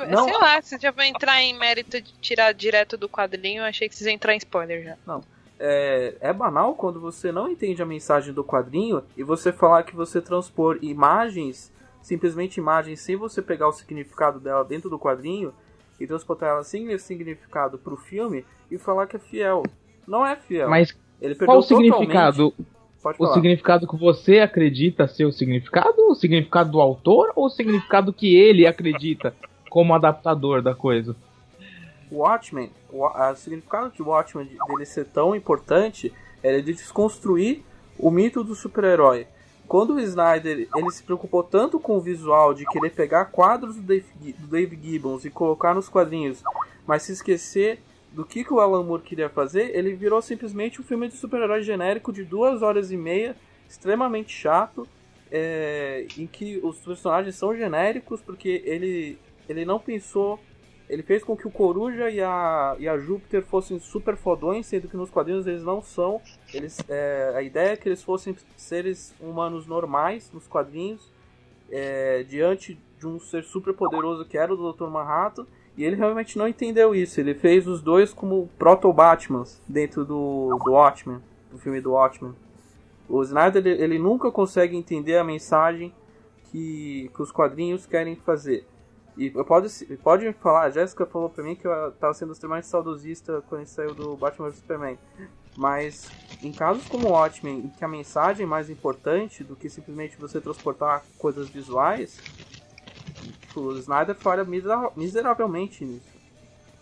[0.00, 0.24] Não, Não.
[0.24, 3.88] sei lá, você já vai entrar em mérito de tirar direto do quadrinho, eu achei
[3.88, 5.20] que vocês iam entrar em spoiler já.
[5.58, 9.94] é, é banal quando você não entende a mensagem do quadrinho e você falar que
[9.94, 15.54] você transpor imagens, simplesmente imagens, sem você pegar o significado dela dentro do quadrinho
[16.00, 19.62] e transportar ela sem esse significado pro filme e falar que é fiel.
[20.06, 20.68] Não é fiel.
[20.68, 22.52] Mas Ele qual o totalmente- significado?
[23.02, 25.94] Pode O significado que você acredita ser o significado?
[26.08, 27.32] O significado do autor?
[27.36, 29.34] Ou o significado que ele acredita
[29.74, 31.16] como adaptador da coisa?
[32.08, 36.12] Watchmen, o, a- o significado de Watchmen de- dele ser tão importante
[36.44, 37.60] era de desconstruir
[37.98, 39.26] o mito do super-herói.
[39.66, 43.82] Quando o Snyder ele se preocupou tanto com o visual de querer pegar quadros do
[43.82, 44.06] Dave,
[44.38, 46.40] do Dave Gibbons e colocar nos quadrinhos,
[46.86, 47.80] mas se esquecer
[48.12, 51.64] do que, que o Alan Moore queria fazer, ele virou simplesmente um filme de super-herói
[51.64, 53.34] genérico de duas horas e meia,
[53.68, 54.86] extremamente chato,
[55.32, 59.18] é, em que os personagens são genéricos porque ele,
[59.48, 60.38] ele não pensou
[60.88, 64.88] ele fez com que o Coruja e a, e a Júpiter fossem super fodões, sendo
[64.88, 66.20] que nos quadrinhos eles não são.
[66.52, 71.10] Eles, é, a ideia é que eles fossem seres humanos normais nos quadrinhos,
[71.70, 74.88] é, diante de um ser super poderoso que era o Dr.
[74.88, 75.46] Manhattan.
[75.76, 77.18] E ele realmente não entendeu isso.
[77.18, 81.18] Ele fez os dois como proto-Batmans dentro do, do Watchmen,
[81.50, 82.34] do filme do Watchmen.
[83.08, 85.92] O Snyder ele, ele nunca consegue entender a mensagem
[86.52, 88.64] que, que os quadrinhos querem fazer.
[89.16, 89.68] E pode,
[90.02, 93.70] pode falar, a Jéssica falou pra mim que eu tava sendo extremamente saudosista quando ele
[93.70, 94.98] saiu do Batman vs Superman.
[95.56, 96.10] Mas
[96.42, 100.16] em casos como o Watchmen, em que a mensagem é mais importante do que simplesmente
[100.18, 102.20] você transportar coisas visuais,
[103.54, 104.44] o Snyder falha
[104.96, 106.14] miseravelmente nisso.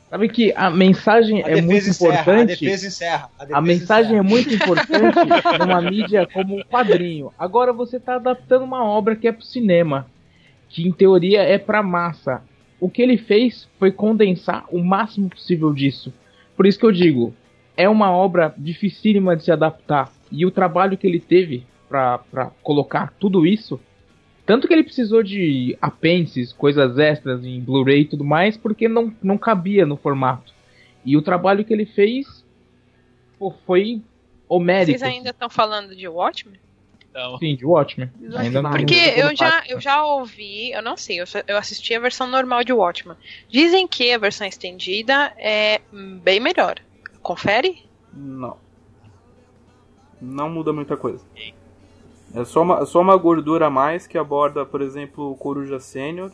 [0.09, 2.53] Sabe que a mensagem a é muito encerra, importante.
[2.53, 3.31] A defesa encerra.
[3.39, 4.19] A, defesa a mensagem encerra.
[4.19, 7.33] é muito importante numa mídia como um quadrinho.
[7.39, 10.07] Agora você está adaptando uma obra que é pro cinema
[10.73, 12.43] que em teoria é para massa.
[12.81, 16.12] O que ele fez foi condensar o máximo possível disso.
[16.57, 17.35] Por isso que eu digo,
[17.77, 20.11] é uma obra dificílima de se adaptar.
[20.31, 23.78] E o trabalho que ele teve para colocar tudo isso,
[24.47, 29.15] tanto que ele precisou de apêndices, coisas extras em Blu-ray e tudo mais, porque não,
[29.23, 30.55] não cabia no formato.
[31.05, 32.43] E o trabalho que ele fez
[33.39, 34.01] pô, foi
[34.49, 34.99] homérico.
[34.99, 36.62] Vocês ainda estão falando de Watchmen?
[37.13, 37.39] Então...
[37.39, 38.11] Sim, de Watchmen.
[38.37, 42.01] Ainda não Porque eu já, eu já ouvi, eu não sei, eu, eu assisti a
[42.01, 43.17] versão normal de Watchmen.
[43.51, 46.77] Dizem que a versão estendida é bem melhor.
[47.21, 47.85] Confere?
[48.13, 48.57] Não.
[50.21, 51.23] Não muda muita coisa.
[52.35, 56.33] É só uma, só uma gordura a mais que aborda, por exemplo, o Coruja Sênior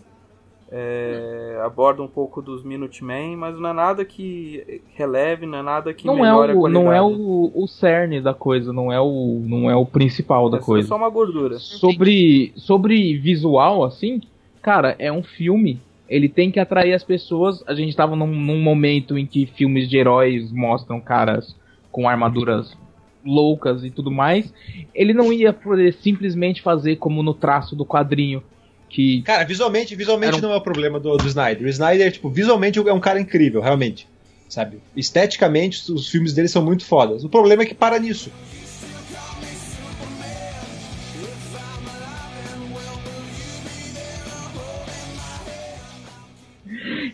[0.70, 5.94] é, aborda um pouco dos Minutemen, mas não é nada que releve, não é nada
[5.94, 6.84] que não melhore é o, a qualidade.
[6.84, 10.58] Não é o, o cerne da coisa, não é o, não é o principal da
[10.58, 10.86] é coisa.
[10.86, 11.58] É só uma gordura.
[11.58, 14.20] Sobre, sobre visual, assim,
[14.60, 15.80] cara, é um filme.
[16.08, 17.62] Ele tem que atrair as pessoas.
[17.66, 21.56] A gente tava num, num momento em que filmes de heróis mostram caras
[21.90, 22.76] com armaduras
[23.24, 24.52] loucas e tudo mais.
[24.94, 28.42] Ele não ia poder simplesmente fazer como no traço do quadrinho
[28.88, 29.22] que.
[29.22, 30.40] Cara, visualmente, visualmente um...
[30.40, 31.66] não é o problema do, do Snyder.
[31.66, 34.08] O Snyder, tipo, visualmente é um cara incrível, realmente.
[34.48, 34.78] Sabe?
[34.96, 37.22] Esteticamente, os filmes dele são muito fodas.
[37.22, 38.32] O problema é que para nisso.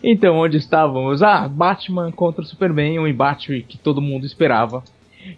[0.07, 1.23] Então, onde estávamos?
[1.23, 4.83] Ah, Batman contra Superman, um embate que todo mundo esperava.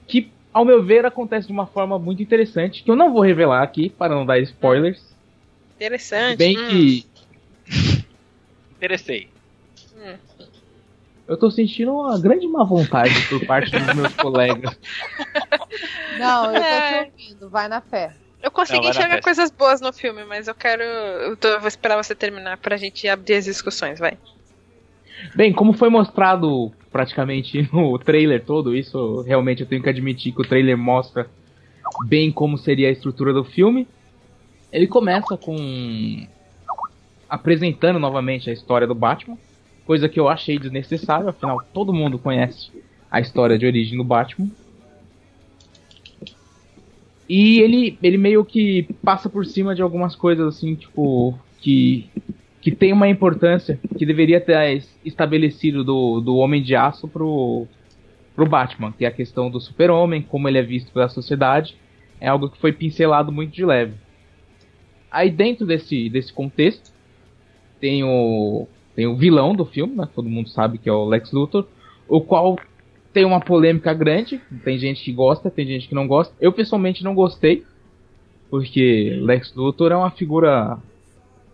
[0.05, 3.63] Que, ao meu ver, acontece de uma forma muito interessante, que eu não vou revelar
[3.63, 5.16] aqui, para não dar spoilers.
[5.77, 6.37] Interessante.
[6.37, 6.69] Bem hum.
[6.69, 7.05] que.
[8.75, 9.29] Interessei.
[9.95, 10.17] Hum.
[11.27, 14.77] Eu tô sentindo uma grande má vontade por parte dos meus colegas.
[16.17, 17.03] Não, eu tô é.
[17.03, 18.15] te ouvindo, vai na fé.
[18.41, 20.83] Eu consegui Não, enxergar coisas boas no filme, mas eu quero.
[20.83, 24.17] Eu, tô, eu vou esperar você terminar pra gente abrir as discussões, vai.
[25.35, 30.41] Bem, como foi mostrado praticamente no trailer todo, isso realmente eu tenho que admitir que
[30.41, 31.29] o trailer mostra
[32.05, 33.87] bem como seria a estrutura do filme.
[34.71, 36.27] Ele começa com
[37.29, 39.37] apresentando novamente a história do Batman,
[39.85, 42.71] coisa que eu achei desnecessário, afinal todo mundo conhece
[43.09, 44.49] a história de origem do Batman.
[47.29, 52.09] E ele, ele meio que passa por cima de algumas coisas assim, tipo, que,
[52.61, 57.67] que tem uma importância que deveria ter estabelecido do, do Homem de Aço pro,
[58.33, 61.75] pro Batman, que é a questão do super-homem, como ele é visto pela sociedade,
[62.19, 63.93] é algo que foi pincelado muito de leve.
[65.17, 66.91] Aí dentro desse, desse contexto,
[67.81, 70.07] tem o, tem o vilão do filme, né?
[70.13, 71.65] Todo mundo sabe que é o Lex Luthor,
[72.07, 72.55] o qual
[73.11, 74.39] tem uma polêmica grande.
[74.63, 76.35] Tem gente que gosta, tem gente que não gosta.
[76.39, 77.63] Eu pessoalmente não gostei,
[78.47, 80.77] porque Lex Luthor é uma figura,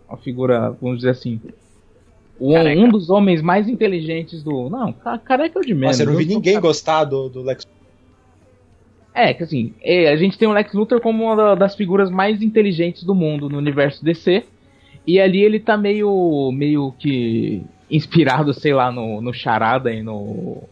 [0.06, 1.40] uma figura, vamos dizer assim,
[2.38, 4.68] um, um dos homens mais inteligentes do.
[4.68, 5.96] Não, careca é de menos.
[5.96, 7.66] Nossa, eu não vi ninguém gostar do, do Lex
[9.14, 12.42] é, que assim, é, a gente tem o Lex Luthor como uma das figuras mais
[12.42, 14.44] inteligentes do mundo no universo DC.
[15.06, 20.64] E ali ele tá meio, meio que inspirado, sei lá, no, no Charada e no,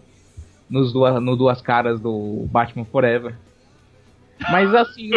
[0.69, 3.37] nos duas, no Duas Caras do Batman Forever.
[4.51, 5.11] Mas assim,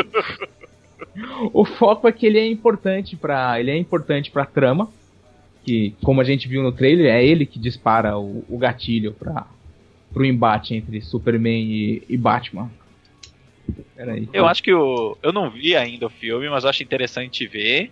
[1.52, 4.88] o foco é que ele é importante para ele é importante para trama,
[5.64, 9.47] que como a gente viu no trailer, é ele que dispara o, o gatilho para
[10.14, 12.69] pro embate entre Superman e, e Batman.
[13.95, 14.27] Peraí.
[14.33, 15.17] Eu acho que o.
[15.23, 17.91] Eu não vi ainda o filme, mas acho interessante ver.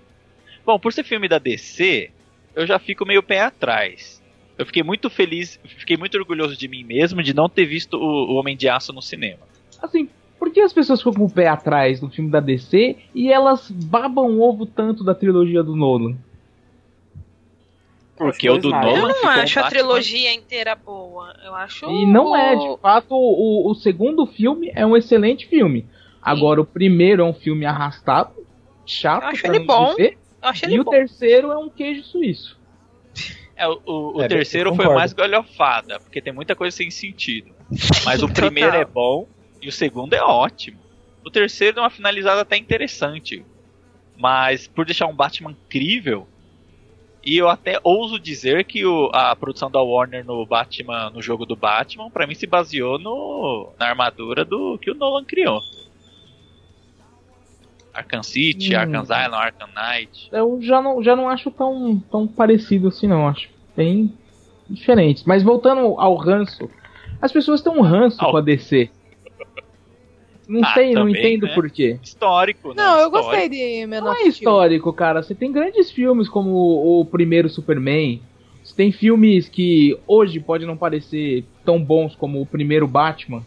[0.65, 2.11] Bom, por ser filme da DC,
[2.55, 4.21] eu já fico meio pé atrás.
[4.57, 8.31] Eu fiquei muito feliz, fiquei muito orgulhoso de mim mesmo de não ter visto o,
[8.31, 9.47] o Homem de Aço no cinema.
[9.81, 13.31] Assim, por que as pessoas ficam com o pé atrás no filme da DC e
[13.31, 16.17] elas babam o ovo tanto da trilogia do Nolan?
[18.23, 18.97] Porque o do Nolan.
[18.97, 21.35] Eu não acho a trilogia inteira boa.
[21.43, 21.85] Eu acho.
[21.89, 25.87] E não é, de fato, o, o segundo filme é um excelente filme.
[26.21, 28.33] Agora, o primeiro é um filme arrastado,
[28.85, 29.23] chato.
[29.23, 29.89] Eu acho ele bom.
[29.89, 30.83] Dizer, eu acho ele e bom.
[30.83, 32.59] o terceiro é um queijo suíço.
[33.55, 36.89] É, o, o, o é, terceiro foi o mais galhofada, porque tem muita coisa sem
[36.89, 37.53] sentido.
[38.05, 39.27] Mas o primeiro é bom
[39.61, 40.79] e o segundo é ótimo.
[41.25, 43.45] O terceiro é uma finalizada até interessante.
[44.17, 46.27] Mas por deixar um Batman incrível,
[47.25, 51.45] e eu até ouso dizer que o, a produção da Warner no Batman, no jogo
[51.45, 55.61] do Batman, para mim se baseou no, na armadura do que o Nolan criou.
[57.93, 58.79] Arkham City, hum.
[58.79, 60.29] Arkham Asylum, Arkham Knight.
[60.31, 63.27] Eu já não, já não acho tão, tão parecido assim, não.
[63.27, 64.11] Acho bem
[64.69, 65.23] diferentes.
[65.23, 66.69] Mas voltando ao ranço,
[67.21, 68.89] as pessoas têm um ranço com a DC.
[70.47, 71.53] Não ah, sei, também, não entendo né?
[71.53, 71.97] por quê.
[72.03, 72.75] Histórico, né?
[72.77, 73.31] Não, eu histórico.
[73.31, 75.23] gostei de Não é histórico, cara.
[75.23, 78.21] Você tem grandes filmes como o, primeiro Superman.
[78.63, 83.43] Você tem filmes que hoje pode não parecer tão bons como o primeiro Batman.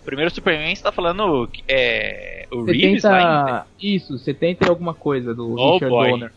[0.00, 4.94] O primeiro Superman você tá falando é, o 70, Reeves lá Isso, 70 e alguma
[4.94, 6.10] coisa do oh, Richard boy.
[6.10, 6.32] Donner.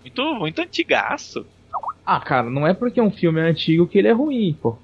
[0.00, 1.44] Muito, muito antigaço.
[2.04, 4.78] Ah, cara, não é porque é um filme antigo que ele é ruim, pô.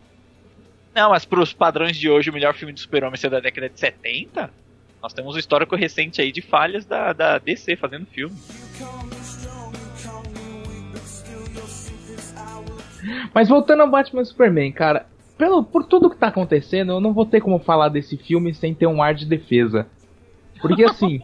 [0.95, 3.81] Não, mas pros padrões de hoje, o melhor filme do Super-Homem é da década de
[3.81, 4.51] 70?
[5.03, 8.35] Nós temos um histórico recente aí de falhas da, da DC fazendo filme.
[13.35, 15.07] Mas voltando ao Batman Superman, cara,
[15.37, 18.73] pelo, por tudo que tá acontecendo, eu não vou ter como falar desse filme sem
[18.73, 19.87] ter um ar de defesa.
[20.62, 21.21] Porque assim,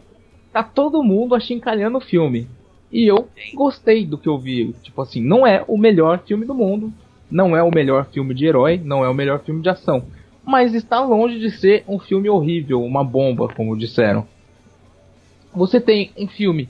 [0.51, 2.47] tá todo mundo achincalhando o filme.
[2.91, 4.73] E eu gostei do que eu vi.
[4.83, 6.93] Tipo assim, não é o melhor filme do mundo.
[7.31, 10.03] Não é o melhor filme de herói, não é o melhor filme de ação.
[10.43, 14.27] Mas está longe de ser um filme horrível, uma bomba, como disseram.
[15.53, 16.67] Você tem um filme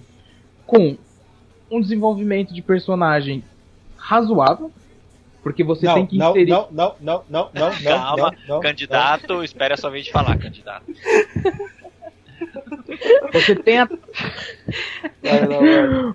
[0.67, 0.95] com
[1.69, 3.43] um desenvolvimento de personagem
[3.97, 4.71] razoável,
[5.41, 6.51] porque você não, tem que não, inserir.
[6.51, 9.43] Não, não, não, não, não, Calma, não, candidato, não.
[9.43, 10.85] espere a sua vez de falar, candidato.
[13.33, 13.89] Você tem a.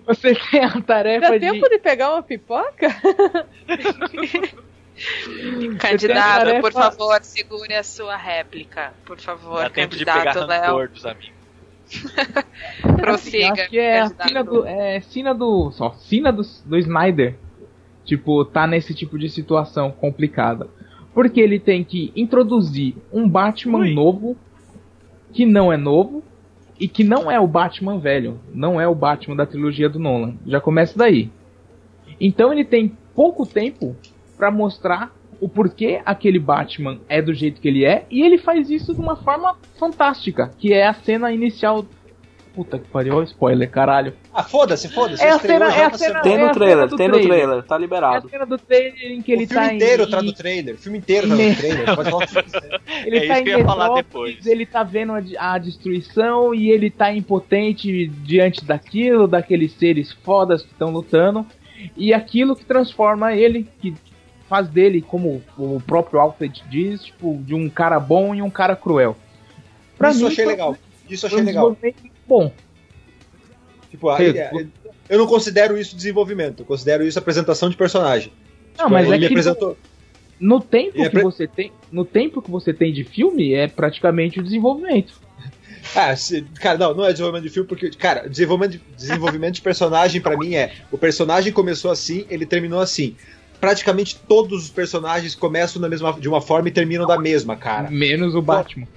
[0.07, 1.41] Você tem a tarefa Dá de.
[1.41, 2.89] tempo de pegar uma pipoca?
[5.79, 8.95] Candidato, por favor, segure a sua réplica.
[9.05, 10.89] Por favor, Dá candidato Léo.
[10.89, 11.37] dos amigos.
[12.97, 13.53] Prossiga.
[13.53, 14.67] Acho que é a cena do.
[14.67, 15.71] É cena do.
[15.73, 17.37] Só, cena do, do Snyder.
[18.05, 20.69] Tipo, tá nesse tipo de situação complicada.
[21.13, 23.95] Porque ele tem que introduzir um Batman Ui.
[23.95, 24.37] novo
[25.33, 26.23] que não é novo
[26.79, 30.35] e que não é o Batman velho, não é o Batman da trilogia do Nolan.
[30.47, 31.31] Já começa daí.
[32.21, 33.97] Então ele tem pouco tempo
[34.37, 38.71] para mostrar o porquê aquele Batman é do jeito que ele é, e ele faz
[38.71, 41.85] isso de uma forma fantástica, que é a cena inicial
[42.57, 44.15] Puta que pariu, spoiler, caralho.
[44.33, 45.23] Ah, foda-se, foda-se.
[45.23, 48.15] É a cena, é a cena, tem no trailer, tem no trailer, tá liberado.
[48.25, 50.11] É a cena do trailer em que ele o filme tá inteiro em...
[50.11, 51.95] tá no trailer, o filme inteiro tá no trailer.
[51.95, 52.27] Pode falar
[53.05, 58.07] ele é tá em Metrópolis, ele tá vendo a, a destruição e ele tá impotente
[58.07, 61.45] diante daquilo, daqueles seres fodas que estão lutando.
[61.95, 63.95] E aquilo que transforma ele, que
[64.49, 68.75] faz dele, como o próprio Alfred diz, tipo, de um cara bom e um cara
[68.75, 69.15] cruel.
[69.99, 70.75] Pra Isso mim, achei legal.
[71.07, 71.77] Isso achei legal
[72.27, 72.53] bom.
[73.91, 74.67] Tipo, aí, é,
[75.09, 78.33] eu não considero isso desenvolvimento, eu considero isso apresentação de personagem.
[78.77, 79.77] Não, tipo, mas é que apresentou...
[80.39, 81.23] no tempo que apre...
[81.23, 85.15] você tem, no tempo que você tem de filme é praticamente o desenvolvimento.
[85.95, 89.63] Ah, se, cara, não, não é desenvolvimento de filme, porque, cara, desenvolvimento de, desenvolvimento de
[89.63, 93.15] personagem para mim é o personagem começou assim, ele terminou assim.
[93.61, 97.89] Praticamente todos os personagens começam da mesma, de uma forma e terminam da mesma, cara.
[97.89, 98.89] Menos o Batman.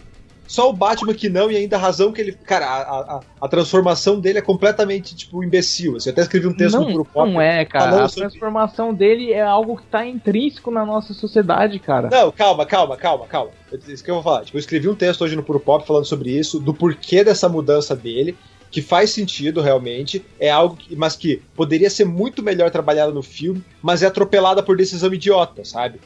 [0.50, 2.32] Só o Batman que não, e ainda a razão que ele.
[2.32, 5.96] Cara, a, a, a transformação dele é completamente, tipo, imbecil.
[5.96, 7.32] Assim, eu até escrevi um texto não, no Pop.
[7.32, 8.06] Não é, cara.
[8.06, 9.06] A transformação sobre...
[9.06, 12.10] dele é algo que tá intrínseco na nossa sociedade, cara.
[12.10, 13.52] Não, calma, calma, calma, calma.
[13.88, 14.44] Isso que eu vou falar.
[14.44, 17.48] Tipo, eu escrevi um texto hoje no Puro Pop falando sobre isso, do porquê dessa
[17.48, 18.36] mudança dele
[18.72, 23.24] que faz sentido realmente, é algo que, mas que poderia ser muito melhor trabalhado no
[23.24, 26.00] filme, mas é atropelada por decisão idiota, sabe?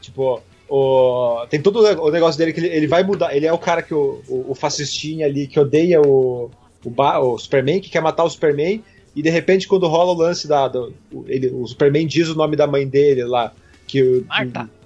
[0.00, 3.34] Tipo, o, tem todo o negócio dele que ele, ele, vai mudar.
[3.34, 6.48] Ele é o cara que o, o, o fascistinha ali que odeia o,
[6.84, 8.80] o, o, Superman, que quer matar o Superman.
[9.16, 10.68] E de repente, quando rola o lance da.
[10.68, 10.94] Do,
[11.26, 13.52] ele, o Superman diz o nome da mãe dele lá.
[13.88, 14.26] Que o,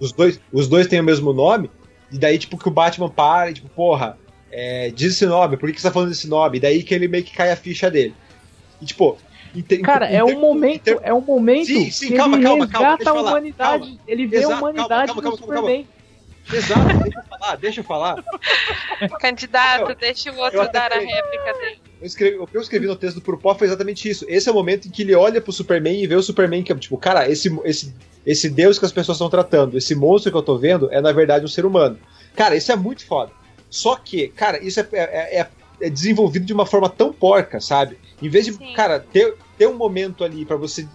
[0.00, 1.70] os, dois, os dois têm o mesmo nome.
[2.10, 4.16] E daí, tipo, que o Batman para e, tipo, porra,
[4.50, 6.56] é, diz esse nome, por que, que você tá falando desse nome?
[6.56, 8.14] E daí que ele meio que cai a ficha dele.
[8.80, 9.18] E, tipo,
[9.82, 10.98] Cara, é um momento, inter...
[11.02, 14.00] é um momento sim, sim, que calma, ele calma, resgata calma, a humanidade, calma.
[14.06, 15.84] ele vê Exato, a humanidade calma, calma, calma, calma,
[16.52, 18.24] Exato, deixa eu falar, deixa eu falar.
[19.20, 21.80] Candidato, deixa o outro dar a réplica dele.
[22.00, 24.26] Eu escrevi, o que eu escrevi no texto do Purpó foi exatamente isso.
[24.28, 26.70] Esse é o momento em que ele olha pro Superman e vê o Superman que
[26.70, 27.94] é tipo, cara, esse, esse,
[28.26, 31.12] esse deus que as pessoas estão tratando, esse monstro que eu tô vendo, é na
[31.12, 31.98] verdade um ser humano.
[32.36, 33.32] Cara, isso é muito foda.
[33.70, 35.48] Só que, cara, isso é, é, é,
[35.80, 37.98] é desenvolvido de uma forma tão porca, sabe?
[38.20, 38.72] Em vez de, Sim.
[38.74, 40.86] cara, ter, ter um momento ali para você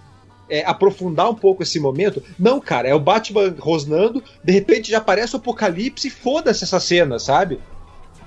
[0.49, 2.23] é, aprofundar um pouco esse momento.
[2.37, 6.79] Não, cara, é o Batman rosnando, de repente já aparece o apocalipse e foda-se essa
[6.79, 7.59] cena, sabe?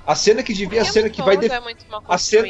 [0.06, 1.48] A cena que devia, a cena que vai é
[2.09, 2.48] a, cena,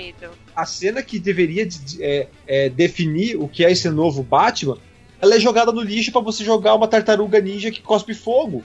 [0.56, 4.78] a cena que deveria de, é, é, definir o que é esse novo Batman,
[5.20, 8.64] ela é jogada no lixo para você jogar uma tartaruga ninja que cospe fogo.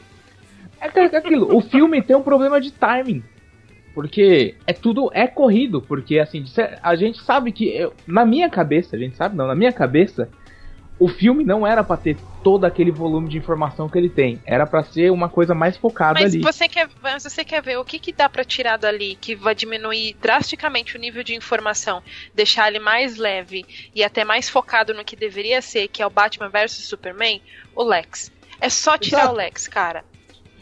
[0.80, 3.24] É, é aquilo, o filme tem um problema de timing.
[3.98, 6.46] Porque é tudo é corrido, porque assim,
[6.84, 10.30] a gente sabe que eu, na minha cabeça, a gente sabe não, na minha cabeça,
[11.00, 14.40] o filme não era para ter todo aquele volume de informação que ele tem.
[14.46, 16.44] Era para ser uma coisa mais focada mas ali.
[16.44, 19.56] Você quer, mas você quer ver o que, que dá para tirar dali que vai
[19.56, 22.04] diminuir drasticamente o nível de informação,
[22.36, 23.66] deixar ele mais leve
[23.96, 27.42] e até mais focado no que deveria ser, que é o Batman versus Superman?
[27.76, 28.32] O Lex.
[28.62, 29.34] É só tirar Exato.
[29.34, 30.06] o Lex, cara.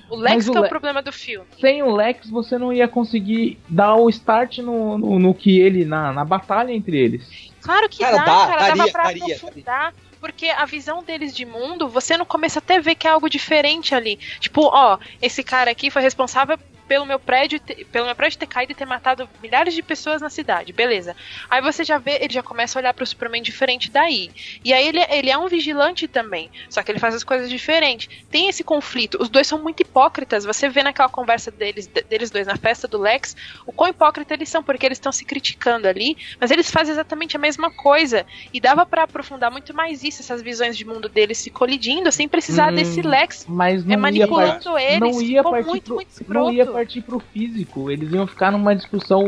[0.09, 1.47] O Lex que é o problema do filme.
[1.59, 5.85] Sem o Lex, você não ia conseguir dar o start no, no, no que ele.
[5.85, 7.51] Na, na batalha entre eles.
[7.61, 8.59] Claro que cara, dá, dá, cara.
[8.59, 9.93] Daria, dava pra daria, aprofundar.
[9.93, 13.29] Daria porque a visão deles de mundo, você no começo até vê que é algo
[13.29, 14.17] diferente ali.
[14.39, 16.57] Tipo, ó, esse cara aqui foi responsável
[16.87, 17.59] pelo meu prédio,
[17.91, 21.15] pelo meu prédio ter caído e ter matado milhares de pessoas na cidade, beleza.
[21.49, 24.31] Aí você já vê, ele já começa a olhar pro Superman diferente daí.
[24.63, 28.09] E aí ele, ele é um vigilante também, só que ele faz as coisas diferentes.
[28.29, 30.45] Tem esse conflito, os dois são muito hipócritas.
[30.45, 33.35] Você vê naquela conversa deles, deles dois na festa do Lex,
[33.65, 37.35] o quão hipócrita eles são, porque eles estão se criticando ali, mas eles fazem exatamente
[37.35, 38.25] a mesma coisa.
[38.53, 42.27] E dava para aprofundar muito mais isso, essas visões de mundo deles se colidindo, sem
[42.27, 44.99] precisar hum, desse Lex mas não é, manipulando ia, eles.
[44.99, 48.75] Não ia partir muito, pro, muito não ia partir pro físico, eles iam ficar numa
[48.75, 49.25] discussão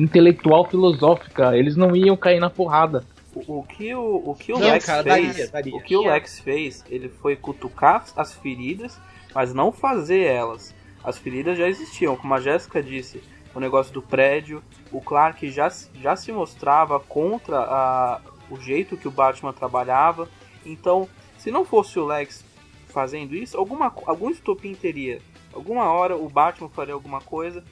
[0.00, 3.04] intelectual filosófica, eles não iam cair na porrada.
[3.34, 5.76] O, o que o, o que o não, Lex cara, fez, daria, daria.
[5.76, 8.98] o que o Lex fez, ele foi cutucar as feridas,
[9.34, 10.74] mas não fazer elas.
[11.02, 13.22] As feridas já existiam, como a Jéssica disse,
[13.54, 15.70] o negócio do prédio, o Clark já,
[16.00, 20.30] já se mostrava contra a, o jeito que o Batman trabalhava.
[20.64, 22.42] Então, se não fosse o Lex
[22.88, 25.20] fazendo isso, alguma, algum estopim teria.
[25.54, 27.62] Alguma hora o Batman faria alguma coisa.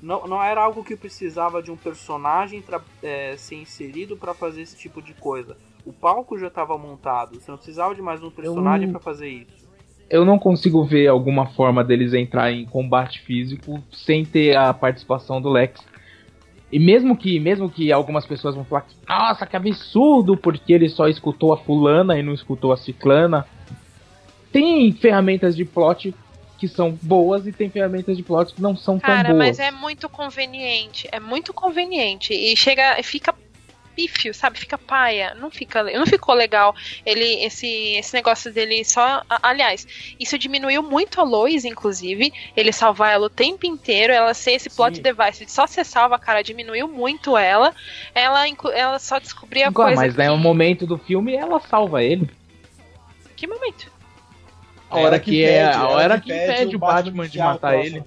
[0.00, 2.62] Não, não era algo que precisava de um personagem
[3.02, 5.56] é, ser inserido para fazer esse tipo de coisa.
[5.84, 7.40] O palco já estava montado.
[7.40, 9.66] Você não precisava de mais um personagem para fazer isso.
[10.08, 15.40] Eu não consigo ver alguma forma deles entrar em combate físico sem ter a participação
[15.40, 15.80] do Lex.
[16.70, 20.88] E mesmo que, mesmo que algumas pessoas vão falar que, nossa, que absurdo, porque ele
[20.88, 23.46] só escutou a fulana e não escutou a ciclana.
[24.52, 26.14] Tem ferramentas de plot
[26.58, 29.48] que são boas e tem ferramentas de plot que não são Cara, tão boas.
[29.48, 33.34] mas é muito conveniente, é muito conveniente e chega, fica
[33.96, 34.58] pífio, sabe?
[34.58, 36.76] Fica paia, não fica, não ficou legal.
[37.04, 37.66] Ele esse
[37.96, 39.86] esse negócio dele só, aliás,
[40.20, 44.68] isso diminuiu muito a Lois, inclusive, ele salvar ela o tempo inteiro, ela ser esse
[44.68, 45.02] plot Sim.
[45.02, 47.74] device, só ser salva, cara, diminuiu muito ela.
[48.14, 50.22] Ela ela só descobria Igual, coisa mas que...
[50.22, 52.28] é um momento do filme ela salva ele.
[53.34, 53.95] Que momento?
[54.88, 58.04] A hora que, é, a hora que, impede o Batman, de matar ele.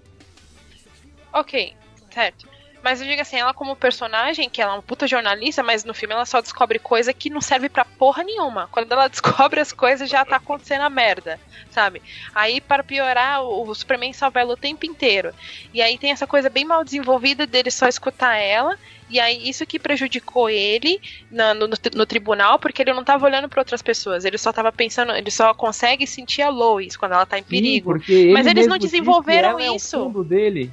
[1.34, 1.74] Ok,
[2.12, 2.48] certo.
[2.84, 5.94] Mas eu digo assim, ela como personagem, que ela é uma puta jornalista, mas no
[5.94, 8.68] filme ela só descobre coisa que não serve pra porra nenhuma.
[8.72, 11.40] Quando ela descobre as coisas, já tá acontecendo a merda,
[11.72, 12.02] sabe?
[12.34, 15.34] Aí, para piorar, o, Superman salva ela o tempo inteiro.
[15.74, 18.78] E aí tem essa coisa bem mal desenvolvida dele só escutar ela
[19.10, 21.02] e aí isso que prejudicou ele
[21.32, 24.72] na, no, no, tribunal, porque ele não estava olhando para outras pessoas, ele só estava
[24.72, 28.00] pensando, ele só consegue sentir a Lois quando ela está em perigo.
[28.04, 29.96] Sim, mas eles não desenvolveram isso.
[29.96, 30.72] É o fundo dele.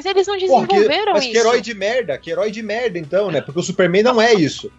[0.00, 1.12] Mas eles não desenvolveram Pô, que, mas isso.
[1.12, 3.42] Mas que herói de merda, que herói de merda então, né?
[3.42, 4.72] Porque o Superman não é isso.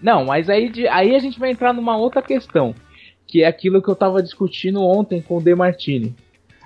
[0.00, 2.74] Não, mas aí, aí a gente vai entrar numa outra questão,
[3.26, 6.16] que é aquilo que eu estava discutindo ontem com o De Martini.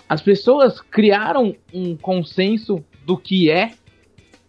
[0.09, 3.73] As pessoas criaram um consenso do que é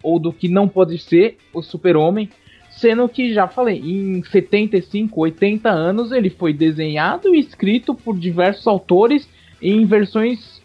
[0.04, 2.30] ou do que não pode ser o Super-Homem,
[2.70, 8.68] sendo que já falei, em 75, 80 anos ele foi desenhado e escrito por diversos
[8.68, 9.28] autores
[9.60, 10.57] em versões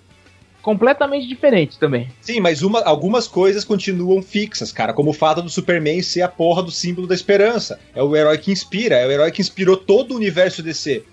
[0.63, 2.09] completamente diferentes também.
[2.21, 6.29] Sim, mas uma, algumas coisas continuam fixas, cara, como o fato do Superman ser a
[6.29, 7.79] porra do símbolo da esperança.
[7.95, 11.05] É o herói que inspira, é o herói que inspirou todo o universo DC.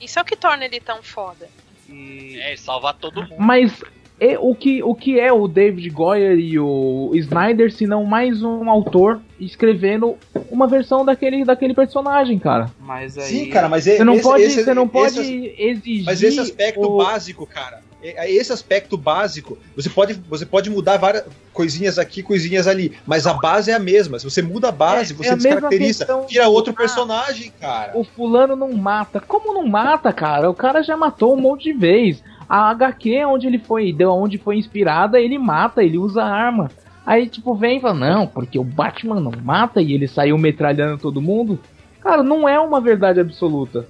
[0.00, 1.48] Isso é o que torna ele tão foda.
[1.88, 2.38] E...
[2.40, 3.34] É, salvar todo mundo.
[3.38, 3.72] Mas
[4.20, 8.42] E o que, o que é o David Goyer e o Snyder, se não mais
[8.42, 10.14] um autor escrevendo
[10.50, 12.70] uma versão daquele, daquele personagem, cara?
[12.78, 13.24] Mas aí...
[13.24, 16.04] Sim, cara, mas você não esse, pode, esse, você não pode esse, exigir.
[16.04, 16.98] Mas esse aspecto o...
[16.98, 22.22] básico, cara, é, é esse aspecto básico, você pode, você pode mudar várias coisinhas aqui,
[22.22, 24.18] coisinhas ali, mas a base é a mesma.
[24.18, 27.92] Se você muda a base, é, você é a descaracteriza, vira outro personagem, cara.
[27.94, 29.20] O fulano não mata.
[29.20, 30.48] Como não mata, cara?
[30.48, 32.22] O cara já matou um monte de vez.
[32.48, 36.70] A HQ, onde ele foi, deu onde foi inspirada, ele mata, ele usa arma.
[37.06, 40.98] Aí, tipo, vem e fala, não, porque o Batman não mata e ele saiu metralhando
[40.98, 41.58] todo mundo.
[42.00, 43.86] Cara, não é uma verdade absoluta.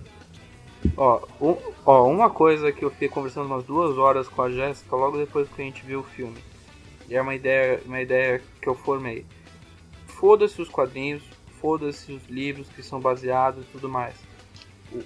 [0.97, 4.97] Ó, um, ó, uma coisa que eu fiquei conversando umas duas horas com a Jéssica
[4.97, 6.39] logo depois que a gente viu o filme.
[7.09, 9.27] E é uma ideia, uma ideia que eu formei.
[10.07, 11.23] Foda-se os quadrinhos,
[11.61, 14.15] foda-se os livros que são baseados e tudo mais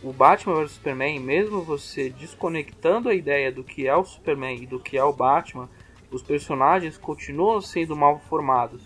[0.03, 4.67] o Batman vs Superman, mesmo você desconectando a ideia do que é o Superman e
[4.67, 5.69] do que é o Batman,
[6.11, 8.83] os personagens continuam sendo mal formados.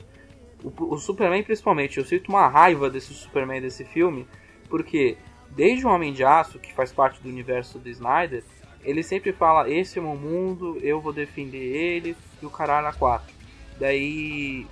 [0.62, 4.26] O, o Superman, principalmente, eu sinto uma raiva desse Superman desse filme,
[4.68, 5.16] porque
[5.50, 8.44] desde o Homem de Aço, que faz parte do universo do Snyder,
[8.82, 12.86] ele sempre fala: Esse é o meu mundo, eu vou defender ele e o caralho
[12.86, 13.34] a quatro.
[13.78, 14.66] Daí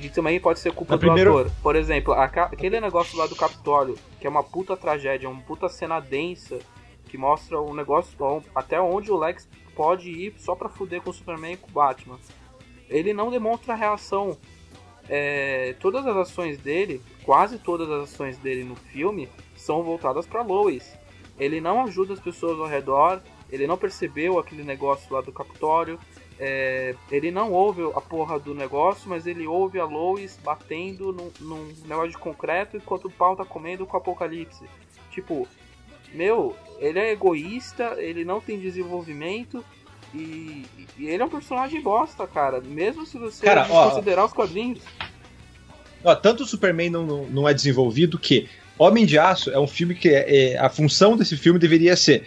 [0.00, 1.50] e também pode ser culpa do ator.
[1.62, 6.00] Por exemplo, aquele negócio lá do Capitólio, que é uma puta tragédia, uma puta cena
[6.00, 6.58] densa,
[7.08, 8.16] que mostra o negócio
[8.54, 11.72] até onde o Lex pode ir só pra fuder com o Superman e com o
[11.72, 12.18] Batman.
[12.88, 14.36] Ele não demonstra reação.
[15.08, 19.28] É, todas as ações dele, quase todas as ações dele no filme,
[19.62, 20.98] são voltadas para Lois.
[21.38, 25.98] Ele não ajuda as pessoas ao redor, ele não percebeu aquele negócio lá do Capitólio,
[26.38, 31.30] é, ele não ouve a porra do negócio, mas ele ouve a Lois batendo num,
[31.40, 34.64] num negócio de concreto enquanto o pau tá comendo com o Apocalipse.
[35.10, 35.46] Tipo,
[36.12, 39.64] meu, ele é egoísta, ele não tem desenvolvimento
[40.14, 40.66] e,
[40.98, 42.60] e ele é um personagem bosta, cara.
[42.60, 44.82] Mesmo se você cara, considerar os quadrinhos.
[46.04, 48.48] Ó, tanto o Superman não, não, não, é desenvolvido que
[48.82, 52.24] Homem de Aço é um filme que é, é a função desse filme deveria ser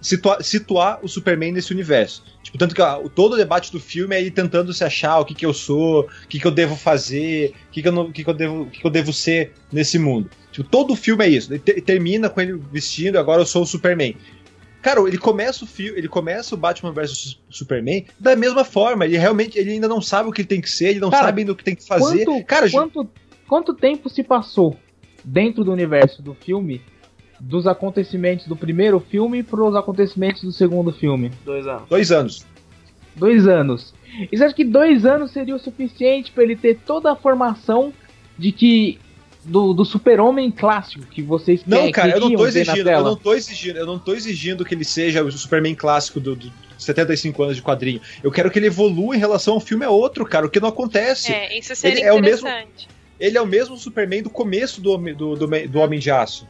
[0.00, 2.24] situar, situar o Superman nesse universo.
[2.42, 5.24] Tipo, tanto que ó, todo o debate do filme é ele tentando se achar o
[5.24, 8.10] que, que eu sou, o que, que eu devo fazer, o que, que, eu, não,
[8.10, 10.30] que, que, eu, devo, que, que eu devo ser nesse mundo.
[10.50, 11.52] Tipo, todo o filme é isso.
[11.52, 14.16] Ele te, termina com ele vestindo, agora eu sou o Superman.
[14.82, 19.04] Cara, ele começa o filme, ele começa o Batman vs Superman da mesma forma.
[19.04, 21.26] Ele realmente ele ainda não sabe o que ele tem que ser, ele não Cara,
[21.26, 22.24] sabe ainda o que tem que fazer.
[22.24, 23.10] Quanto, Cara, quanto,
[23.48, 24.76] quanto tempo se passou
[25.26, 26.80] dentro do universo do filme
[27.40, 31.32] dos acontecimentos do primeiro filme para os acontecimentos do segundo filme?
[31.44, 31.88] Dois anos.
[31.88, 32.46] Dois anos.
[33.16, 33.94] Dois anos.
[34.30, 37.92] E você acha que dois anos seria o suficiente para ele ter toda a formação
[38.38, 38.98] de que
[39.44, 43.34] do, do super-homem clássico que vocês Não, cara, eu não tô exigindo, eu não tô
[43.34, 47.56] exigindo, eu não tô exigindo que ele seja o Superman clássico do, do 75 anos
[47.56, 48.00] de quadrinho.
[48.22, 50.68] Eu quero que ele evolua em relação ao filme é outro, cara, o que não
[50.68, 51.32] acontece.
[51.32, 52.48] É, isso seria ele é o mesmo
[53.18, 56.46] Ele é o mesmo Superman do começo do, do, do, do Homem de Aço.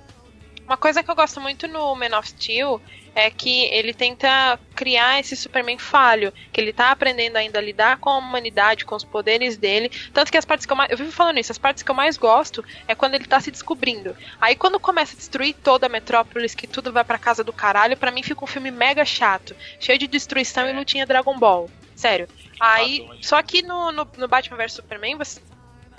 [0.66, 2.82] Uma coisa que eu gosto muito no Man of Steel
[3.14, 7.98] é que ele tenta criar esse Superman falho, que ele tá aprendendo ainda a lidar
[7.98, 9.90] com a humanidade, com os poderes dele.
[10.12, 10.90] Tanto que as partes que eu mais.
[10.90, 13.50] Eu vivo falando isso, as partes que eu mais gosto é quando ele tá se
[13.52, 14.14] descobrindo.
[14.40, 17.96] Aí quando começa a destruir toda a metrópolis, que tudo vai pra casa do caralho,
[17.96, 21.70] para mim fica um filme mega chato, cheio de destruição e lutinha Dragon Ball.
[21.94, 22.28] Sério.
[22.58, 23.08] Aí.
[23.22, 25.40] Só que no, no, no Batman vs Superman, você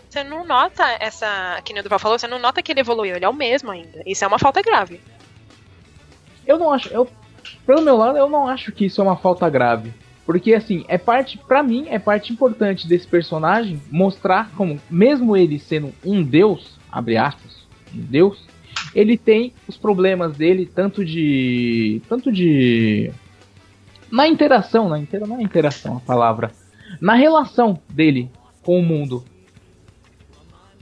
[0.10, 1.62] você não nota essa.
[1.64, 3.72] Que nem o Duval falou, você não nota que ele evoluiu, ele é o mesmo
[3.72, 4.02] ainda.
[4.06, 5.00] Isso é uma falta grave.
[6.46, 6.90] Eu não acho.
[6.90, 7.08] Eu,
[7.66, 9.94] pelo meu lado, eu não acho que isso é uma falta grave.
[10.26, 15.58] Porque, assim, é parte, para mim, é parte importante desse personagem mostrar como, mesmo ele
[15.58, 17.66] sendo um deus, abre aspas,
[17.96, 18.46] um deus,
[18.94, 22.02] ele tem os problemas dele, tanto de.
[22.10, 23.12] tanto de.
[24.12, 26.52] Na interação, na, intera, na interação a palavra.
[27.02, 28.32] Na relação dele
[28.64, 29.24] com o mundo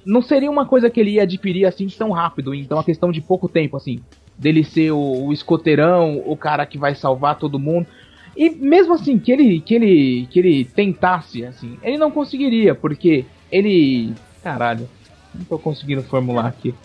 [0.05, 3.19] não seria uma coisa que ele ia adquirir assim tão rápido, então a questão de
[3.21, 4.03] pouco tempo, assim,
[4.37, 7.87] dele ser o, o escoteirão, o cara que vai salvar todo mundo.
[8.37, 13.25] E mesmo assim, que ele, que ele, que ele tentasse, assim, ele não conseguiria, porque
[13.51, 14.13] ele.
[14.43, 14.89] Caralho,
[15.33, 16.75] não tô conseguindo formular aqui.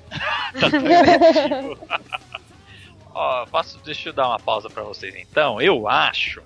[3.13, 5.61] Ó, posso, deixa eu dar uma pausa para vocês então.
[5.61, 6.41] Eu acho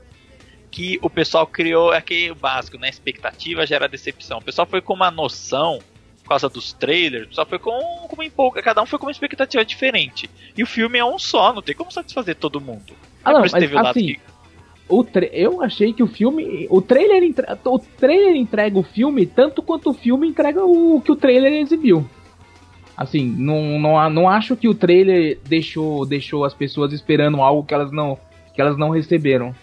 [0.70, 2.88] que o pessoal criou aquele básico, né?
[2.88, 4.38] Expectativa gera decepção.
[4.38, 5.78] O pessoal foi com uma noção
[6.24, 7.70] por causa dos trailers, só foi com,
[8.08, 10.28] com uma empolga, cada um foi com uma expectativa diferente.
[10.56, 12.94] E o filme é um só, não tem como satisfazer todo mundo.
[13.22, 14.20] Ah, não, mas assim, que...
[14.88, 17.46] o eu achei que o filme, o trailer, entre...
[17.64, 22.08] o trailer entrega o filme tanto quanto o filme entrega o que o trailer exibiu.
[22.96, 27.74] Assim, não, não, não acho que o trailer deixou, deixou as pessoas esperando algo que
[27.74, 28.18] elas não,
[28.54, 29.54] que elas não receberam.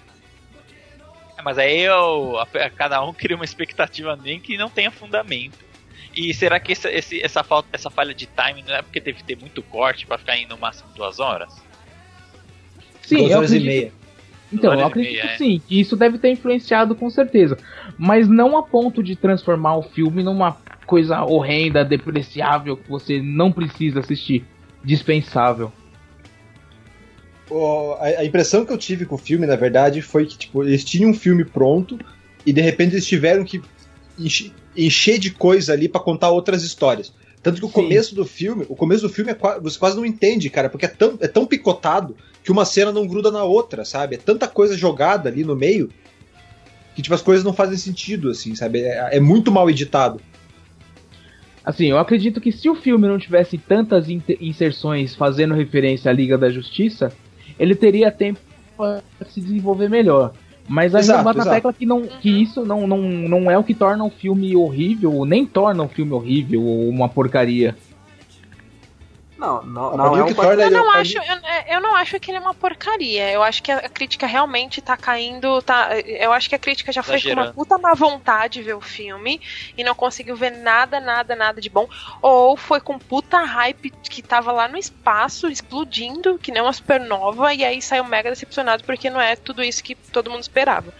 [1.35, 2.35] É, mas aí eu,
[2.75, 5.70] cada um cria uma expectativa nem que não tenha fundamento.
[6.15, 9.19] E será que esse, esse, essa, falta, essa falha de timing não é porque teve
[9.19, 11.53] que ter muito corte para ficar em no máximo duas horas?
[13.01, 13.63] Sim, duas horas acredito...
[13.63, 13.91] e meia.
[14.53, 15.37] Então, eu acredito meia, é.
[15.37, 17.57] sim, que isso deve ter influenciado com certeza.
[17.97, 23.51] Mas não a ponto de transformar o filme numa coisa horrenda, depreciável, que você não
[23.51, 24.45] precisa assistir.
[24.83, 25.71] Dispensável.
[27.99, 31.11] a, impressão que eu tive com o filme, na verdade, foi que tipo, eles tinham
[31.11, 31.97] um filme pronto
[32.45, 33.61] e de repente eles tiveram que
[34.75, 37.13] encher de coisa ali para contar outras histórias.
[37.41, 37.73] Tanto que o Sim.
[37.73, 40.89] começo do filme, o começo do filme é, você quase não entende, cara, porque é
[40.89, 44.15] tão, é tão picotado que uma cena não gruda na outra, sabe?
[44.15, 45.89] É tanta coisa jogada ali no meio
[46.95, 48.81] que tipo as coisas não fazem sentido, assim, sabe?
[48.81, 50.21] É, é muito mal editado.
[51.63, 56.37] Assim, eu acredito que se o filme não tivesse tantas inserções fazendo referência à Liga
[56.37, 57.13] da Justiça,
[57.59, 58.39] ele teria tempo
[58.75, 60.33] para se desenvolver melhor.
[60.71, 63.73] Mas ainda bate a tecla que, não, que isso não, não, não é o que
[63.73, 67.75] torna um filme horrível, nem torna um filme horrível ou uma porcaria.
[69.41, 72.37] Não, não, não é um eu não acho, eu, é, eu, não acho que ele
[72.37, 73.31] é uma porcaria.
[73.31, 77.01] Eu acho que a crítica realmente tá caindo, tá, eu acho que a crítica já
[77.01, 79.41] foi com uma puta má vontade ver o filme
[79.75, 81.89] e não conseguiu ver nada, nada, nada de bom,
[82.21, 87.51] ou foi com puta hype que tava lá no espaço explodindo, que nem uma supernova
[87.51, 90.93] e aí saiu mega decepcionado porque não é tudo isso que todo mundo esperava.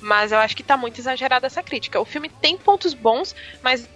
[0.00, 2.00] Mas eu acho que tá muito exagerada essa crítica.
[2.00, 3.86] O filme tem pontos bons, mas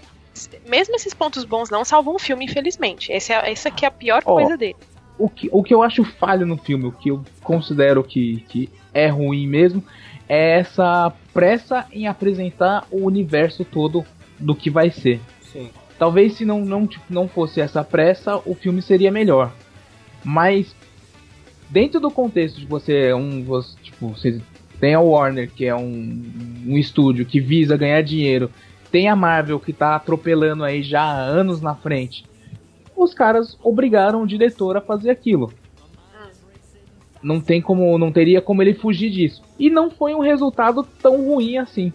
[0.68, 3.12] mesmo esses pontos bons não salvam o filme, infelizmente.
[3.12, 4.76] Esse é, essa aqui é a pior oh, coisa dele.
[5.18, 8.68] O que, o que eu acho falho no filme, o que eu considero que, que
[8.92, 9.82] é ruim mesmo,
[10.28, 14.04] é essa pressa em apresentar o universo todo
[14.38, 15.20] do que vai ser.
[15.40, 15.70] Sim.
[15.98, 19.52] Talvez se não, não, tipo, não fosse essa pressa, o filme seria melhor.
[20.22, 20.74] Mas
[21.70, 24.40] dentro do contexto de você um você, tipo, você
[24.78, 26.22] tem a Warner, que é um,
[26.66, 28.50] um estúdio que visa ganhar dinheiro
[28.90, 32.24] tem a Marvel que tá atropelando aí já há anos na frente.
[32.96, 35.52] Os caras obrigaram o diretor a fazer aquilo.
[37.22, 39.42] Não tem como, não teria como ele fugir disso.
[39.58, 41.92] E não foi um resultado tão ruim assim.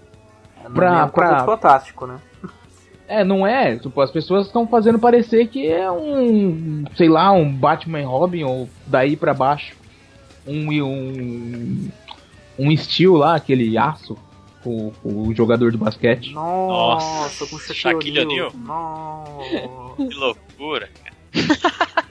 [0.63, 1.45] É, pra, é pra...
[1.45, 2.19] fantástico, né?
[3.07, 3.77] É, não é.
[3.77, 8.69] Tipo, as pessoas estão fazendo parecer que é um, sei lá, um Batman Robin ou
[8.87, 9.75] daí para baixo.
[10.45, 11.89] Um um
[12.57, 14.17] um estilo lá, aquele aço
[14.65, 16.33] o, o jogador de basquete.
[16.33, 18.51] Nossa, com Shaquille O'Neal.
[19.95, 21.11] Que loucura, cara.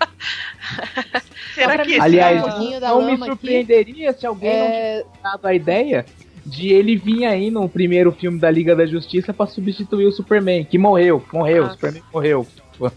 [1.54, 2.42] Será que Aliás,
[2.80, 4.58] não me surpreenderia aqui, se alguém é...
[4.58, 6.06] não tivesse dado a ideia
[6.46, 10.64] de ele vir aí no primeiro filme da Liga da Justiça para substituir o Superman,
[10.64, 12.46] que morreu, morreu, o Superman morreu.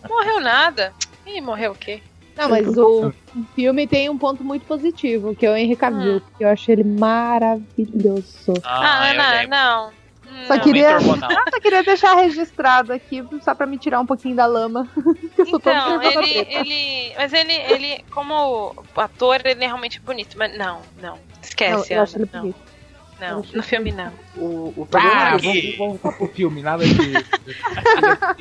[0.09, 0.93] Morreu nada.
[1.25, 2.01] Ih, morreu o quê?
[2.35, 3.13] Não, mas o
[3.55, 6.21] filme tem um ponto muito positivo, que é o Henry Cavill, hum.
[6.37, 8.53] que eu achei ele maravilhoso.
[8.63, 10.03] Ah, ah não, não.
[10.47, 14.89] Só queria, só queria deixar registrado aqui, só pra me tirar um pouquinho da lama.
[15.37, 17.13] então, ele, ele.
[17.15, 20.37] Mas ele, ele, como ator, ele é realmente bonito.
[20.37, 21.19] Mas não, não.
[21.41, 21.91] Esquece.
[21.91, 22.73] Não, eu acho ele bonito.
[23.19, 24.11] Não, no filme não.
[24.35, 25.77] O, o ah, que...
[25.77, 27.13] vamos voltar pro filme, nada de.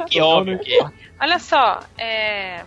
[0.09, 0.78] que óbvio que.
[1.20, 2.64] Olha só, é.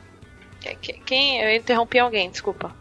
[1.05, 1.41] Quem?
[1.41, 2.71] Eu interrompi alguém, desculpa.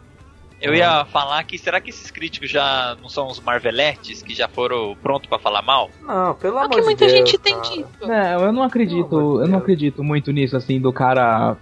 [0.61, 4.47] Eu ia falar que será que esses críticos já não são os Marveletes que já
[4.47, 5.91] foram prontos para falar mal?
[6.01, 6.79] Não, pelo amor de Deus.
[6.79, 8.07] que muita gente tem dito.
[8.07, 11.57] Não, eu não acredito, não, eu não acredito muito nisso assim do cara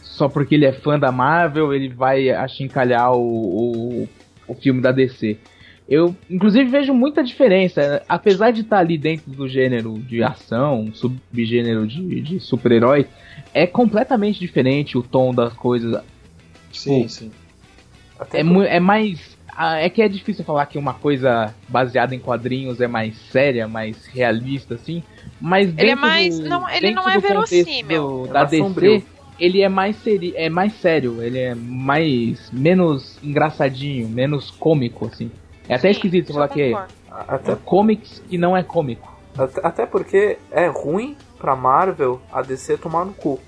[0.00, 4.08] só porque ele é fã da Marvel, ele vai achincalhar o, o,
[4.48, 5.36] o filme da DC.
[5.88, 8.02] Eu, inclusive, vejo muita diferença.
[8.08, 13.06] Apesar de estar ali dentro do gênero de ação, subgênero de, de super-herói,
[13.56, 16.02] é completamente diferente o tom das coisas.
[16.70, 17.30] Sim, Pô, sim.
[18.34, 18.40] É,
[18.76, 19.34] é mais.
[19.58, 24.04] É que é difícil falar que uma coisa baseada em quadrinhos é mais séria, mais
[24.08, 25.02] realista, assim.
[25.40, 26.38] Mas ele é mais.
[26.38, 28.24] Do, não, ele não é verossímil.
[28.24, 29.02] Do, é da DC, sombrio.
[29.40, 32.50] ele é mais, seri, é mais sério, ele é mais.
[32.52, 35.30] menos engraçadinho, menos cômico, assim.
[35.66, 37.52] É até Sim, esquisito falar que é, até...
[37.52, 39.15] é comics que não é cômico.
[39.62, 43.40] Até, porque é ruim pra Marvel a DC tomar no cu.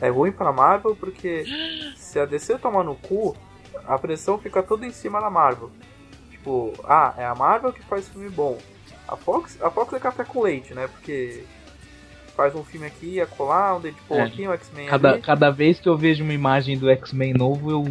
[0.00, 1.44] É ruim pra Marvel porque
[1.96, 3.36] se a DC tomar no cu,
[3.86, 5.70] a pressão fica toda em cima da Marvel.
[6.30, 8.58] Tipo, ah, é a Marvel que faz filme bom.
[9.06, 10.88] A Fox, a Fox é café com leite, né?
[10.88, 11.44] Porque
[12.34, 14.22] faz um filme aqui, a colar, um Deadpool é.
[14.22, 15.22] aqui, um X-Men cada, ali.
[15.22, 17.84] Cada vez que eu vejo uma imagem do X-Men novo, eu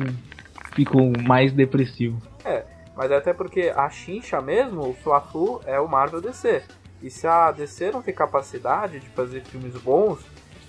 [0.74, 2.22] fico mais depressivo.
[2.44, 2.66] É,
[2.96, 6.64] mas é até porque a chincha mesmo, o Fla-Flu, é o Marvel DC.
[7.02, 10.20] E se a DC não tem capacidade de fazer filmes bons,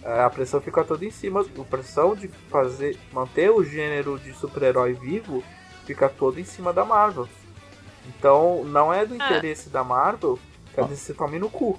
[0.03, 1.41] é, a pressão fica toda em cima.
[1.41, 5.43] A pressão de fazer manter o gênero de super-herói vivo
[5.85, 7.29] fica toda em cima da Marvel.
[8.09, 9.17] Então, não é do ah.
[9.17, 9.73] interesse ah.
[9.73, 10.39] da Marvel
[10.75, 11.79] que a DC tome no cu.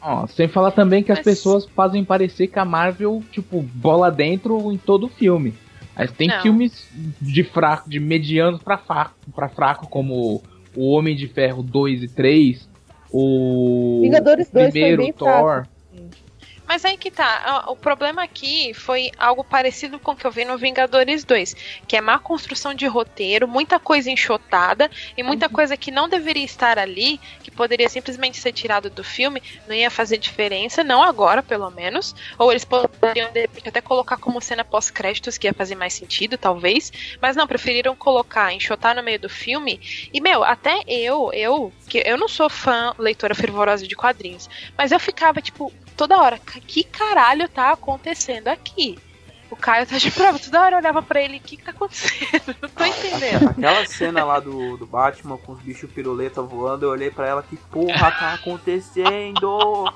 [0.00, 1.24] Ó, sem falar também que as Mas...
[1.24, 5.54] pessoas fazem parecer que a Marvel, tipo, bola dentro em todo o filme.
[5.96, 6.40] Mas tem não.
[6.40, 6.88] filmes
[7.20, 10.42] de fraco, de mediano pra fraco, pra fraco, como
[10.74, 12.68] O Homem de Ferro 2 e 3,
[13.12, 15.62] o Vingadores 2 primeiro Thor.
[15.62, 15.73] Fraco.
[16.66, 17.64] Mas aí que tá.
[17.68, 21.54] O problema aqui foi algo parecido com o que eu vi no Vingadores 2,
[21.86, 25.52] que é má construção de roteiro, muita coisa enxotada e muita uhum.
[25.52, 29.90] coisa que não deveria estar ali, que poderia simplesmente ser tirado do filme, não ia
[29.90, 32.14] fazer diferença, não agora, pelo menos.
[32.38, 33.28] Ou eles poderiam
[33.66, 36.92] até colocar como cena pós-créditos, que ia fazer mais sentido, talvez.
[37.20, 40.08] Mas não, preferiram colocar, enxotar no meio do filme.
[40.12, 44.92] E, meu, até eu, eu, que eu não sou fã, leitora fervorosa de quadrinhos, mas
[44.92, 48.98] eu ficava, tipo, toda hora, que caralho tá acontecendo aqui?
[49.50, 51.70] O Caio tá de prova, toda hora eu olhava pra ele, o que, que tá
[51.70, 52.56] acontecendo?
[52.60, 53.50] Não tô entendendo.
[53.50, 57.42] Aquela cena lá do, do Batman com os bichos piruleta voando, eu olhei pra ela,
[57.42, 59.92] que porra tá acontecendo?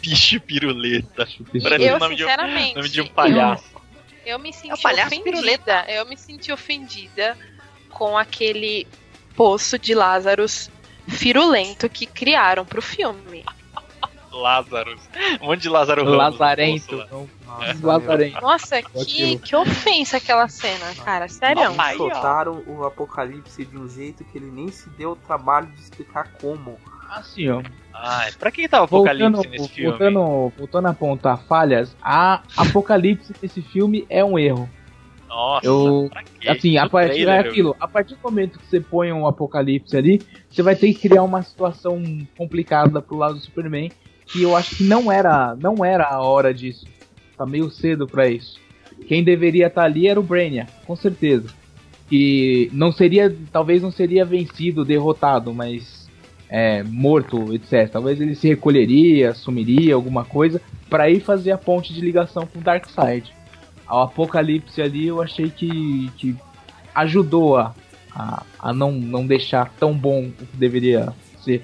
[0.00, 1.28] Bicho piruleta.
[1.62, 3.64] Parece eu, o nome, sinceramente, de um, nome de um palhaço.
[4.24, 5.20] Eu, eu me senti é ofendida.
[5.22, 5.84] Piruleta.
[5.88, 7.36] Eu me senti ofendida
[7.90, 8.86] com aquele
[9.36, 10.70] poço de Lázaros
[11.06, 13.44] firulento que criaram pro filme.
[14.32, 14.96] Lázaro.
[15.40, 16.96] Um monte de Lázaro Lazarento.
[16.96, 18.40] Nossa, Lazarento.
[18.40, 21.28] Nossa que, que ofensa aquela cena, cara.
[21.28, 21.62] Sério.
[21.96, 26.32] Soltaram o Apocalipse de um jeito que ele nem se deu o trabalho de explicar
[26.40, 26.78] como.
[27.10, 27.62] Assim, ó.
[27.92, 29.90] Ai, pra que tava Apocalipse voltando, nesse filme?
[29.90, 34.70] Voltando, voltando a apontar falhas, a Apocalipse nesse filme é um erro.
[35.30, 36.10] Nossa, eu,
[36.48, 40.20] assim, a partir é aquilo, a partir do momento que você põe um apocalipse ali,
[40.50, 42.02] você vai ter que criar uma situação
[42.36, 43.92] complicada pro lado do Superman
[44.32, 46.86] que eu acho que não era, não era a hora disso.
[47.36, 48.60] Tá meio cedo para isso.
[49.06, 51.48] Quem deveria estar tá ali era o Brainiac, com certeza.
[52.08, 56.08] Que não seria, talvez não seria vencido, derrotado, mas
[56.48, 57.88] é, morto, etc.
[57.90, 62.58] Talvez ele se recolheria, sumiria, alguma coisa, para ir fazer a ponte de ligação com
[62.58, 63.32] o Darkseid.
[63.88, 66.36] O Apocalipse ali eu achei que, que
[66.94, 67.74] ajudou a,
[68.14, 71.12] a, a não, não deixar tão bom o que deveria
[71.42, 71.62] ser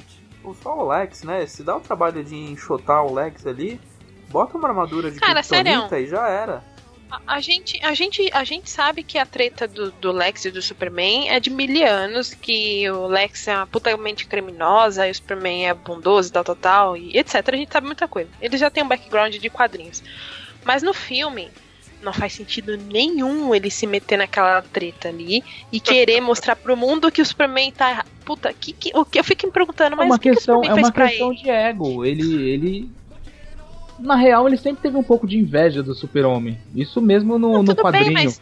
[0.54, 1.46] só o Lex, né?
[1.46, 3.80] Se dá o trabalho de enxotar o Lex ali,
[4.28, 6.62] bota uma armadura de Cara, kryptonita e já era.
[7.10, 10.50] A, a, gente, a, gente, a gente sabe que a treta do, do Lex e
[10.50, 15.14] do Superman é de mil anos, que o Lex é uma putamente criminosa e o
[15.14, 17.34] Superman é bondoso tal, tal, tal, e etc.
[17.46, 18.30] A gente sabe muita coisa.
[18.40, 20.02] Ele já tem um background de quadrinhos.
[20.64, 21.48] Mas no filme,
[22.02, 25.42] não faz sentido nenhum ele se meter naquela treta ali
[25.72, 28.04] e querer mostrar pro mundo que o Superman tá.
[28.24, 30.68] Puta, que, que, o que eu fico me perguntando, é mas é uma questão, que
[30.68, 32.04] é uma questão de ego.
[32.04, 32.90] Ele, ele.
[33.98, 36.58] Na real, ele sempre teve um pouco de inveja do Super-Homem.
[36.74, 38.12] Isso mesmo no, não, no quadrinho.
[38.12, 38.40] Bem, mas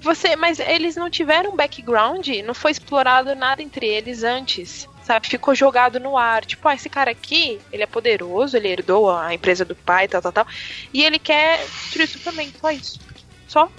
[0.00, 5.28] você, mas eles não tiveram background, não foi explorado nada entre eles antes sabe?
[5.28, 6.44] Ficou jogado no ar.
[6.44, 10.22] Tipo, ah, esse cara aqui, ele é poderoso, ele herdou a empresa do pai, tal,
[10.22, 10.46] tal, tal.
[10.92, 12.52] E ele quer destruir o Superman.
[12.60, 13.00] Só isso.
[13.46, 13.70] Só.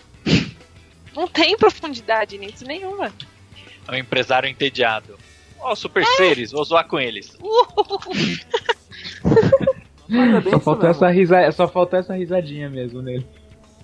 [1.16, 3.12] Não tem profundidade nisso nenhuma.
[3.88, 5.18] É um empresário entediado.
[5.60, 6.06] Ó, oh, super é.
[6.18, 7.38] seres, vou zoar com eles.
[10.50, 11.52] só, faltou essa risa...
[11.52, 13.26] só faltou essa risadinha mesmo nele.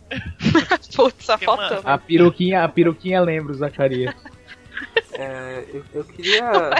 [0.95, 1.81] Putz, só faltou.
[1.83, 4.13] A peruquinha, a peruquinha lembra o Zacarias.
[5.19, 6.49] É, eu, eu, queria.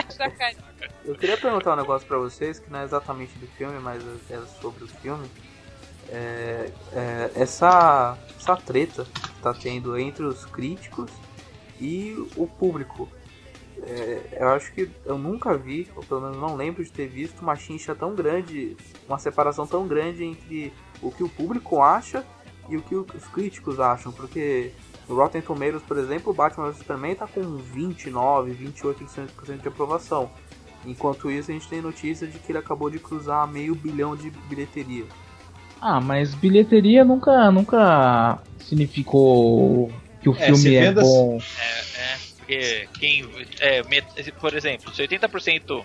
[1.04, 4.40] Eu queria perguntar um negócio pra vocês que não é exatamente do filme, mas é
[4.62, 5.30] sobre o filme.
[6.08, 11.10] É, é, essa, essa treta que tá tendo entre os críticos
[11.78, 13.08] e o público.
[13.82, 17.40] É, eu acho que eu nunca vi, ou pelo menos não lembro de ter visto
[17.40, 18.76] uma chincha tão grande,
[19.06, 20.72] uma separação tão grande entre
[21.02, 22.24] o que o público acha
[22.70, 24.72] e o que os críticos acham, porque
[25.10, 30.30] no Rotten Tomatoes, por exemplo, o Batman vs Superman está com 29, 28% de aprovação.
[30.86, 34.30] Enquanto isso, a gente tem notícia de que ele acabou de cruzar meio bilhão de
[34.48, 35.04] bilheteria.
[35.80, 39.92] Ah, mas bilheteria nunca, nunca significou
[40.22, 41.04] que o é, filme é vendas...
[41.04, 41.38] bom.
[41.58, 43.28] É, é, porque quem.
[43.58, 43.82] É,
[44.38, 45.82] por exemplo, se 80%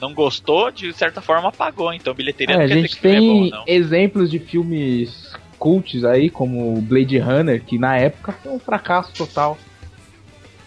[0.00, 3.48] não gostou, de certa forma apagou, então bilheteria é, não quer a gente que tem
[3.48, 8.58] é bom, exemplos de filmes cults aí, como Blade Runner, que na época foi um
[8.58, 9.58] fracasso total.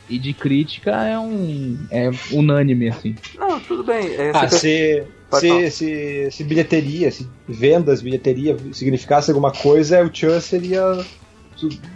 [0.10, 1.78] E de crítica é um.
[1.90, 3.16] é unânime, assim.
[3.38, 4.14] Não, tudo bem.
[4.16, 10.42] É, ah, se, se, se, se, bilheteria, se vendas, bilheteria significasse alguma coisa, o Chan
[10.42, 10.84] seria.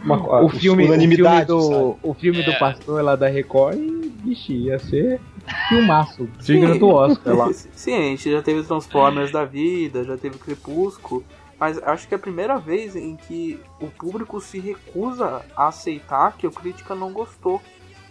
[0.04, 2.46] Uma, o, filme, unanimidade, o filme, do, o filme é.
[2.46, 5.20] do pastor lá da Record, e, ia ser
[5.68, 7.52] filmaço, digno do Oscar lá.
[7.74, 11.24] Sim, a gente já teve Transformers da vida, já teve Crepúsculo.
[11.60, 16.36] Mas acho que é a primeira vez em que o público se recusa a aceitar
[16.38, 17.62] que o crítica não gostou.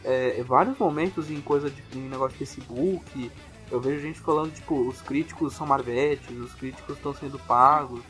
[0.05, 3.31] é, vários momentos em coisa de em negócio de Facebook,
[3.71, 8.03] eu vejo gente falando, tipo, os críticos são marvetes, os críticos estão sendo pagos.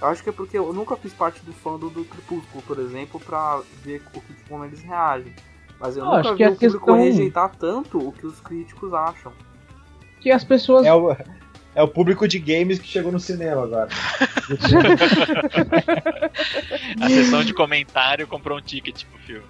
[0.00, 3.20] Eu acho que é porque eu nunca fiz parte do fandom do Crepúsculo, por exemplo,
[3.20, 5.32] pra ver o que, como eles reagem.
[5.78, 6.96] Mas eu, eu nunca vi o público questão...
[6.96, 9.32] rejeitar tanto o que os críticos acham.
[10.20, 10.86] Que as pessoas.
[10.86, 11.14] É o,
[11.74, 13.88] é o público de games que chegou no cinema agora.
[17.00, 19.44] a sessão de comentário comprou um ticket pro filme.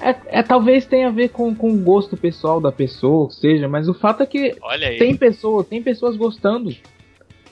[0.00, 3.88] É, é, talvez tenha a ver com, com o gosto pessoal da pessoa, seja, mas
[3.88, 4.56] o fato é que
[4.98, 6.74] tem pessoas, tem pessoas gostando.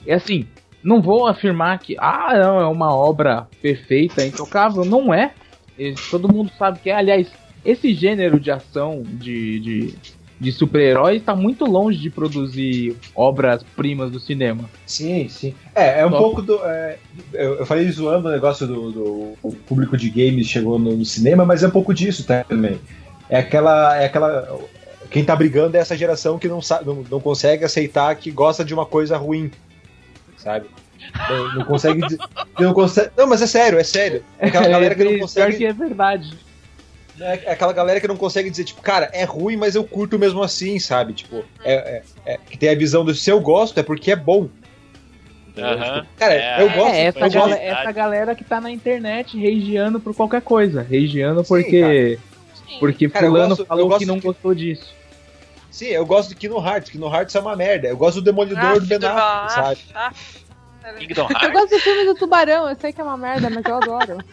[0.05, 0.45] E assim,
[0.83, 5.33] não vou afirmar que ah, não, é uma obra perfeita, intocável, não é.
[6.11, 7.31] Todo mundo sabe que é, aliás,
[7.63, 9.93] esse gênero de ação de, de
[10.43, 14.69] de super-heróis está muito longe de produzir obras-primas do cinema.
[14.85, 15.55] Sim, sim.
[15.73, 16.17] É, é um Só...
[16.17, 16.59] pouco do.
[16.65, 16.97] É,
[17.33, 21.45] eu, eu, falei zoando o negócio do, do público de games chegou no, no, cinema,
[21.45, 22.77] mas é um pouco disso também.
[23.29, 23.97] É aquela.
[23.97, 24.59] É aquela
[25.09, 28.65] quem tá brigando é essa geração que não, sabe, não, não consegue aceitar que gosta
[28.65, 29.49] de uma coisa ruim.
[30.35, 30.65] Sabe?
[31.29, 32.01] Não, não consegue.
[32.59, 34.23] não, consegue, não, mas é sério, é sério.
[34.39, 35.57] É aquela galera que não consegue.
[35.57, 36.33] Pior que é verdade.
[37.23, 40.19] É, é aquela galera que não consegue dizer, tipo, cara, é ruim, mas eu curto
[40.19, 41.13] mesmo assim, sabe?
[41.13, 44.15] Tipo, é, é, é que tem a visão do se eu gosto é porque é
[44.15, 44.49] bom.
[45.55, 46.05] Uhum.
[46.17, 46.93] Cara, é, eu gosto.
[46.93, 47.53] É, essa, eu gosto.
[47.53, 50.81] essa galera que tá na internet regiando por qualquer coisa.
[50.81, 52.19] Regiando porque.
[52.67, 54.21] Sim, porque cara, fulano gosto, falou que não de...
[54.21, 54.93] gostou disso.
[55.71, 56.91] Sim, eu gosto de Kino Hearts.
[56.91, 57.87] Kino Hearts é uma merda.
[57.87, 60.15] Eu gosto do Demolidor ah, do Ben Affleck, sabe?
[60.99, 61.43] Kingdom Hearts.
[61.43, 62.69] Eu gosto do filme do Tubarão.
[62.69, 64.17] Eu sei que é uma merda, mas eu adoro.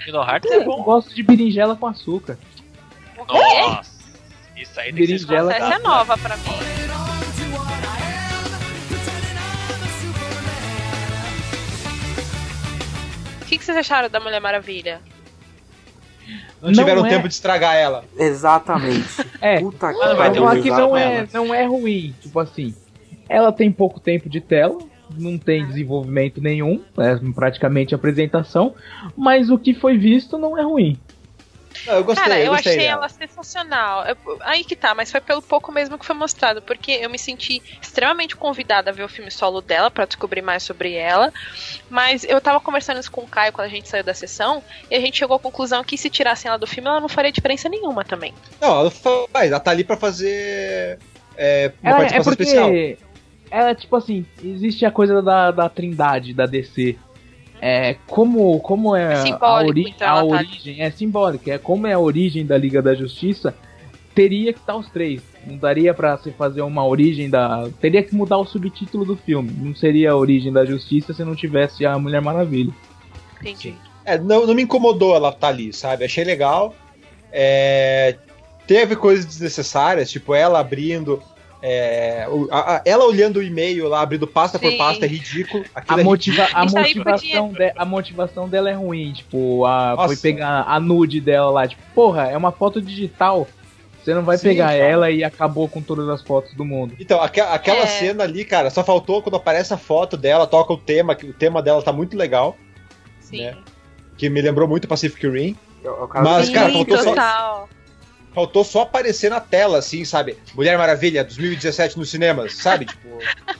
[0.00, 0.78] Kingdom Hearts é bom.
[0.78, 2.38] Eu gosto de berinjela com açúcar.
[3.28, 3.90] Nossa,
[4.56, 6.42] isso aí tem berinjela que ser Essa é nova pra mim.
[13.40, 15.00] O que, que vocês acharam da Mulher Maravilha?
[16.62, 17.08] Não, tiveram é...
[17.08, 18.04] tempo de estragar ela.
[18.16, 19.08] Exatamente.
[19.42, 19.58] É.
[19.58, 20.46] Puta que pariu.
[20.46, 22.14] Aqui não é, não é ruim.
[22.20, 22.74] Tipo assim,
[23.26, 24.76] ela tem pouco tempo de tela,
[25.16, 28.74] não tem desenvolvimento nenhum, é praticamente apresentação,
[29.16, 30.98] mas o que foi visto não é ruim.
[31.86, 33.00] Não, eu gostei, Cara, eu, eu gostei achei dela.
[33.00, 34.04] ela sensacional.
[34.06, 37.18] Eu, aí que tá, mas foi pelo pouco mesmo que foi mostrado, porque eu me
[37.18, 41.32] senti extremamente convidada a ver o filme solo dela para descobrir mais sobre ela.
[41.88, 44.94] Mas eu tava conversando isso com o Caio quando a gente saiu da sessão, e
[44.94, 47.68] a gente chegou à conclusão que se tirassem ela do filme, ela não faria diferença
[47.68, 48.34] nenhuma também.
[48.60, 50.98] Não, ela faz, ela tá ali pra fazer
[51.36, 52.42] é, uma ela, é participação é porque...
[52.42, 53.09] especial
[53.50, 56.96] é tipo assim, existe a coisa da, da trindade da DC.
[57.60, 61.86] É, como, como é, é a, ori então, a tá origem, é simbólica, é como
[61.86, 63.54] é a origem da Liga da Justiça,
[64.14, 65.20] teria que estar os três.
[65.46, 67.68] Não daria para se fazer uma origem da.
[67.80, 69.50] Teria que mudar o subtítulo do filme.
[69.58, 72.72] Não seria a origem da justiça se não tivesse a Mulher Maravilha.
[73.40, 73.74] Entendi.
[74.04, 76.04] É, não, não me incomodou ela estar tá ali, sabe?
[76.04, 76.74] Achei legal.
[77.32, 78.16] É,
[78.66, 81.22] teve coisas desnecessárias, tipo ela abrindo
[81.62, 84.70] é, a, a, ela olhando o e-mail lá, abrindo pasta Sim.
[84.70, 85.64] por pasta, é ridículo.
[85.74, 86.62] A, é motiva ridículo.
[86.62, 89.12] a, motivação de, a motivação dela é ruim.
[89.12, 91.68] Tipo, a, foi pegar a nude dela lá.
[91.68, 93.46] Tipo, porra, é uma foto digital.
[94.02, 94.78] Você não vai Sim, pegar cara.
[94.78, 96.94] ela e acabou com todas as fotos do mundo.
[96.98, 97.86] Então, aqu aquela é.
[97.86, 101.34] cena ali, cara, só faltou quando aparece a foto dela, toca o tema, que o
[101.34, 102.56] tema dela tá muito legal.
[103.20, 103.42] Sim.
[103.42, 103.56] Né?
[104.16, 105.54] Que me lembrou muito Pacific Rim.
[106.14, 107.68] Mas, Sim, cara, faltou total.
[107.68, 107.79] só
[108.32, 110.36] faltou só aparecer na tela, assim, sabe?
[110.54, 112.86] Mulher Maravilha, 2017 nos cinemas, sabe?
[112.86, 113.08] tipo,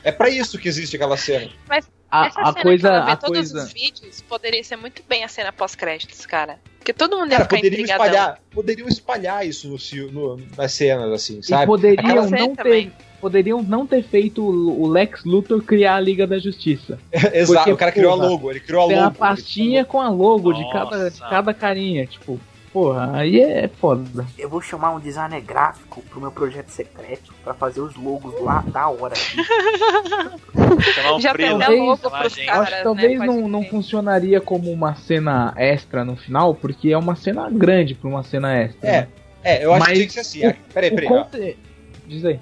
[0.02, 1.50] é para isso que existe aquela cena.
[1.68, 3.64] Mas a, essa a cena coisa, a todos coisa...
[3.64, 6.58] os vídeos poderia ser muito bem a cena pós-créditos, cara.
[6.78, 11.64] Porque todo mundo cara, poderiam espalhar, poderiam espalhar isso no, no, nas cenas, assim, sabe?
[11.64, 16.38] E poderiam não ter, poderiam não ter feito o Lex Luthor criar a Liga da
[16.38, 16.98] Justiça.
[17.12, 18.94] Exato, Porque, o cara criou porra, a logo, ele criou a logo.
[18.94, 22.40] Tem a pastinha com a logo de cada, de cada carinha, tipo,
[22.72, 24.24] Porra, aí é foda.
[24.38, 28.62] Eu vou chamar um designer gráfico pro meu projeto secreto pra fazer os logos lá
[28.68, 29.14] da hora.
[31.16, 33.26] um Já tem logo pros caras, Acho que talvez né?
[33.26, 38.08] não, não funcionaria como uma cena extra no final, porque é uma cena grande pra
[38.08, 38.88] uma cena extra.
[38.88, 39.08] É, né?
[39.42, 40.46] é eu acho Mas que tinha que ser assim.
[40.46, 41.08] O, peraí, peraí.
[41.08, 41.58] Conte...
[42.06, 42.38] Diz aí.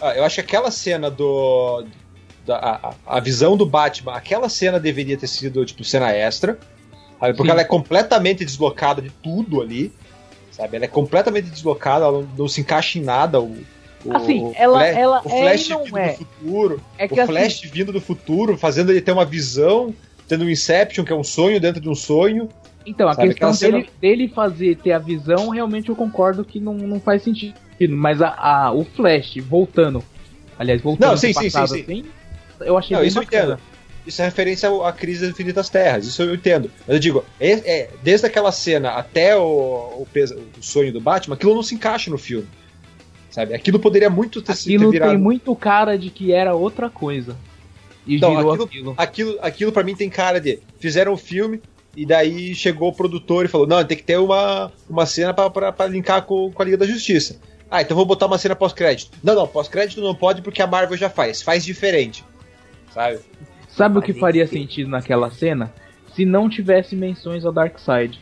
[0.00, 1.84] Ah, eu acho que aquela cena do.
[2.46, 6.58] Da, a, a visão do Batman, aquela cena deveria ter sido, tipo, cena extra.
[7.18, 7.34] Sabe?
[7.34, 7.52] Porque Sim.
[7.52, 9.92] ela é completamente deslocada de tudo ali.
[10.50, 10.76] Sabe?
[10.76, 13.40] Ela é completamente deslocada, ela não, não se encaixa em nada.
[13.40, 13.56] O,
[14.14, 16.08] assim, o ela, flash, ela o Flash é vindo é.
[16.08, 16.80] do futuro.
[16.98, 17.68] É o Flash assim...
[17.68, 19.94] vindo do futuro, fazendo ele ter uma visão,
[20.28, 22.48] tendo um Inception, que é um sonho dentro de um sonho.
[22.86, 23.28] Então, a sabe?
[23.28, 23.98] questão dele, cena...
[24.00, 27.54] dele, fazer ter a visão, realmente eu concordo que não, não faz sentido.
[27.90, 30.02] Mas a, a, o Flash voltando.
[30.58, 32.00] Aliás, voltando não, sim, passado, sim, sim, sim.
[32.00, 33.60] Assim, eu achei não, bem isso bacana.
[34.06, 36.70] Isso é referência à crise das infinitas terras, isso eu entendo.
[36.86, 40.06] Mas eu digo, é, é desde aquela cena até o, o,
[40.58, 42.46] o, sonho do Batman, aquilo não se encaixa no filme.
[43.30, 43.54] Sabe?
[43.54, 45.10] Aquilo poderia muito ter, aquilo ter virado.
[45.10, 47.36] tem muito cara de que era outra coisa.
[48.06, 48.62] E então, aquilo.
[48.62, 50.60] Aquilo, aquilo, aquilo para mim tem cara de.
[50.78, 51.60] Fizeram o um filme,
[51.96, 55.86] e daí chegou o produtor e falou: Não, tem que ter uma, uma cena para
[55.86, 57.40] linkar com, com a Liga da Justiça.
[57.70, 59.16] Ah, então vou botar uma cena pós-crédito.
[59.24, 61.42] Não, não, pós-crédito não pode porque a Marvel já faz.
[61.42, 62.24] Faz diferente.
[62.92, 63.18] Sabe?
[63.76, 65.70] Sabe o que faria sentido naquela cena?
[66.14, 68.18] Se não tivesse menções ao Darkseid.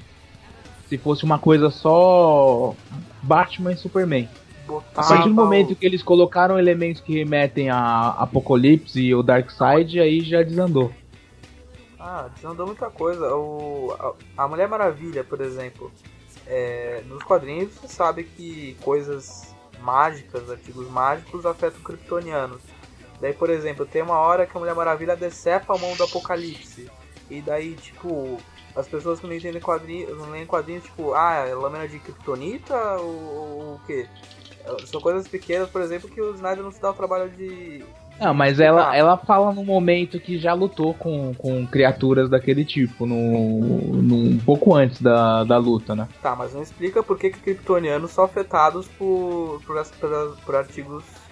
[0.89, 2.75] Se fosse uma coisa só
[3.23, 4.29] Batman e Superman.
[4.67, 9.23] Botar a partir do momento que eles colocaram elementos que remetem a Apocalipse e o
[9.23, 10.91] Darkseid, aí já desandou.
[12.01, 13.33] Ah, desandou muita coisa.
[13.33, 13.95] O,
[14.37, 15.93] a, a Mulher Maravilha, por exemplo,
[16.49, 22.74] é, nos quadrinhos você sabe que coisas mágicas, artigos mágicos afetam kryptonianos.
[23.25, 26.91] Daí, por exemplo, tem uma hora que a Mulher Maravilha decepa a mão do Apocalipse.
[27.31, 28.37] E daí, tipo,
[28.77, 32.77] as pessoas que não entendem quadrinhos, não leem quadrinhos, tipo, ah, é lâmina de kryptonita
[33.01, 34.07] ou, o quê?
[34.85, 37.83] São coisas pequenas, por exemplo, que o Snyder não se dá o trabalho de.
[38.21, 43.07] Não, mas ela, ela fala no momento que já lutou com, com criaturas daquele tipo,
[43.07, 43.17] no,
[44.03, 46.07] no, um pouco antes da, da luta, né?
[46.21, 51.24] Tá, mas não explica por que, que kryptonianos são afetados por, por, por, por artigos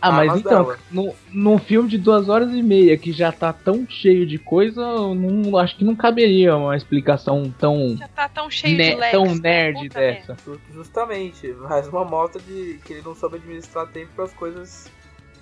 [0.00, 3.86] ah, mas então, no, num filme de duas horas e meia que já tá tão
[3.88, 7.96] cheio de coisa, não, acho que não caberia uma explicação tão.
[7.96, 10.36] Já tá tão cheio de lex, tão nerd dessa.
[10.72, 14.90] Justamente, mais uma mostra de que ele não soube administrar tempo para as coisas.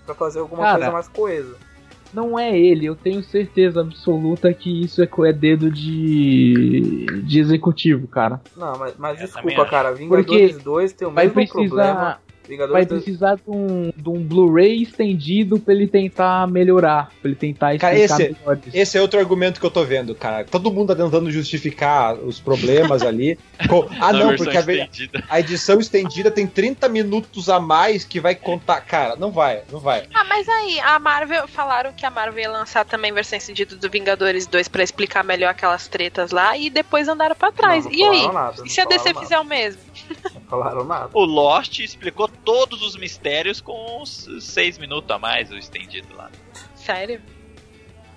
[0.05, 1.57] para fazer alguma Cara, coisa mais coesa.
[2.13, 8.09] Não é ele, eu tenho certeza absoluta que isso é, é dedo de, de executivo,
[8.09, 8.41] cara.
[8.57, 11.59] Não, mas, mas desculpa, cara, Vingadores Porque 2 tem o mesmo precisar...
[11.59, 17.31] problema Vingadores vai precisar de um, de um Blu-ray estendido pra ele tentar melhorar, pra
[17.31, 18.37] ele tentar cara, esse,
[18.73, 20.45] esse é outro argumento que eu tô vendo, cara.
[20.45, 23.39] Todo mundo tá tentando justificar os problemas ali.
[23.69, 23.87] Com...
[24.01, 24.65] Ah, não, porque a,
[25.29, 28.81] a, edição estendida tem 30 minutos a mais que vai contar.
[28.81, 30.05] Cara, não vai, não vai.
[30.15, 33.91] Ah, mas aí, a Marvel, falaram que a Marvel ia lançar também versão estendida do
[33.91, 37.85] Vingadores 2 pra explicar melhor aquelas tretas lá e depois andaram pra trás.
[37.85, 38.33] Não, não e aí?
[38.33, 39.21] Nada, e se a DC nada.
[39.21, 39.81] fizer o mesmo?
[40.35, 41.11] Não falaram nada.
[41.13, 46.31] O Lost explicou todos os mistérios com seis minutos a mais o estendido lá.
[46.75, 47.21] Sério?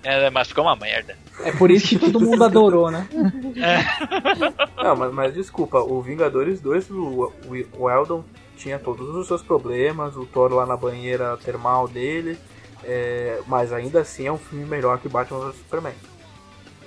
[0.02, 1.16] É, mas ficou uma merda.
[1.44, 3.08] É por isso que todo mundo adorou, né?
[3.56, 4.82] É.
[4.82, 7.32] Não, mas, mas, desculpa, o Vingadores 2, o,
[7.78, 8.24] o, Eldon
[8.56, 12.36] tinha todos os seus problemas, o Thor lá na banheira termal dele,
[12.82, 15.94] é, mas ainda assim é um filme melhor que Batman vs Superman.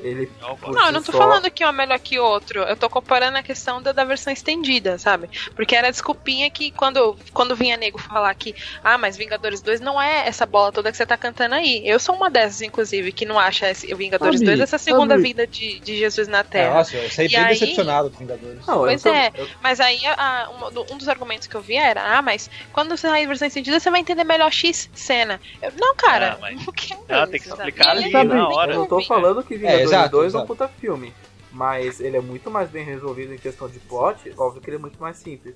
[0.05, 1.17] Ele não, eu não tô só...
[1.17, 2.59] falando que um é melhor que outro.
[2.59, 5.27] Eu tô comparando a questão da, da versão estendida, sabe?
[5.55, 9.79] Porque era a desculpinha que quando, quando vinha nego falar que, ah, mas Vingadores 2
[9.81, 11.81] não é essa bola toda que você tá cantando aí.
[11.83, 15.23] Eu sou uma dessas, inclusive, que não acha esse, Vingadores Ami, 2 essa segunda Ami.
[15.23, 16.75] vida de, de Jesus na Terra.
[16.75, 17.53] Nossa, eu saí bem aí...
[17.57, 18.65] decepcionado com Vingadores.
[18.65, 19.09] Não, pois tô...
[19.09, 19.47] é, eu...
[19.63, 23.07] mas aí a, um, um, dos argumentos que eu vi era, ah, mas quando você
[23.07, 25.41] sair a versão estendida, você vai entender melhor X cena.
[25.61, 26.63] Eu, não, cara, ah, mas...
[26.75, 28.73] que é tem que explicar ali na hora.
[28.73, 30.41] Eu não tô falando que Vingadores é, exato, 2 exato.
[30.41, 31.13] é um puta filme.
[31.51, 34.33] Mas ele é muito mais bem resolvido em questão de plot.
[34.37, 35.55] Óbvio que ele é muito mais simples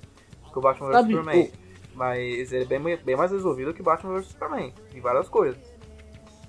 [0.50, 1.42] que o Batman vs Superman.
[1.42, 1.50] O...
[1.94, 4.72] Mas ele é bem, bem mais resolvido que Batman vs Superman.
[4.94, 5.58] Em várias coisas.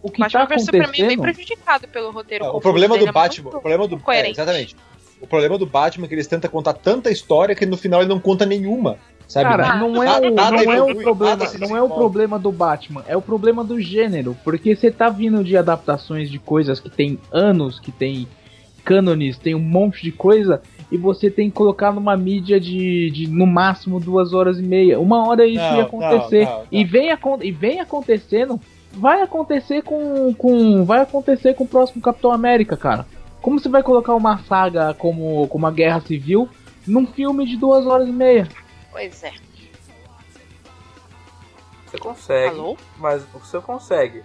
[0.01, 2.45] O que Batman tá vs Superman é bem prejudicado pelo roteiro.
[2.45, 3.49] o problema do Batman.
[3.49, 4.01] O problema do.
[4.07, 4.75] É, exatamente.
[5.19, 8.09] O problema do Batman é que eles tentam contar tanta história que no final ele
[8.09, 8.97] não conta nenhuma.
[9.31, 9.45] Sabe?
[9.45, 13.15] Cara, não é, o, não é o problema, não é o problema do Batman, é
[13.15, 17.79] o problema do gênero, porque você tá vindo de adaptações de coisas que tem anos,
[17.79, 18.27] que tem
[18.83, 23.27] cânones, tem um monte de coisa, e você tem que colocar numa mídia de, de
[23.27, 24.99] no máximo duas horas e meia.
[24.99, 26.43] Uma hora isso não, ia acontecer.
[26.43, 27.09] Não, não, e, vem,
[27.41, 28.59] e vem acontecendo,
[28.91, 30.83] vai acontecer com, com.
[30.83, 33.05] Vai acontecer com o próximo Capitão América, cara.
[33.41, 36.49] Como você vai colocar uma saga como, como a Guerra Civil
[36.85, 38.49] num filme de duas horas e meia?
[38.91, 39.33] Pois é.
[41.85, 42.77] Você consegue, Alô?
[42.97, 44.23] mas você consegue.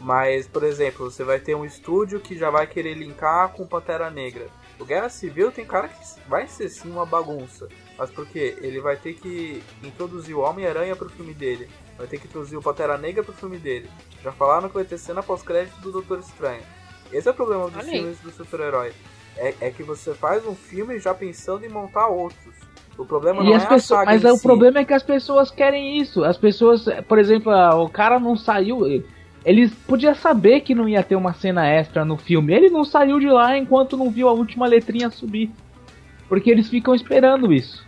[0.00, 4.10] Mas, por exemplo, você vai ter um estúdio que já vai querer linkar com Pantera
[4.10, 4.48] Negra.
[4.78, 7.68] O Guerra Civil tem cara que vai ser sim uma bagunça.
[7.96, 8.56] Mas por quê?
[8.60, 11.68] Ele vai ter que introduzir o Homem-Aranha pro filme dele.
[11.96, 13.90] Vai ter que introduzir o Pantera Negra pro filme dele.
[14.22, 16.62] Já falaram que vai ter cena pós-crédito do Doutor Estranho.
[17.12, 18.92] Esse é o problema dos filmes do super-herói.
[19.36, 22.54] É, é que você faz um filme já pensando em montar outros.
[22.98, 24.42] O problema e não é pessoas, Mas o si.
[24.42, 26.24] problema é que as pessoas querem isso.
[26.24, 28.80] As pessoas, por exemplo, o cara não saiu.
[29.44, 32.52] Eles podia saber que não ia ter uma cena extra no filme.
[32.52, 35.48] Ele não saiu de lá enquanto não viu a última letrinha subir.
[36.28, 37.86] Porque eles ficam esperando isso.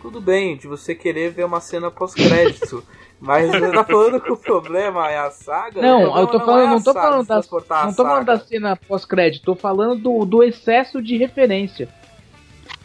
[0.00, 2.82] tudo bem de você querer ver uma cena pós-crédito.
[3.20, 5.80] Mas você tá falando que o problema é a saga?
[5.80, 7.36] Não, eu tô falando, não, é não tô falando da,
[7.84, 11.88] não tô falando da cena pós-crédito, tô falando do, do excesso de referência.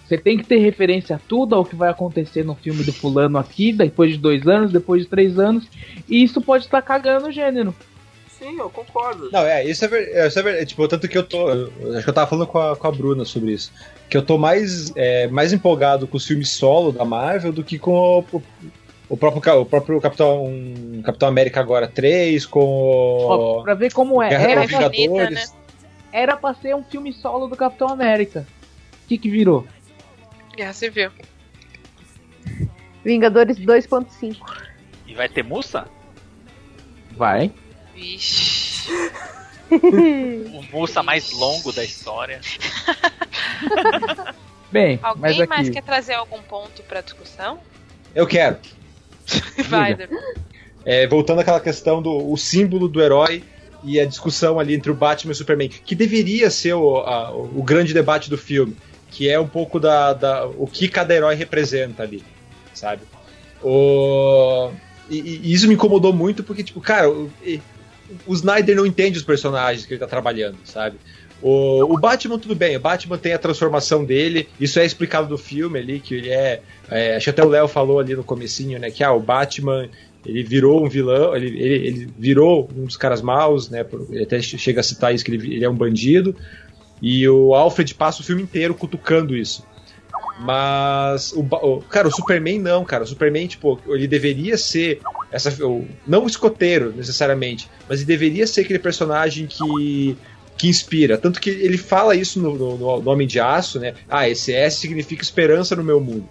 [0.09, 3.37] Você tem que ter referência a tudo, ao que vai acontecer no filme do fulano
[3.37, 5.67] aqui, depois de dois anos, depois de três anos,
[6.07, 7.75] e isso pode estar cagando o gênero.
[8.27, 9.29] Sim, eu concordo.
[9.31, 10.65] Não, é, isso é, ver, isso é verdade.
[10.65, 11.47] Tipo, tanto que eu tô.
[11.51, 13.71] Eu, acho que eu tava falando com a, com a Bruna sobre isso.
[14.09, 17.77] Que eu tô mais, é, mais empolgado com os filmes solo da Marvel do que
[17.77, 18.41] com o,
[19.09, 20.51] o próprio, o próprio Capitão,
[21.03, 23.27] Capitão América agora 3, com.
[23.27, 24.29] Ó, pra ver como é.
[24.29, 25.51] Guerra era, Vingadores.
[25.51, 25.59] Né?
[26.11, 28.47] era pra ser um filme solo do Capitão América.
[29.05, 29.67] O que, que virou?
[30.59, 31.09] Guerra Civil.
[33.01, 34.35] Vingadores 2.5.
[35.07, 35.87] E vai ter Mussa?
[37.15, 37.53] Vai.
[37.95, 38.89] Vixe.
[39.71, 42.41] o Mussa mais longo da história.
[44.69, 45.47] Bem, alguém aqui...
[45.47, 47.61] mais quer trazer algum ponto para discussão?
[48.13, 48.57] Eu quero.
[49.69, 49.95] Vai,
[50.83, 53.45] é, voltando àquela questão do o símbolo do herói
[53.81, 57.31] e a discussão ali entre o Batman e o Superman, que deveria ser o, a,
[57.31, 58.75] o grande debate do filme,
[59.09, 62.23] que é um pouco da, da o que cada herói representa ali,
[62.73, 63.03] sabe?
[63.61, 64.71] O,
[65.09, 67.29] e, e isso me incomodou muito porque, tipo, cara, o,
[68.25, 70.97] o Snyder não entende os personagens que ele tá trabalhando, sabe?
[71.41, 75.37] O, o, Batman, tudo bem, o Batman tem a transformação dele, isso é explicado no
[75.37, 76.61] filme ali, que ele é.
[76.89, 78.91] é acho que até o Léo falou ali no comecinho, né?
[78.91, 79.89] Que ah, o Batman
[80.25, 83.85] ele virou um vilão, ele, ele, ele, virou um dos caras maus, né?
[84.09, 86.35] Ele até chega a citar isso, que ele, ele, é um bandido.
[87.01, 89.65] E o Alfred passa o filme inteiro cutucando isso.
[90.39, 93.03] Mas o, o, cara, o Superman não, cara.
[93.03, 95.01] O Superman, tipo, ele deveria ser
[95.31, 95.55] essa,
[96.07, 100.17] não o escoteiro necessariamente, mas ele deveria ser aquele personagem que
[100.59, 101.17] que inspira.
[101.17, 103.93] Tanto que ele fala isso no, no, no Homem de Aço, né?
[104.09, 106.27] Ah, esse S significa esperança no meu mundo.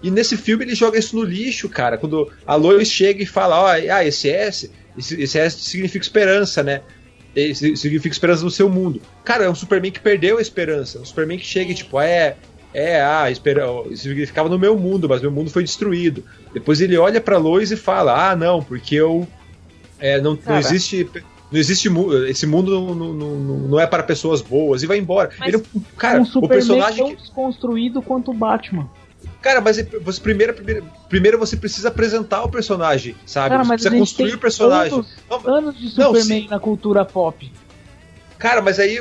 [0.00, 1.98] E nesse filme ele joga isso no lixo, cara.
[1.98, 6.04] Quando a Lois chega e fala, ó, oh, ah, esse S, esse, esse S significa
[6.04, 6.80] esperança, né?
[7.36, 9.00] Esse significa esperança no seu mundo.
[9.22, 10.98] Cara, é um Superman que perdeu a esperança.
[10.98, 12.36] Um Superman que chega e tipo, é,
[12.72, 16.24] é, ah, espera, isso significava no meu mundo, mas meu mundo foi destruído.
[16.52, 19.28] Depois ele olha pra Lois e fala, ah, não, porque eu
[19.98, 21.08] é, não, não existe
[21.50, 21.88] não existe
[22.28, 25.30] esse mundo não, não, não, não, é para pessoas boas e vai embora.
[25.38, 25.62] Mas Ele,
[25.96, 27.22] cara, um o personagem tão que...
[27.22, 28.90] desconstruído quanto o Batman.
[29.46, 33.50] Cara, mas você primeiro, primeiro, primeiro você precisa apresentar o personagem, sabe?
[33.50, 34.92] Cara, você precisa construir o personagem.
[34.92, 37.52] Anos, anos de Superman na cultura pop.
[38.40, 38.98] Cara, mas aí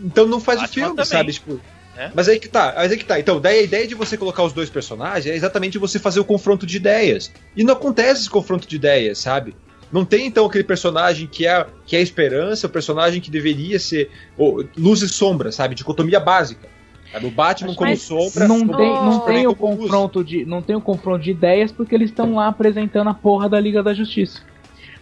[0.00, 1.04] então não faz Batman o filme, também.
[1.04, 1.32] sabe?
[1.32, 1.60] Tipo,
[1.96, 2.12] é?
[2.14, 3.18] Mas aí que tá, mas aí que tá.
[3.18, 6.24] Então, daí a ideia de você colocar os dois personagens é exatamente você fazer o
[6.24, 7.32] confronto de ideias.
[7.56, 9.56] E não acontece esse confronto de ideias, sabe?
[9.90, 13.80] Não tem então aquele personagem que é, que é a esperança, o personagem que deveria
[13.80, 15.74] ser oh, luz e sombra, sabe?
[15.74, 16.77] Dicotomia básica.
[17.12, 17.26] Sabe?
[17.26, 18.46] O Batman como sombra.
[18.46, 22.10] Não tem, não tem o confronto de, não tem o confronto de ideias porque eles
[22.10, 24.42] estão lá apresentando a porra da Liga da Justiça.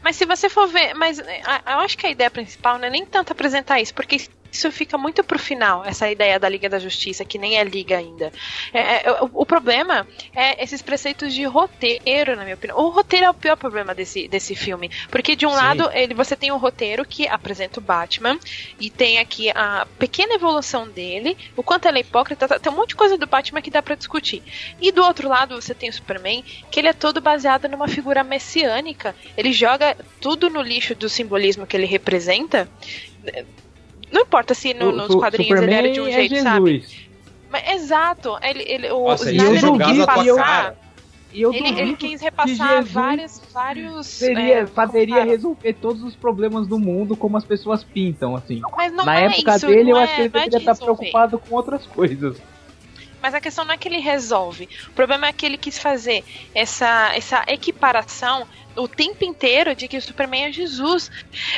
[0.02, 3.04] Mas se você for ver, mas eu acho que a ideia principal não é nem
[3.04, 4.16] tanto apresentar isso, porque
[4.56, 7.98] isso fica muito pro final, essa ideia da Liga da Justiça, que nem é Liga
[7.98, 8.32] ainda.
[8.72, 12.78] É, é, o, o, problema é esses preceitos de roteiro, na minha opinião.
[12.78, 14.90] O roteiro é o pior problema desse, desse filme.
[15.10, 15.56] Porque, de um Sim.
[15.56, 18.38] lado, ele, você tem um roteiro que apresenta o Batman,
[18.80, 22.76] e tem aqui a pequena evolução dele, o quanto ele é hipócrita, tá, tem um
[22.76, 24.42] monte de coisa do Batman que dá para discutir.
[24.80, 28.24] E do outro lado, você tem o Superman, que ele é todo baseado numa figura
[28.24, 29.14] messiânica.
[29.36, 32.68] Ele joga tudo no lixo do simbolismo que ele representa
[34.10, 36.42] não importa se no, nos quadrinhos Superman ele era de um é jeito, Jesus.
[36.42, 37.06] sabe?
[37.50, 38.36] Mas, exato.
[38.42, 40.74] Ele, ele, o Nossa, Snyder quis repassar.
[41.32, 44.06] ele, ele quis repassar vários, vários.
[44.06, 48.60] Seria, é, poderia resolver todos os problemas do mundo como as pessoas pintam, assim.
[48.76, 51.38] Mas não Na é época isso, dele, eu é, acho que ele deveria estar preocupado
[51.38, 52.36] com outras coisas.
[53.26, 54.68] Mas a questão não é que ele resolve.
[54.86, 56.22] O problema é que ele quis fazer
[56.54, 58.46] essa, essa equiparação
[58.76, 61.10] o tempo inteiro de que o Superman é Jesus.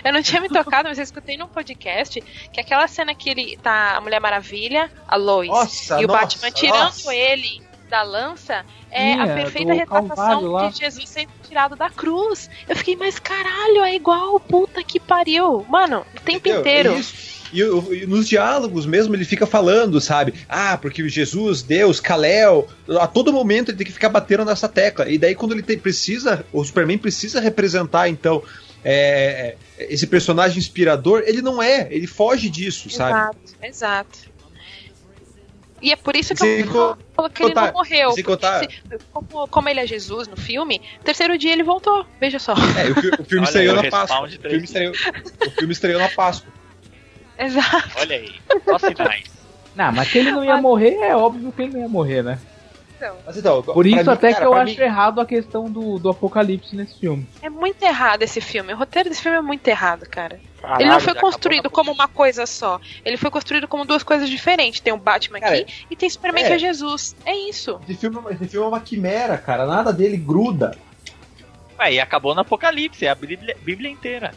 [0.03, 3.59] Eu não tinha me tocado, mas eu escutei num podcast que aquela cena que ele
[3.59, 7.15] tá a Mulher Maravilha, a Lois, nossa, e o nossa, Batman tirando nossa.
[7.15, 12.49] ele da lança é a perfeita retratação de Jesus sendo tirado da cruz.
[12.67, 15.67] Eu fiquei, mas caralho, é igual, puta que pariu.
[15.69, 16.61] Mano, o tempo Entendeu?
[16.61, 16.93] inteiro.
[16.95, 17.38] É isso.
[17.53, 20.35] E, e, nos diálogos mesmo ele fica falando, sabe?
[20.49, 22.69] Ah, porque Jesus, Deus, Kalel,
[23.01, 25.09] a todo momento ele tem que ficar batendo nessa tecla.
[25.09, 28.43] E daí quando ele tem, precisa, o Superman precisa representar então
[28.85, 33.39] é, esse personagem inspirador, ele não é, ele foge disso, exato, sabe?
[33.67, 34.39] Exato, exato.
[35.81, 38.11] E é por isso que eu falo que ele não morreu.
[38.25, 38.61] Contar...
[38.61, 38.69] Se,
[39.13, 42.05] como, como, ele é Jesus no filme, terceiro dia ele voltou.
[42.21, 42.53] Veja só.
[42.55, 44.27] É, o, o filme estreou na Páscoa.
[44.27, 46.53] O filme estreou, o filme estreou na Páscoa.
[47.45, 47.91] Exato.
[47.97, 48.35] Olha aí,
[48.65, 49.39] só sinais.
[49.75, 52.39] Não, mas que ele não ia morrer, é óbvio que ele não ia morrer, né?
[52.99, 53.17] Então.
[53.25, 54.83] Mas então, Por isso mim, até cara, que eu acho mim...
[54.83, 57.25] errado a questão do, do apocalipse nesse filme.
[57.41, 58.73] É muito errado esse filme.
[58.73, 60.41] O roteiro desse filme é muito errado, cara.
[60.61, 62.81] Caralho, ele não foi construído como uma coisa só.
[63.05, 64.81] Ele foi construído como duas coisas diferentes.
[64.81, 66.47] Tem o Batman cara, aqui e tem Superman é.
[66.49, 67.15] que é Jesus.
[67.25, 67.81] É isso.
[67.89, 69.65] Esse filme, esse filme é uma quimera, cara.
[69.65, 70.77] Nada dele gruda.
[71.79, 74.35] Ué, e acabou no Apocalipse, é a Bíblia, Bíblia inteira.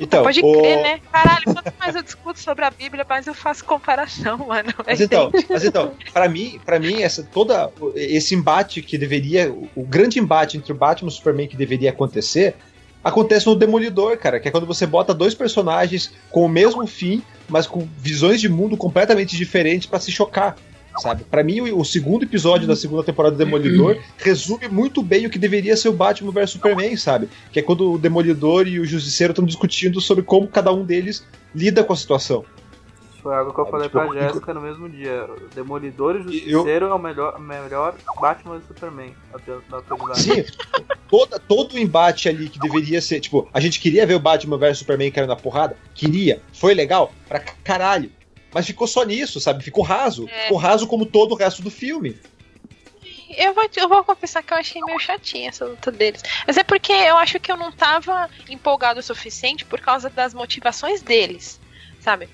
[0.00, 0.82] Então, Pode crer, o...
[0.82, 1.00] né?
[1.10, 4.72] Caralho, quanto mais eu discuto sobre a Bíblia, mais eu faço comparação, mano.
[4.86, 9.82] Mas então, mas então, para mim, para mim essa toda esse embate que deveria, o
[9.82, 12.54] grande embate entre o Batman e o Superman que deveria acontecer,
[13.02, 17.22] acontece no Demolidor, cara, que é quando você bota dois personagens com o mesmo fim,
[17.48, 20.56] mas com visões de mundo completamente diferentes para se chocar
[20.98, 21.24] sabe?
[21.24, 25.38] Para mim, o, segundo episódio da segunda temporada do Demolidor resume muito bem o que
[25.38, 27.28] deveria ser o Batman vs Superman, sabe?
[27.52, 31.24] Que é quando o Demolidor e o Justiceiro estão discutindo sobre como cada um deles
[31.54, 32.44] lida com a situação.
[33.22, 35.28] Foi algo que eu falei tipo, pra Jéssica no mesmo dia.
[35.54, 36.92] Demolidor e Justiceiro eu...
[36.92, 39.14] é o melhor, melhor Batman e Superman
[39.68, 40.22] da atualidade.
[40.22, 40.44] Sim,
[41.08, 43.20] toda, todo o embate ali que deveria ser.
[43.20, 45.76] Tipo, a gente queria ver o Batman vs Superman caindo na porrada?
[45.94, 46.40] Queria.
[46.52, 47.12] Foi legal?
[47.28, 48.10] Pra caralho.
[48.52, 49.62] Mas ficou só nisso, sabe?
[49.62, 50.28] Ficou raso.
[50.28, 50.42] É.
[50.44, 52.18] Ficou raso como todo o resto do filme.
[53.36, 56.22] Eu vou, eu vou confessar que eu achei meio chatinha essa luta deles.
[56.46, 60.32] Mas é porque eu acho que eu não tava empolgado o suficiente por causa das
[60.32, 61.60] motivações deles,
[62.00, 62.28] sabe?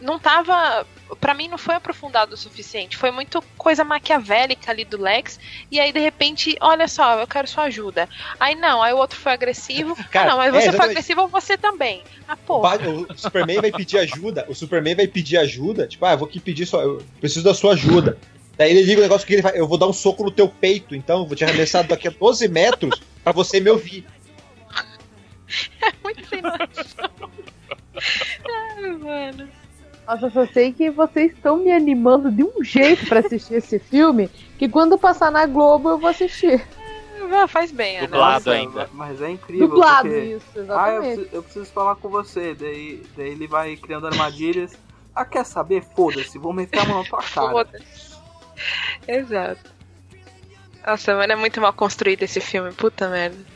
[0.00, 0.86] Não tava.
[1.20, 2.96] para mim não foi aprofundado o suficiente.
[2.96, 5.38] Foi muito coisa maquiavélica ali do Lex.
[5.70, 8.08] E aí, de repente, olha só, eu quero sua ajuda.
[8.38, 9.96] Aí não, aí o outro foi agressivo.
[10.10, 12.02] Cara, ah, não, mas você é, foi agressivo, você também.
[12.28, 12.78] Ah, porra.
[12.88, 14.46] O, Superman vai pedir ajuda.
[14.48, 15.86] O Superman vai pedir ajuda.
[15.86, 16.82] Tipo, ah, eu vou aqui pedir sua.
[16.82, 18.18] Eu preciso da sua ajuda.
[18.56, 19.58] Daí ele liga o negócio que ele vai.
[19.58, 22.46] Eu vou dar um soco no teu peito, então, vou te arremessar daqui a 12
[22.48, 24.06] metros para você me ouvir.
[25.82, 27.10] É muito sem noção.
[28.48, 29.61] Ai, mano.
[30.06, 34.28] Nossa, só sei que vocês estão me animando de um jeito para assistir esse filme
[34.58, 36.64] que quando passar na Globo eu vou assistir.
[37.34, 38.06] Ah, faz bem, né?
[38.06, 38.90] Dublado ainda.
[38.92, 39.68] Mas é incrível.
[39.68, 40.18] Dublado, porque...
[40.18, 40.78] isso, exatamente.
[40.78, 42.54] Ah, eu preciso, eu preciso, falar com você.
[42.54, 44.72] Daí, daí ele vai criando armadilhas.
[45.14, 45.82] Ah, quer saber?
[45.94, 47.50] Foda-se, vou meter a mão na tua cara.
[47.50, 48.12] Foda-se.
[49.08, 49.72] Exato.
[50.86, 53.51] Nossa, mano, é muito mal construído esse filme, puta merda.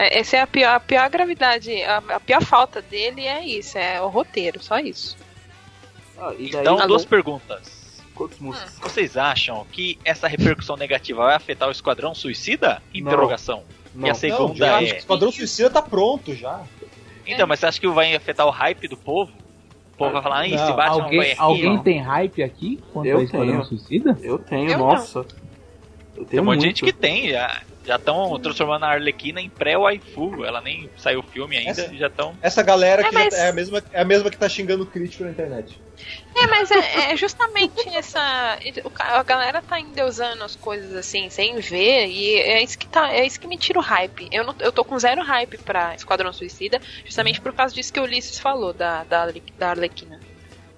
[0.00, 3.76] É, essa é a pior, a pior gravidade, a, a, pior falta dele é isso,
[3.76, 5.14] é o roteiro, só isso.
[6.18, 8.00] Ah, então, daí, duas perguntas.
[8.40, 8.52] Hum.
[8.80, 12.82] Vocês acham que essa repercussão negativa vai afetar o Esquadrão Suicida?
[12.94, 13.62] Interrogação.
[13.94, 14.08] Não.
[14.08, 14.80] E a segunda não, é.
[14.80, 16.62] O Esquadrão Suicida tá pronto já.
[17.26, 17.46] Então, é.
[17.46, 19.32] mas você acha que vai afetar o hype do povo?
[19.92, 23.06] O povo vai falar, ah, esse Batman alguém, vai aqui, Alguém tem hype aqui quanto
[23.06, 23.64] eu Esquadrão tenho.
[23.64, 24.18] Suicida?
[24.22, 25.18] Eu tenho, eu nossa.
[25.18, 25.24] Eu
[26.16, 27.62] tenho tem um monte de gente que tem, já.
[27.84, 30.44] Já estão transformando a Arlequina em pré-waifu.
[30.44, 32.34] Ela nem saiu o filme ainda essa, já estão.
[32.42, 33.34] Essa galera é, que mas...
[33.34, 35.80] é, a mesma, é a mesma que tá xingando o crítico na internet.
[36.34, 38.20] É, mas é, é justamente essa.
[38.98, 43.26] A galera tá endeusando as coisas assim, sem ver, e é isso que, tá, é
[43.26, 44.28] isso que me tira o hype.
[44.32, 48.00] Eu, não, eu tô com zero hype pra Esquadrão Suicida, justamente por causa disso que
[48.00, 50.20] o Ulisses falou, da, da, da Arlequina.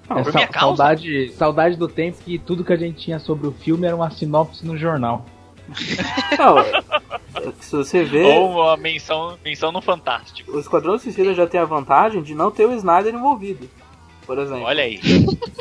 [0.09, 3.53] Não, é, sa saudade, saudade do tempo que tudo que a gente tinha sobre o
[3.53, 5.25] filme era uma sinopse no jornal.
[6.39, 8.23] Não, se você vê.
[8.23, 10.53] Ou a menção, menção no Fantástico.
[10.53, 13.69] O Esquadrão Suicida já tem a vantagem de não ter o Snyder envolvido.
[14.27, 14.65] Por exemplo.
[14.65, 15.01] Olha aí.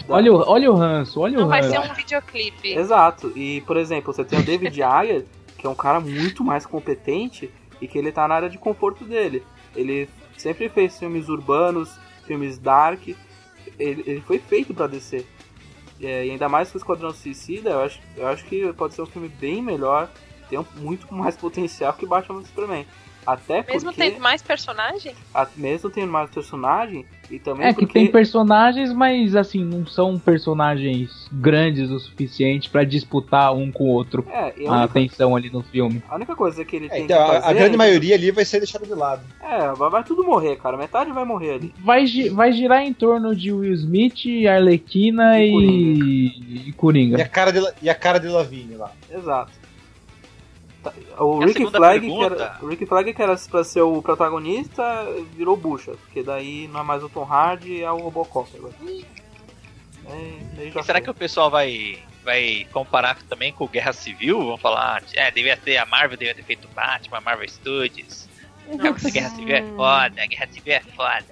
[0.07, 1.69] olha, o, olha o ranço, olha não o ranço.
[1.69, 2.73] Vai ser um videoclipe.
[2.73, 3.31] Exato.
[3.35, 5.25] E, por exemplo, você tem o David Ayer,
[5.57, 7.49] que é um cara muito mais competente
[7.81, 9.43] e que ele tá na área de conforto dele.
[9.75, 10.07] Ele
[10.37, 13.07] sempre fez filmes urbanos, filmes dark.
[13.79, 15.25] Ele, ele foi feito para descer.
[16.01, 19.03] É, e ainda mais que o Esquadrão Suicida, eu acho, eu acho que pode ser
[19.03, 20.09] um filme bem melhor,
[20.49, 22.85] tem um, muito mais potencial que Batman vs Superman.
[23.25, 25.13] Até mesmo porque, tendo mais personagem?
[25.33, 27.85] A, mesmo tendo mais personagem e também É porque...
[27.85, 33.85] que tem personagens, mas assim, não são personagens grandes o suficiente para disputar um com
[33.85, 34.73] o outro é, a, única...
[34.73, 36.03] a, atenção ali no filme.
[36.09, 37.47] A única coisa que ele é, tem então, que fazer...
[37.47, 39.21] A grande maioria ali vai ser deixada de lado.
[39.41, 40.75] É, vai, vai, tudo morrer, cara.
[40.75, 41.73] Metade vai morrer ali.
[41.79, 47.17] Vai, vai girar em torno de Will Smith, Arlequina e, e, e Coringa.
[47.17, 48.91] E a cara de, e a cara de Lavigne lá.
[49.09, 49.60] Exato.
[51.17, 55.05] O Rick, Flag, que era, o Rick Flag, que era pra ser o protagonista,
[55.35, 55.91] virou bucha.
[55.91, 58.73] Porque daí não é mais o Tom Hardy, é o Robocop agora.
[60.07, 61.01] É, e será foi.
[61.01, 64.43] que o pessoal vai, vai comparar também com Guerra Civil?
[64.43, 68.27] Vão falar, é, devia ter a Marvel, devia ter feito Batman, a Marvel Studios.
[68.67, 71.25] Não, Guerra Civil é foda, Guerra Civil é foda.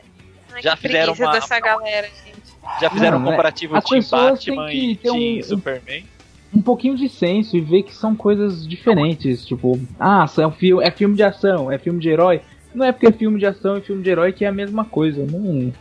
[0.51, 1.31] Ai, já fizeram uma.
[1.31, 2.39] Dessa galera, gente.
[2.79, 6.05] Já fizeram um comparativo de Batman e de um, Superman
[6.53, 9.45] um pouquinho de senso e ver que são coisas diferentes.
[9.45, 12.41] Tipo, ah, é, um filme, é filme de ação, é filme de herói.
[12.73, 14.85] Não é porque é filme de ação e filme de herói que é a mesma
[14.85, 15.25] coisa.
[15.25, 15.73] Não.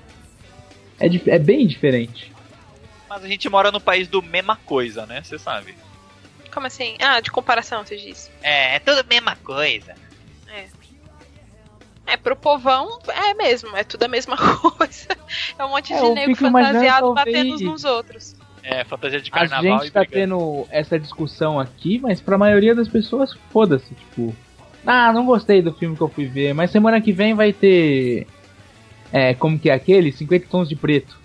[1.01, 2.33] É, é bem diferente.
[3.09, 5.23] Mas a gente mora no país do mesma coisa, né?
[5.23, 5.75] Você sabe.
[6.53, 6.97] Como assim?
[7.01, 8.31] Ah, de comparação, você disse.
[8.43, 9.95] É, é tudo a mesma coisa.
[10.49, 10.67] É.
[12.07, 15.09] É, pro povão é mesmo, é tudo a mesma coisa.
[15.59, 18.35] É um monte de é, nego fantasiado batendo uns nos outros.
[18.71, 19.77] É, fantasia de carnaval.
[19.77, 23.95] A gente tá tendo essa discussão aqui, mas pra maioria das pessoas, foda-se.
[23.95, 24.37] Tipo,
[24.87, 28.27] ah, não gostei do filme que eu fui ver, mas semana que vem vai ter.
[29.11, 30.13] É, como que é aquele?
[30.13, 31.19] 50 tons de preto.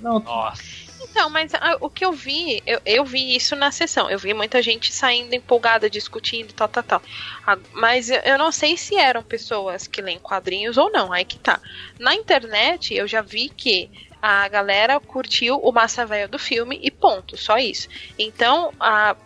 [0.00, 0.20] Não.
[0.20, 0.62] Nossa.
[1.02, 4.08] Então, mas ah, o que eu vi, eu, eu vi isso na sessão.
[4.08, 7.02] Eu vi muita gente saindo empolgada, discutindo, tal, tal, tal.
[7.46, 11.26] Ah, mas eu, eu não sei se eram pessoas que leem quadrinhos ou não, aí
[11.26, 11.60] que tá.
[11.98, 13.90] Na internet, eu já vi que
[14.20, 17.88] a galera curtiu o massa velho do filme e ponto, só isso.
[18.18, 19.16] Então, a,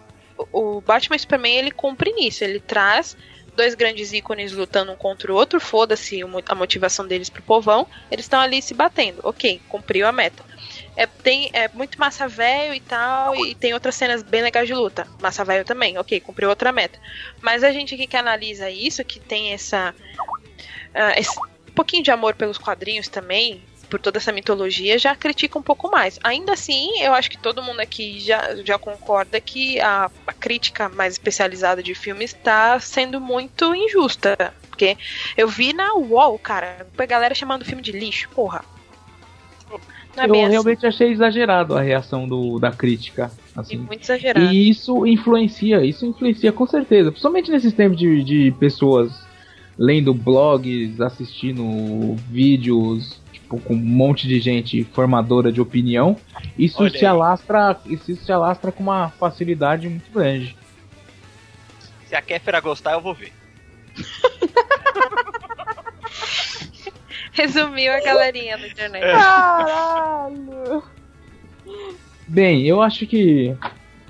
[0.53, 3.17] o Batman Superman ele cumpre nisso, ele traz
[3.57, 8.25] dois grandes ícones lutando um contra o outro, foda-se a motivação deles pro povão, eles
[8.25, 9.21] estão ali se batendo.
[9.23, 10.45] Ok, cumpriu a meta.
[10.97, 14.75] É, tem, é muito massa velho e tal, e tem outras cenas bem legais de
[14.75, 15.07] luta.
[15.21, 16.99] Massa velho também, ok, cumpriu outra meta.
[17.41, 19.95] Mas a gente aqui que analisa isso, que tem essa.
[20.95, 21.37] Uh, esse
[21.75, 23.63] pouquinho de amor pelos quadrinhos também,
[23.95, 26.19] por toda essa mitologia, já critica um pouco mais.
[26.25, 30.89] Ainda assim, eu acho que todo mundo aqui já, já concorda que a, a crítica
[30.89, 34.53] mais especializada de filmes está sendo muito injusta.
[34.69, 34.99] Porque
[35.37, 38.65] eu vi na UOL, cara, a galera chamando o filme de lixo, porra.
[40.17, 40.89] É eu realmente assim.
[40.89, 43.31] achei exagerado a reação do, da crítica.
[43.55, 43.77] Assim.
[43.77, 44.45] muito exagerado.
[44.47, 47.13] E isso influencia, isso influencia com certeza.
[47.13, 49.13] Principalmente nesses tempos de, de pessoas
[49.79, 56.17] lendo blogs, assistindo vídeos, tipo, com um monte de gente formadora de opinião,
[56.59, 57.05] isso Olha se aí.
[57.05, 60.57] alastra, isso se alastra com uma facilidade muito grande.
[62.07, 63.33] Se a Kéfera gostar, eu vou ver.
[67.33, 69.03] Resumiu a galerinha na internet.
[69.03, 70.83] Caralho!
[72.27, 73.55] Bem, eu acho que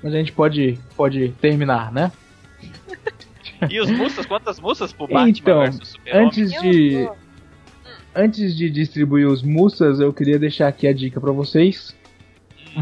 [0.02, 2.12] a gente pode, pode terminar, né?
[3.70, 4.26] E os musas?
[4.26, 5.62] Quantas musas pro Batman então,
[6.12, 7.08] antes de
[8.14, 11.94] antes de distribuir os musas, eu queria deixar aqui a dica para vocês.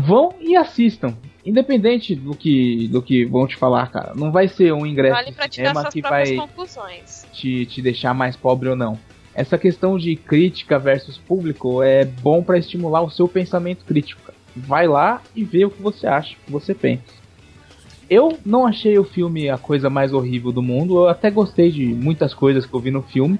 [0.05, 1.17] Vão e assistam.
[1.45, 4.13] Independente do que, do que vão te falar, cara.
[4.15, 6.39] Não vai ser um ingresso vale de cinema que vai
[7.33, 8.99] te, te deixar mais pobre ou não.
[9.35, 14.33] Essa questão de crítica versus público é bom para estimular o seu pensamento crítico.
[14.55, 17.03] Vai lá e vê o que você acha, o que você pensa.
[18.09, 20.99] Eu não achei o filme a coisa mais horrível do mundo.
[20.99, 23.39] Eu até gostei de muitas coisas que eu vi no filme.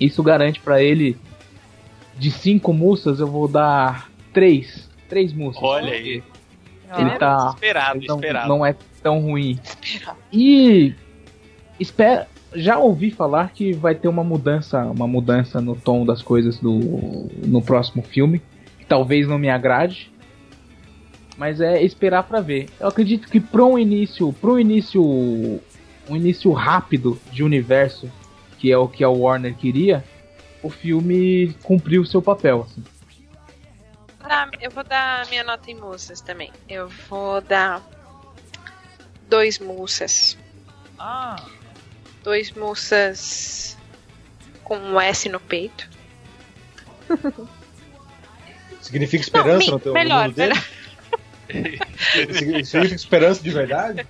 [0.00, 1.16] Isso garante para ele
[2.18, 5.62] de cinco mussas eu vou dar três, três mussas.
[5.62, 6.22] Olha aí.
[6.98, 8.48] Ele tá esperado, ele não, esperado.
[8.48, 9.58] não é tão ruim.
[10.32, 10.94] E
[11.78, 16.58] espera, já ouvi falar que vai ter uma mudança, uma mudança no tom das coisas
[16.58, 18.42] do no próximo filme,
[18.78, 20.12] que talvez não me agrade,
[21.38, 22.68] mas é esperar para ver.
[22.78, 28.10] Eu acredito que para um início, para um início, um início rápido de universo
[28.60, 30.04] que é o que a Warner queria,
[30.62, 32.68] o filme cumpriu o seu papel.
[32.68, 32.84] Assim.
[34.60, 36.52] eu vou dar minha nota em moças também.
[36.68, 37.82] Eu vou dar
[39.30, 40.36] dois moças.
[40.98, 41.42] Ah.
[42.22, 43.78] Dois moças
[44.62, 45.88] com um S no peito.
[48.82, 50.54] Significa esperança Não, no teu melhor, mundo dele?
[52.64, 54.06] Significa esperança de verdade?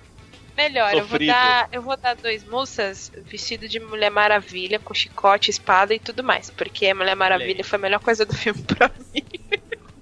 [0.61, 5.49] Melhor, eu vou, dar, eu vou dar dois moças vestido de Mulher Maravilha, com chicote,
[5.49, 6.49] espada e tudo mais.
[6.51, 9.23] Porque a Mulher Maravilha foi a melhor coisa do filme pra mim.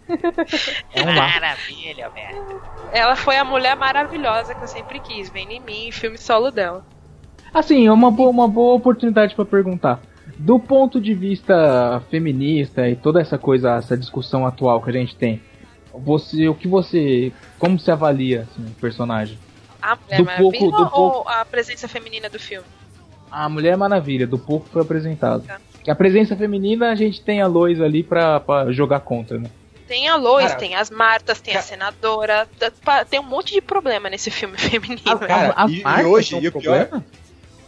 [0.92, 2.62] É Maravilha, velho.
[2.92, 5.30] Ela foi a mulher maravilhosa que eu sempre quis.
[5.30, 6.84] Vem em mim, filme solo dela.
[7.54, 10.02] Assim, é uma boa, uma boa oportunidade para perguntar.
[10.40, 15.16] Do ponto de vista feminista e toda essa coisa, essa discussão atual que a gente
[15.16, 15.40] tem,
[15.94, 19.38] você, o que você, como se avalia assim, o personagem?
[19.82, 21.30] A Mulher do Maravilha pouco, do ou pouco...
[21.30, 22.68] a presença feminina do filme?
[23.32, 25.44] A Mulher Maravilha, do pouco foi apresentado.
[25.44, 25.60] Tá.
[25.88, 29.50] A presença feminina a gente tem a Lois ali pra, pra jogar contra, né?
[29.88, 32.48] Tem a Lois, cara, tem as Martas, tem cara, a senadora.
[33.10, 35.02] Tem um monte de problema nesse filme feminino.
[35.06, 37.04] Ah, cara, as e, e hoje, e o pior,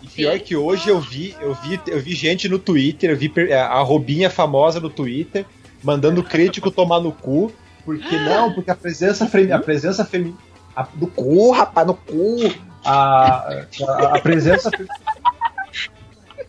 [0.04, 3.32] e pior que hoje eu vi, eu vi, eu vi gente no Twitter, eu vi
[3.54, 5.46] a Robinha famosa no Twitter,
[5.82, 7.52] mandando crítico tomar no cu,
[7.84, 10.38] porque não, porque a presença, a presença feminina
[10.76, 12.54] a, no cu, rapaz, no cu.
[12.84, 14.72] A, a, a presença.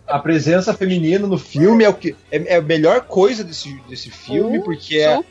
[0.06, 4.10] a presença feminina no filme é o que é, é a melhor coisa desse, desse
[4.10, 5.22] filme uh, porque é,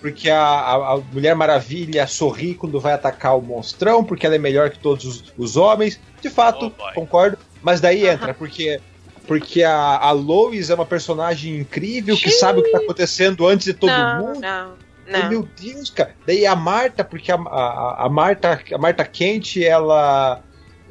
[0.00, 4.38] porque a, a, a, Mulher Maravilha sorri quando vai atacar o monstrão porque ela é
[4.38, 8.12] melhor que todos os, os homens de fato oh, concordo mas daí uh -huh.
[8.12, 8.80] entra porque
[9.26, 13.66] porque a, a Lois é uma personagem incrível que sabe o que está acontecendo antes
[13.66, 15.28] de todo não, mundo não Não.
[15.28, 16.14] Meu Deus, cara.
[16.26, 20.42] Daí a Marta, porque a, a, a Marta, a Marta Kent, ela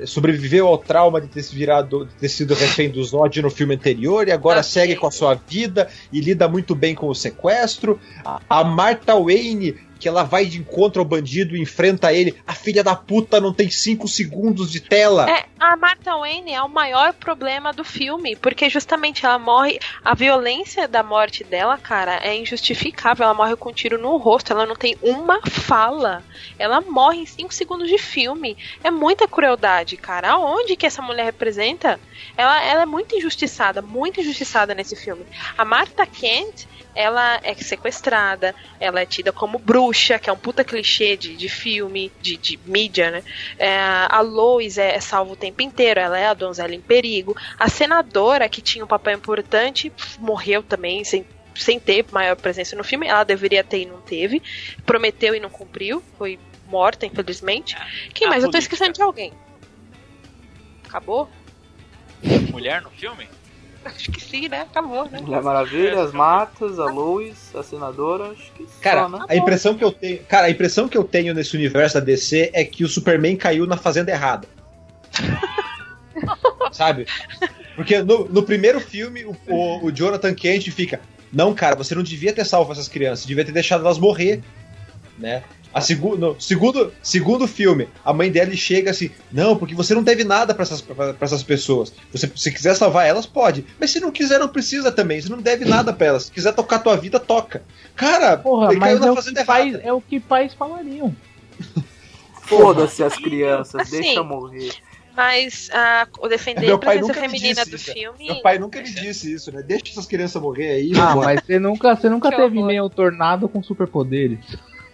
[0.06, 4.28] sobreviveu ao trauma de ter, virado, de ter sido refém do Zod no filme anterior
[4.28, 8.00] e agora segue com a sua vida e lida muito bem com o sequestro.
[8.50, 12.36] A Marta Wayne que ela vai de encontro ao bandido e enfrenta ele.
[12.46, 15.30] A filha da puta não tem 5 segundos de tela.
[15.30, 19.80] É, a Martha Wayne é o maior problema do filme, porque justamente ela morre.
[20.04, 23.24] A violência da morte dela, cara, é injustificável.
[23.24, 26.24] Ela morre com um tiro no rosto, ela não tem uma fala.
[26.60, 28.58] Ela morre em 5 segundos de filme.
[28.84, 30.32] É muita crueldade, cara.
[30.32, 32.00] Aonde que essa mulher representa?
[32.36, 35.26] Ela, ela é muito injustiçada, muito injustiçada nesse filme.
[35.58, 36.68] A Martha Kent
[36.98, 41.48] ela é sequestrada, ela é tida como bruxa, que é um puta clichê de, de
[41.48, 43.24] filme, de, de mídia, né?
[43.60, 43.78] É,
[44.10, 47.38] a Lois é, é salva o tempo inteiro, ela é a donzela em perigo.
[47.60, 52.84] A senadora, que tinha um papel importante, morreu também, sem sem ter maior presença no
[52.84, 53.08] filme.
[53.08, 54.44] Ela deveria ter e não teve.
[54.86, 56.04] Prometeu e não cumpriu.
[56.16, 57.76] Foi morta, infelizmente.
[58.14, 58.44] Quem a mais?
[58.44, 58.48] Política.
[58.48, 59.34] Eu tô esquecendo de alguém.
[60.88, 61.28] Acabou?
[62.52, 63.28] Mulher no filme?
[63.86, 64.62] Acho que sim, né?
[64.62, 65.20] Acabou, né?
[65.22, 69.26] Mulher Maravilha, as Matas, a Lois, a Senadora, acho que Cara, só, né?
[69.28, 70.24] a impressão que eu tenho.
[70.24, 73.66] Cara, a impressão que eu tenho nesse universo da DC é que o Superman caiu
[73.66, 74.48] na fazenda errada.
[76.72, 77.06] Sabe?
[77.76, 81.00] Porque no, no primeiro filme, o, o, o Jonathan Kent fica.
[81.32, 84.42] Não, cara, você não devia ter salvo essas crianças, devia ter deixado elas morrer.
[85.18, 85.44] Né?
[85.78, 90.02] A segu no, segundo, segundo filme, a mãe dela chega assim: Não, porque você não
[90.02, 91.94] deve nada para essas, pra, essas pessoas.
[92.12, 93.64] Você, se quiser salvar elas, pode.
[93.80, 95.22] Mas se não quiser, não precisa também.
[95.22, 96.24] Você não deve nada pra elas.
[96.24, 97.62] Se quiser tocar tua vida, toca.
[97.96, 101.16] Cara, Porra, mas é o, que pais, é o que pais falariam.
[102.42, 104.72] Foda-se as crianças, assim, deixa morrer.
[105.16, 108.26] Mas uh, o defender a presença feminina do isso, filme.
[108.26, 109.62] Meu pai nunca me disse isso, né?
[109.62, 110.92] Deixa essas crianças morrer aí.
[111.00, 114.40] Ah, mas você nunca, você nunca teve meio tornado com superpoderes.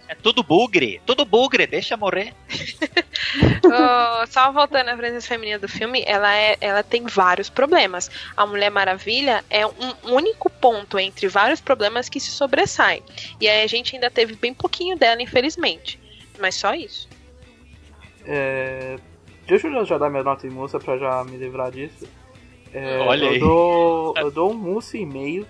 [0.08, 2.34] É tudo bugre, tudo bugre, deixa morrer.
[3.64, 8.10] oh, só voltando à presença feminina do filme, ela, é, ela tem vários problemas.
[8.36, 13.02] A Mulher Maravilha é um único ponto entre vários problemas que se sobressai.
[13.40, 15.98] E aí a gente ainda teve bem pouquinho dela, infelizmente.
[16.38, 17.08] Mas só isso.
[18.26, 18.96] É...
[19.46, 22.06] Deixa eu já dar minha nota em moça pra já me livrar disso.
[22.72, 23.38] É, Olha eu aí.
[23.38, 25.46] Dou, eu dou um mousse e meio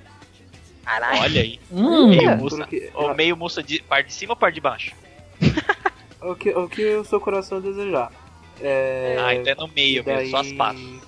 [0.85, 1.21] Caralho.
[1.23, 1.61] Olha aí.
[1.71, 2.57] Hum, meio mussa.
[2.59, 2.91] Porque...
[2.95, 4.95] Ou meio mussa de par de cima ou par de baixo?
[6.21, 8.13] o, que, o que o seu coração desejar.
[8.61, 9.17] É...
[9.19, 10.17] Ah, então é no meio daí...
[10.17, 11.01] mesmo, só as patas.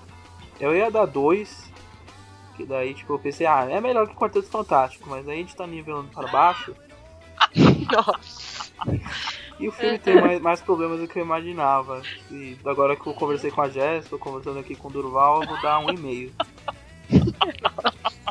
[0.58, 1.70] Eu ia dar dois.
[2.56, 5.38] Que daí, tipo, eu pensei, ah, é melhor que o Quarteto Fantástico, mas aí a
[5.38, 6.74] gente tá nivelando para baixo.
[7.92, 8.72] Nossa.
[9.58, 12.02] E o filme tem mais, mais problemas do que eu imaginava.
[12.30, 15.48] E agora que eu conversei com a Jess, tô conversando aqui com o Durval, eu
[15.48, 16.32] vou dar um e
[17.10, 17.34] meio.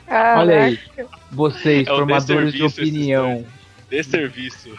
[0.07, 0.79] Olha aí,
[1.31, 3.45] vocês, é formadores de opinião.
[3.89, 4.69] De serviço.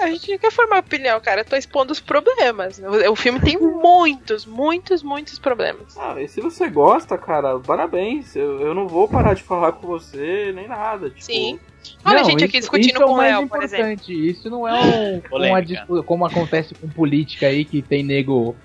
[0.00, 1.42] A gente não quer formar opinião, cara.
[1.42, 2.80] Eu tô expondo os problemas.
[3.10, 5.96] O filme tem muitos, muitos, muitos problemas.
[5.96, 8.34] Ah, e se você gosta, cara, parabéns.
[8.34, 11.10] Eu, eu não vou parar de falar com você, nem nada.
[11.10, 11.22] Tipo...
[11.22, 11.60] Sim.
[12.04, 14.12] Olha não, a gente aqui isso, discutindo isso é com o réu, por exemplo.
[14.12, 15.22] Isso não é um,
[16.04, 18.56] como acontece com política aí, que tem nego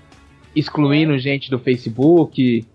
[0.54, 2.66] excluindo gente do Facebook,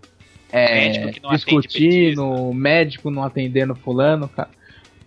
[0.56, 4.48] é, discutindo, médico não atendendo fulano, cara.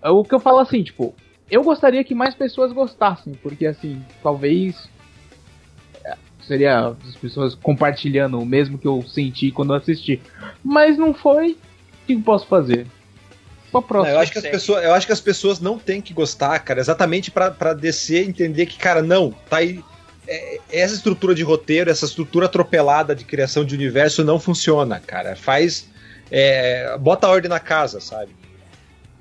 [0.03, 1.15] O que eu falo assim, tipo,
[1.49, 4.89] eu gostaria que mais pessoas gostassem, porque assim, talvez
[6.03, 10.21] é, seria as pessoas compartilhando o mesmo que eu senti quando eu assisti.
[10.61, 12.85] Mas não foi, o que eu posso fazer?
[13.73, 16.59] Não, eu, acho que as pessoas, eu acho que as pessoas não têm que gostar,
[16.59, 19.96] cara, exatamente para descer e entender que, cara, não, tá aí é,
[20.71, 25.35] essa estrutura de roteiro, essa estrutura atropelada de criação de universo não funciona, cara.
[25.35, 25.89] Faz.
[26.29, 28.35] É, bota a ordem na casa, sabe?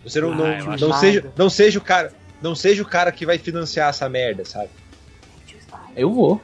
[0.02, 2.12] Você não, ah, não, não seja, não seja o cara.
[2.43, 4.68] Não seja o cara que vai financiar essa merda, sabe?
[5.97, 6.41] Eu vou.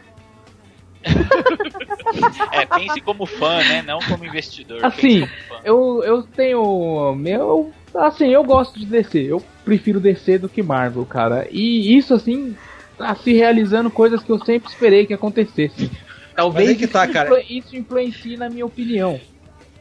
[2.53, 3.83] é, pense como fã, né?
[3.83, 4.85] Não como investidor.
[4.85, 5.29] Assim,
[5.65, 7.15] eu, eu tenho.
[7.15, 7.73] Meu.
[7.95, 9.19] Assim, eu gosto de DC.
[9.19, 11.47] Eu prefiro DC do que Marvel, cara.
[11.51, 12.57] E isso, assim,
[12.97, 15.91] tá se realizando coisas que eu sempre esperei que acontecessem.
[16.35, 17.43] Talvez que tá, isso, cara.
[17.49, 19.21] isso influencie na minha opinião.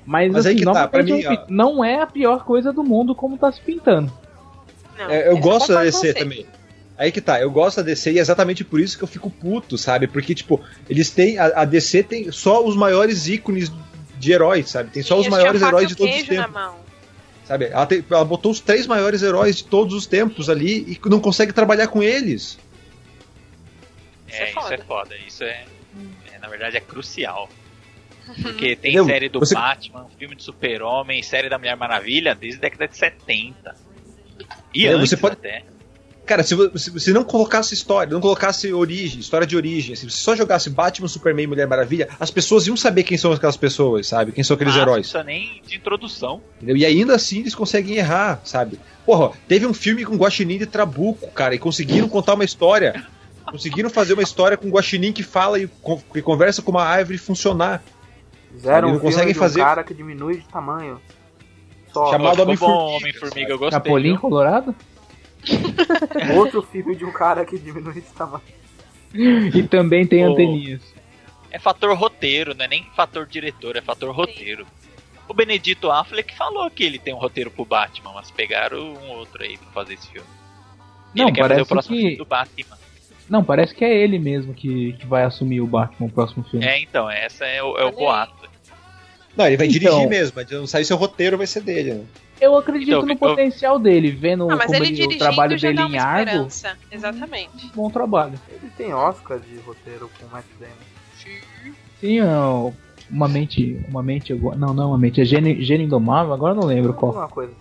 [0.06, 1.46] Mas, Mas assim, que tá, pra mim, ó...
[1.48, 4.12] não é a pior coisa do mundo como tá se pintando.
[4.98, 6.46] Não, é, eu gosto da DC também.
[6.98, 9.30] Aí que tá, eu gosto da DC e é exatamente por isso que eu fico
[9.30, 10.08] puto, sabe?
[10.08, 11.38] Porque, tipo, eles têm.
[11.38, 13.72] A, a DC tem só os maiores ícones
[14.20, 14.92] de heróis, sabe?
[14.92, 16.72] Tem só os maiores heróis de todos os tempos.
[17.48, 17.66] Sabe?
[17.66, 21.20] Ela, tem, ela botou os três maiores heróis de todos os tempos ali e não
[21.20, 22.60] consegue trabalhar com eles.
[24.32, 25.16] É, isso é, isso é foda.
[25.28, 25.66] Isso é,
[26.34, 27.50] é, na verdade, é crucial.
[28.42, 29.06] Porque tem Entendeu?
[29.06, 29.54] série do Você...
[29.54, 33.76] Batman, filme de Super-Homem, série da Mulher Maravilha desde a década de 70.
[34.74, 35.34] E antes você pode...
[35.34, 35.64] até.
[36.26, 40.36] Cara, se você não colocasse história, não colocasse origem, história de origem, se você só
[40.36, 44.32] jogasse Batman, Superman e Mulher Maravilha, as pessoas iam saber quem são aquelas pessoas, sabe?
[44.32, 45.12] Quem são aqueles ah, heróis.
[45.14, 46.42] Não nem de introdução.
[46.58, 46.78] Entendeu?
[46.78, 48.80] E ainda assim eles conseguem errar, sabe?
[49.06, 53.04] Porra, teve um filme com Guaxinim de Trabuco, cara, e conseguiram contar uma história.
[53.52, 55.70] Conseguiram fazer uma história com Guaxinim que fala e,
[56.14, 57.84] que conversa com uma árvore funcionar.
[58.52, 59.62] Fizeram um não conseguem fazer...
[59.62, 61.02] um cara que diminui de tamanho.
[61.92, 62.12] Só.
[62.12, 63.58] Chamado Homem-Formiga.
[63.58, 63.72] Gostei.
[63.72, 64.74] Chapolin Colorado?
[66.36, 68.44] Outro filme de um cara que diminui de tamanho.
[69.14, 70.32] E também tem oh.
[70.32, 70.82] anteninhas.
[71.52, 74.66] É fator roteiro, não é nem fator diretor, é fator roteiro.
[75.28, 79.44] O Benedito Affleck falou que ele tem um roteiro pro Batman, mas pegaram um outro
[79.44, 80.28] aí pra fazer esse filme.
[81.14, 82.02] Não, ele quer fazer o próximo que...
[82.02, 82.78] filme do Batman.
[83.30, 86.66] Não, parece que é ele mesmo que, que vai assumir o Batman no próximo filme.
[86.66, 88.50] É, então, essa é o, é o boato.
[89.36, 91.94] Não, ele vai então, dirigir mesmo, mas não sabe se o roteiro vai ser dele,
[91.94, 92.04] né?
[92.42, 96.48] Eu acredito então, no potencial dele, vendo ah, como ele, o trabalho dele em Argo.
[96.92, 97.72] Exatamente.
[97.76, 98.34] Bom trabalho.
[98.50, 100.74] Ele tem Oscar de roteiro com Matt Damon.
[101.24, 101.74] Sim.
[102.00, 102.20] Sim,
[103.12, 106.94] uma mente, uma mente, não, não, uma mente, é Gênio, Gênio Indomável, agora não lembro
[106.96, 107.12] qual.
[107.12, 107.54] Uma coisa.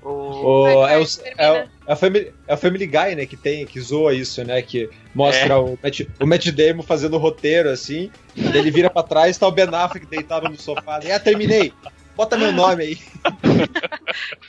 [0.00, 0.10] O...
[0.10, 3.80] o é, o, é, é, a family, é a Family Guy, né, que tem, que
[3.80, 5.56] zoa isso, né, que mostra é.
[5.56, 9.50] o, Matt, o Matt Damon fazendo o roteiro, assim, ele vira pra trás, tá o
[9.50, 11.72] Ben Affleck deitado no sofá, e ah, terminei,
[12.18, 12.98] Bota meu nome aí.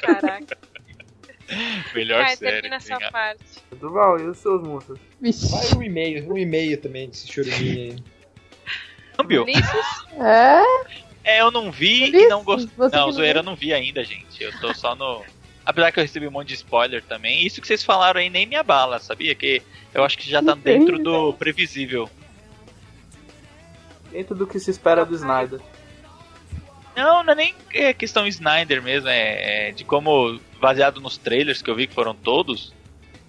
[0.01, 0.57] Caraca.
[1.93, 2.51] Melhor Vai, série.
[2.53, 3.43] termina essa parte.
[3.79, 4.99] Duval, e os seus monstros?
[5.21, 8.03] Vai um e-mail, um e-mail também desse choruminho aí.
[9.15, 9.45] Câmbio.
[10.17, 10.63] É?
[11.23, 12.23] É, eu não vi Ulisses?
[12.23, 12.71] e não gostei.
[12.91, 14.43] Não, zoeira eu não vi ainda, gente.
[14.43, 15.23] Eu tô só no.
[15.69, 17.45] Apesar que eu recebi um monte de spoiler também.
[17.45, 19.35] Isso que vocês falaram aí nem me abala, sabia?
[19.35, 19.61] Que
[19.93, 22.09] eu acho que já tá dentro do previsível.
[24.11, 25.59] Dentro do que se espera do Snyder.
[26.95, 31.61] Não, não é nem é questão Snyder mesmo, é, é, de como, baseado nos trailers
[31.61, 32.73] que eu vi que foram todos,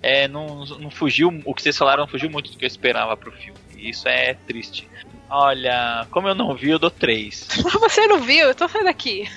[0.01, 3.19] é, não, não fugiu, o que vocês falaram não fugiu muito do que eu esperava
[3.19, 3.61] pro filme.
[3.77, 4.89] E isso é triste.
[5.31, 7.63] Olha, como eu não vi, eu dou 3.
[7.81, 8.51] Você não viu?
[8.51, 9.29] Então sai daqui.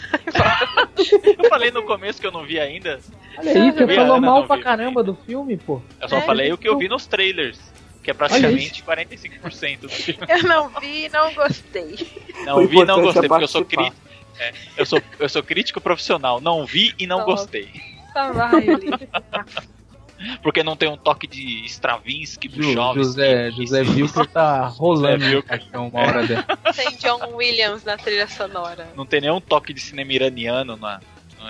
[1.38, 3.00] eu falei no começo que eu não vi ainda.
[3.38, 5.82] Olha aí, você falou mal pra caramba do filme, pô.
[6.02, 7.60] Eu só é, falei o que eu vi nos trailers.
[8.04, 10.20] Que é praticamente 45% do filme.
[10.28, 11.96] Eu não vi e não gostei.
[12.46, 13.96] Não vi e não gostei, porque eu sou crítico.
[14.40, 17.32] É, eu, sou, eu sou crítico profissional, não vi e não Nossa.
[17.32, 17.70] gostei.
[18.14, 18.66] Tá, vai,
[20.42, 25.44] Porque não tem um toque de Stravinsky do Ju, José, José viu que tá rolando
[25.44, 26.58] caixão uma hora dessa.
[26.76, 28.88] Tem John Williams na trilha sonora.
[28.96, 31.00] Não tem nenhum toque de cinema iraniano na.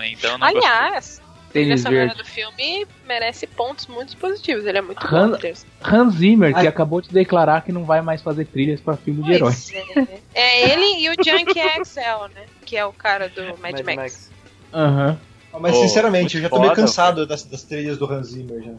[0.06, 4.66] Então não Aliás, a trilha sonora do filme merece pontos muito positivos.
[4.66, 5.38] Ele é muito Han, bom.
[5.82, 9.34] Hans Zimmer, que acabou de declarar que não vai mais fazer trilhas para filme de
[9.34, 9.72] heróis.
[9.72, 10.20] É.
[10.34, 10.72] é.
[10.72, 12.46] ele e o Junkie XL, né?
[12.66, 14.32] Que é o cara do Mad, Mad Max.
[14.74, 15.10] Aham.
[15.10, 15.33] Uhum.
[15.60, 18.72] Mas sinceramente, eu já tô meio cansado das, das trilhas do Hans Zimmer já.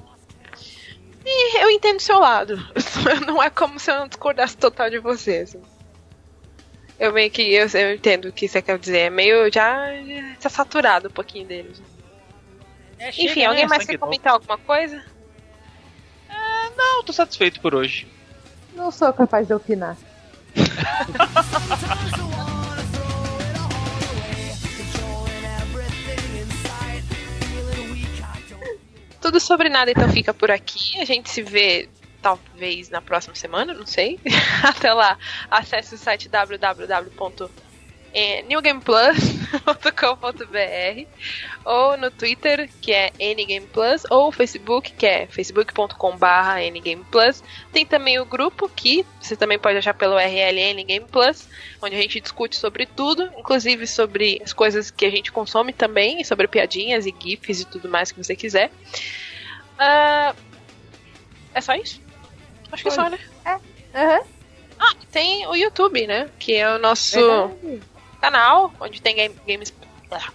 [1.25, 2.57] E eu entendo o seu lado.
[3.27, 5.39] não é como se eu não discordasse total de você.
[5.39, 5.63] Assim.
[6.99, 7.43] Eu meio que.
[7.43, 8.99] Eu, eu entendo o que você quer dizer.
[8.99, 9.87] É meio já.
[10.41, 11.81] já saturado um pouquinho deles.
[12.99, 13.47] É, Enfim, né?
[13.47, 15.03] alguém mais quer comentar alguma coisa?
[16.29, 18.07] É, não, tô satisfeito por hoje.
[18.75, 19.97] Não sou capaz de opinar.
[29.25, 31.01] Tudo sobre nada então fica por aqui.
[31.01, 31.89] A gente se vê
[32.21, 34.21] talvez na próxima semana, não sei.
[34.63, 35.17] Até lá,
[35.51, 37.51] acesse o site www
[38.15, 41.07] é newgameplus.com.br
[41.65, 46.27] ou no Twitter, que é ngameplus, ou Facebook, que é facebook.com.br
[46.73, 47.43] ngameplus.
[47.73, 51.49] Tem também o grupo que você também pode achar pelo URL ngameplus,
[51.83, 56.23] onde a gente discute sobre tudo, inclusive sobre as coisas que a gente consome também,
[56.23, 58.71] sobre piadinhas e gifs e tudo mais que você quiser.
[59.75, 60.37] Uh,
[61.53, 62.01] é só isso?
[62.71, 63.19] Acho que é só, né?
[63.45, 63.55] É.
[63.55, 64.25] Uhum.
[64.79, 66.31] Ah, tem o YouTube, né?
[66.39, 67.19] Que é o nosso.
[67.19, 67.94] Verdade
[68.25, 69.75] canal, onde tem game, games,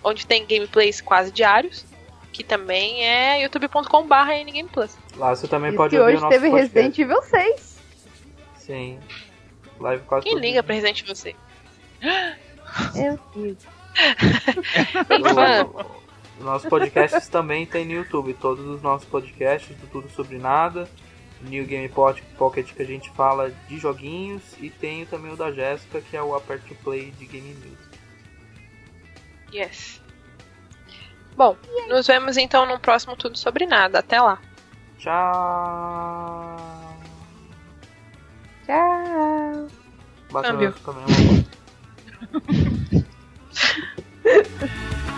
[0.03, 1.85] onde tem gameplays quase diários,
[2.32, 4.95] que também é youtube.com/barra ngameplus.
[5.16, 6.76] Lá você também e pode ouvir hoje teve podcast.
[6.76, 7.80] Resident Evil 6.
[8.58, 9.00] Sim.
[9.80, 11.35] Live quase Quem liga pra Resident Evil 6?
[12.95, 13.58] Eu fiz.
[16.40, 18.34] Nossos podcasts também tem no YouTube.
[18.35, 20.88] Todos os nossos podcasts, do Tudo Sobre Nada,
[21.42, 26.01] New Game Pocket que a gente fala de joguinhos e tenho também o da Jéssica
[26.01, 27.80] que é o Aperto to Play de Game News.
[29.53, 30.01] Yes.
[31.35, 31.56] Bom,
[31.88, 34.00] nos vemos então no próximo Tudo Sobre Nada.
[34.00, 34.40] Até lá.
[34.98, 36.58] Tchau.
[38.66, 39.68] Tchau.
[40.32, 40.74] Bacana, Câmbio.
[40.84, 41.48] também.
[44.26, 45.00] É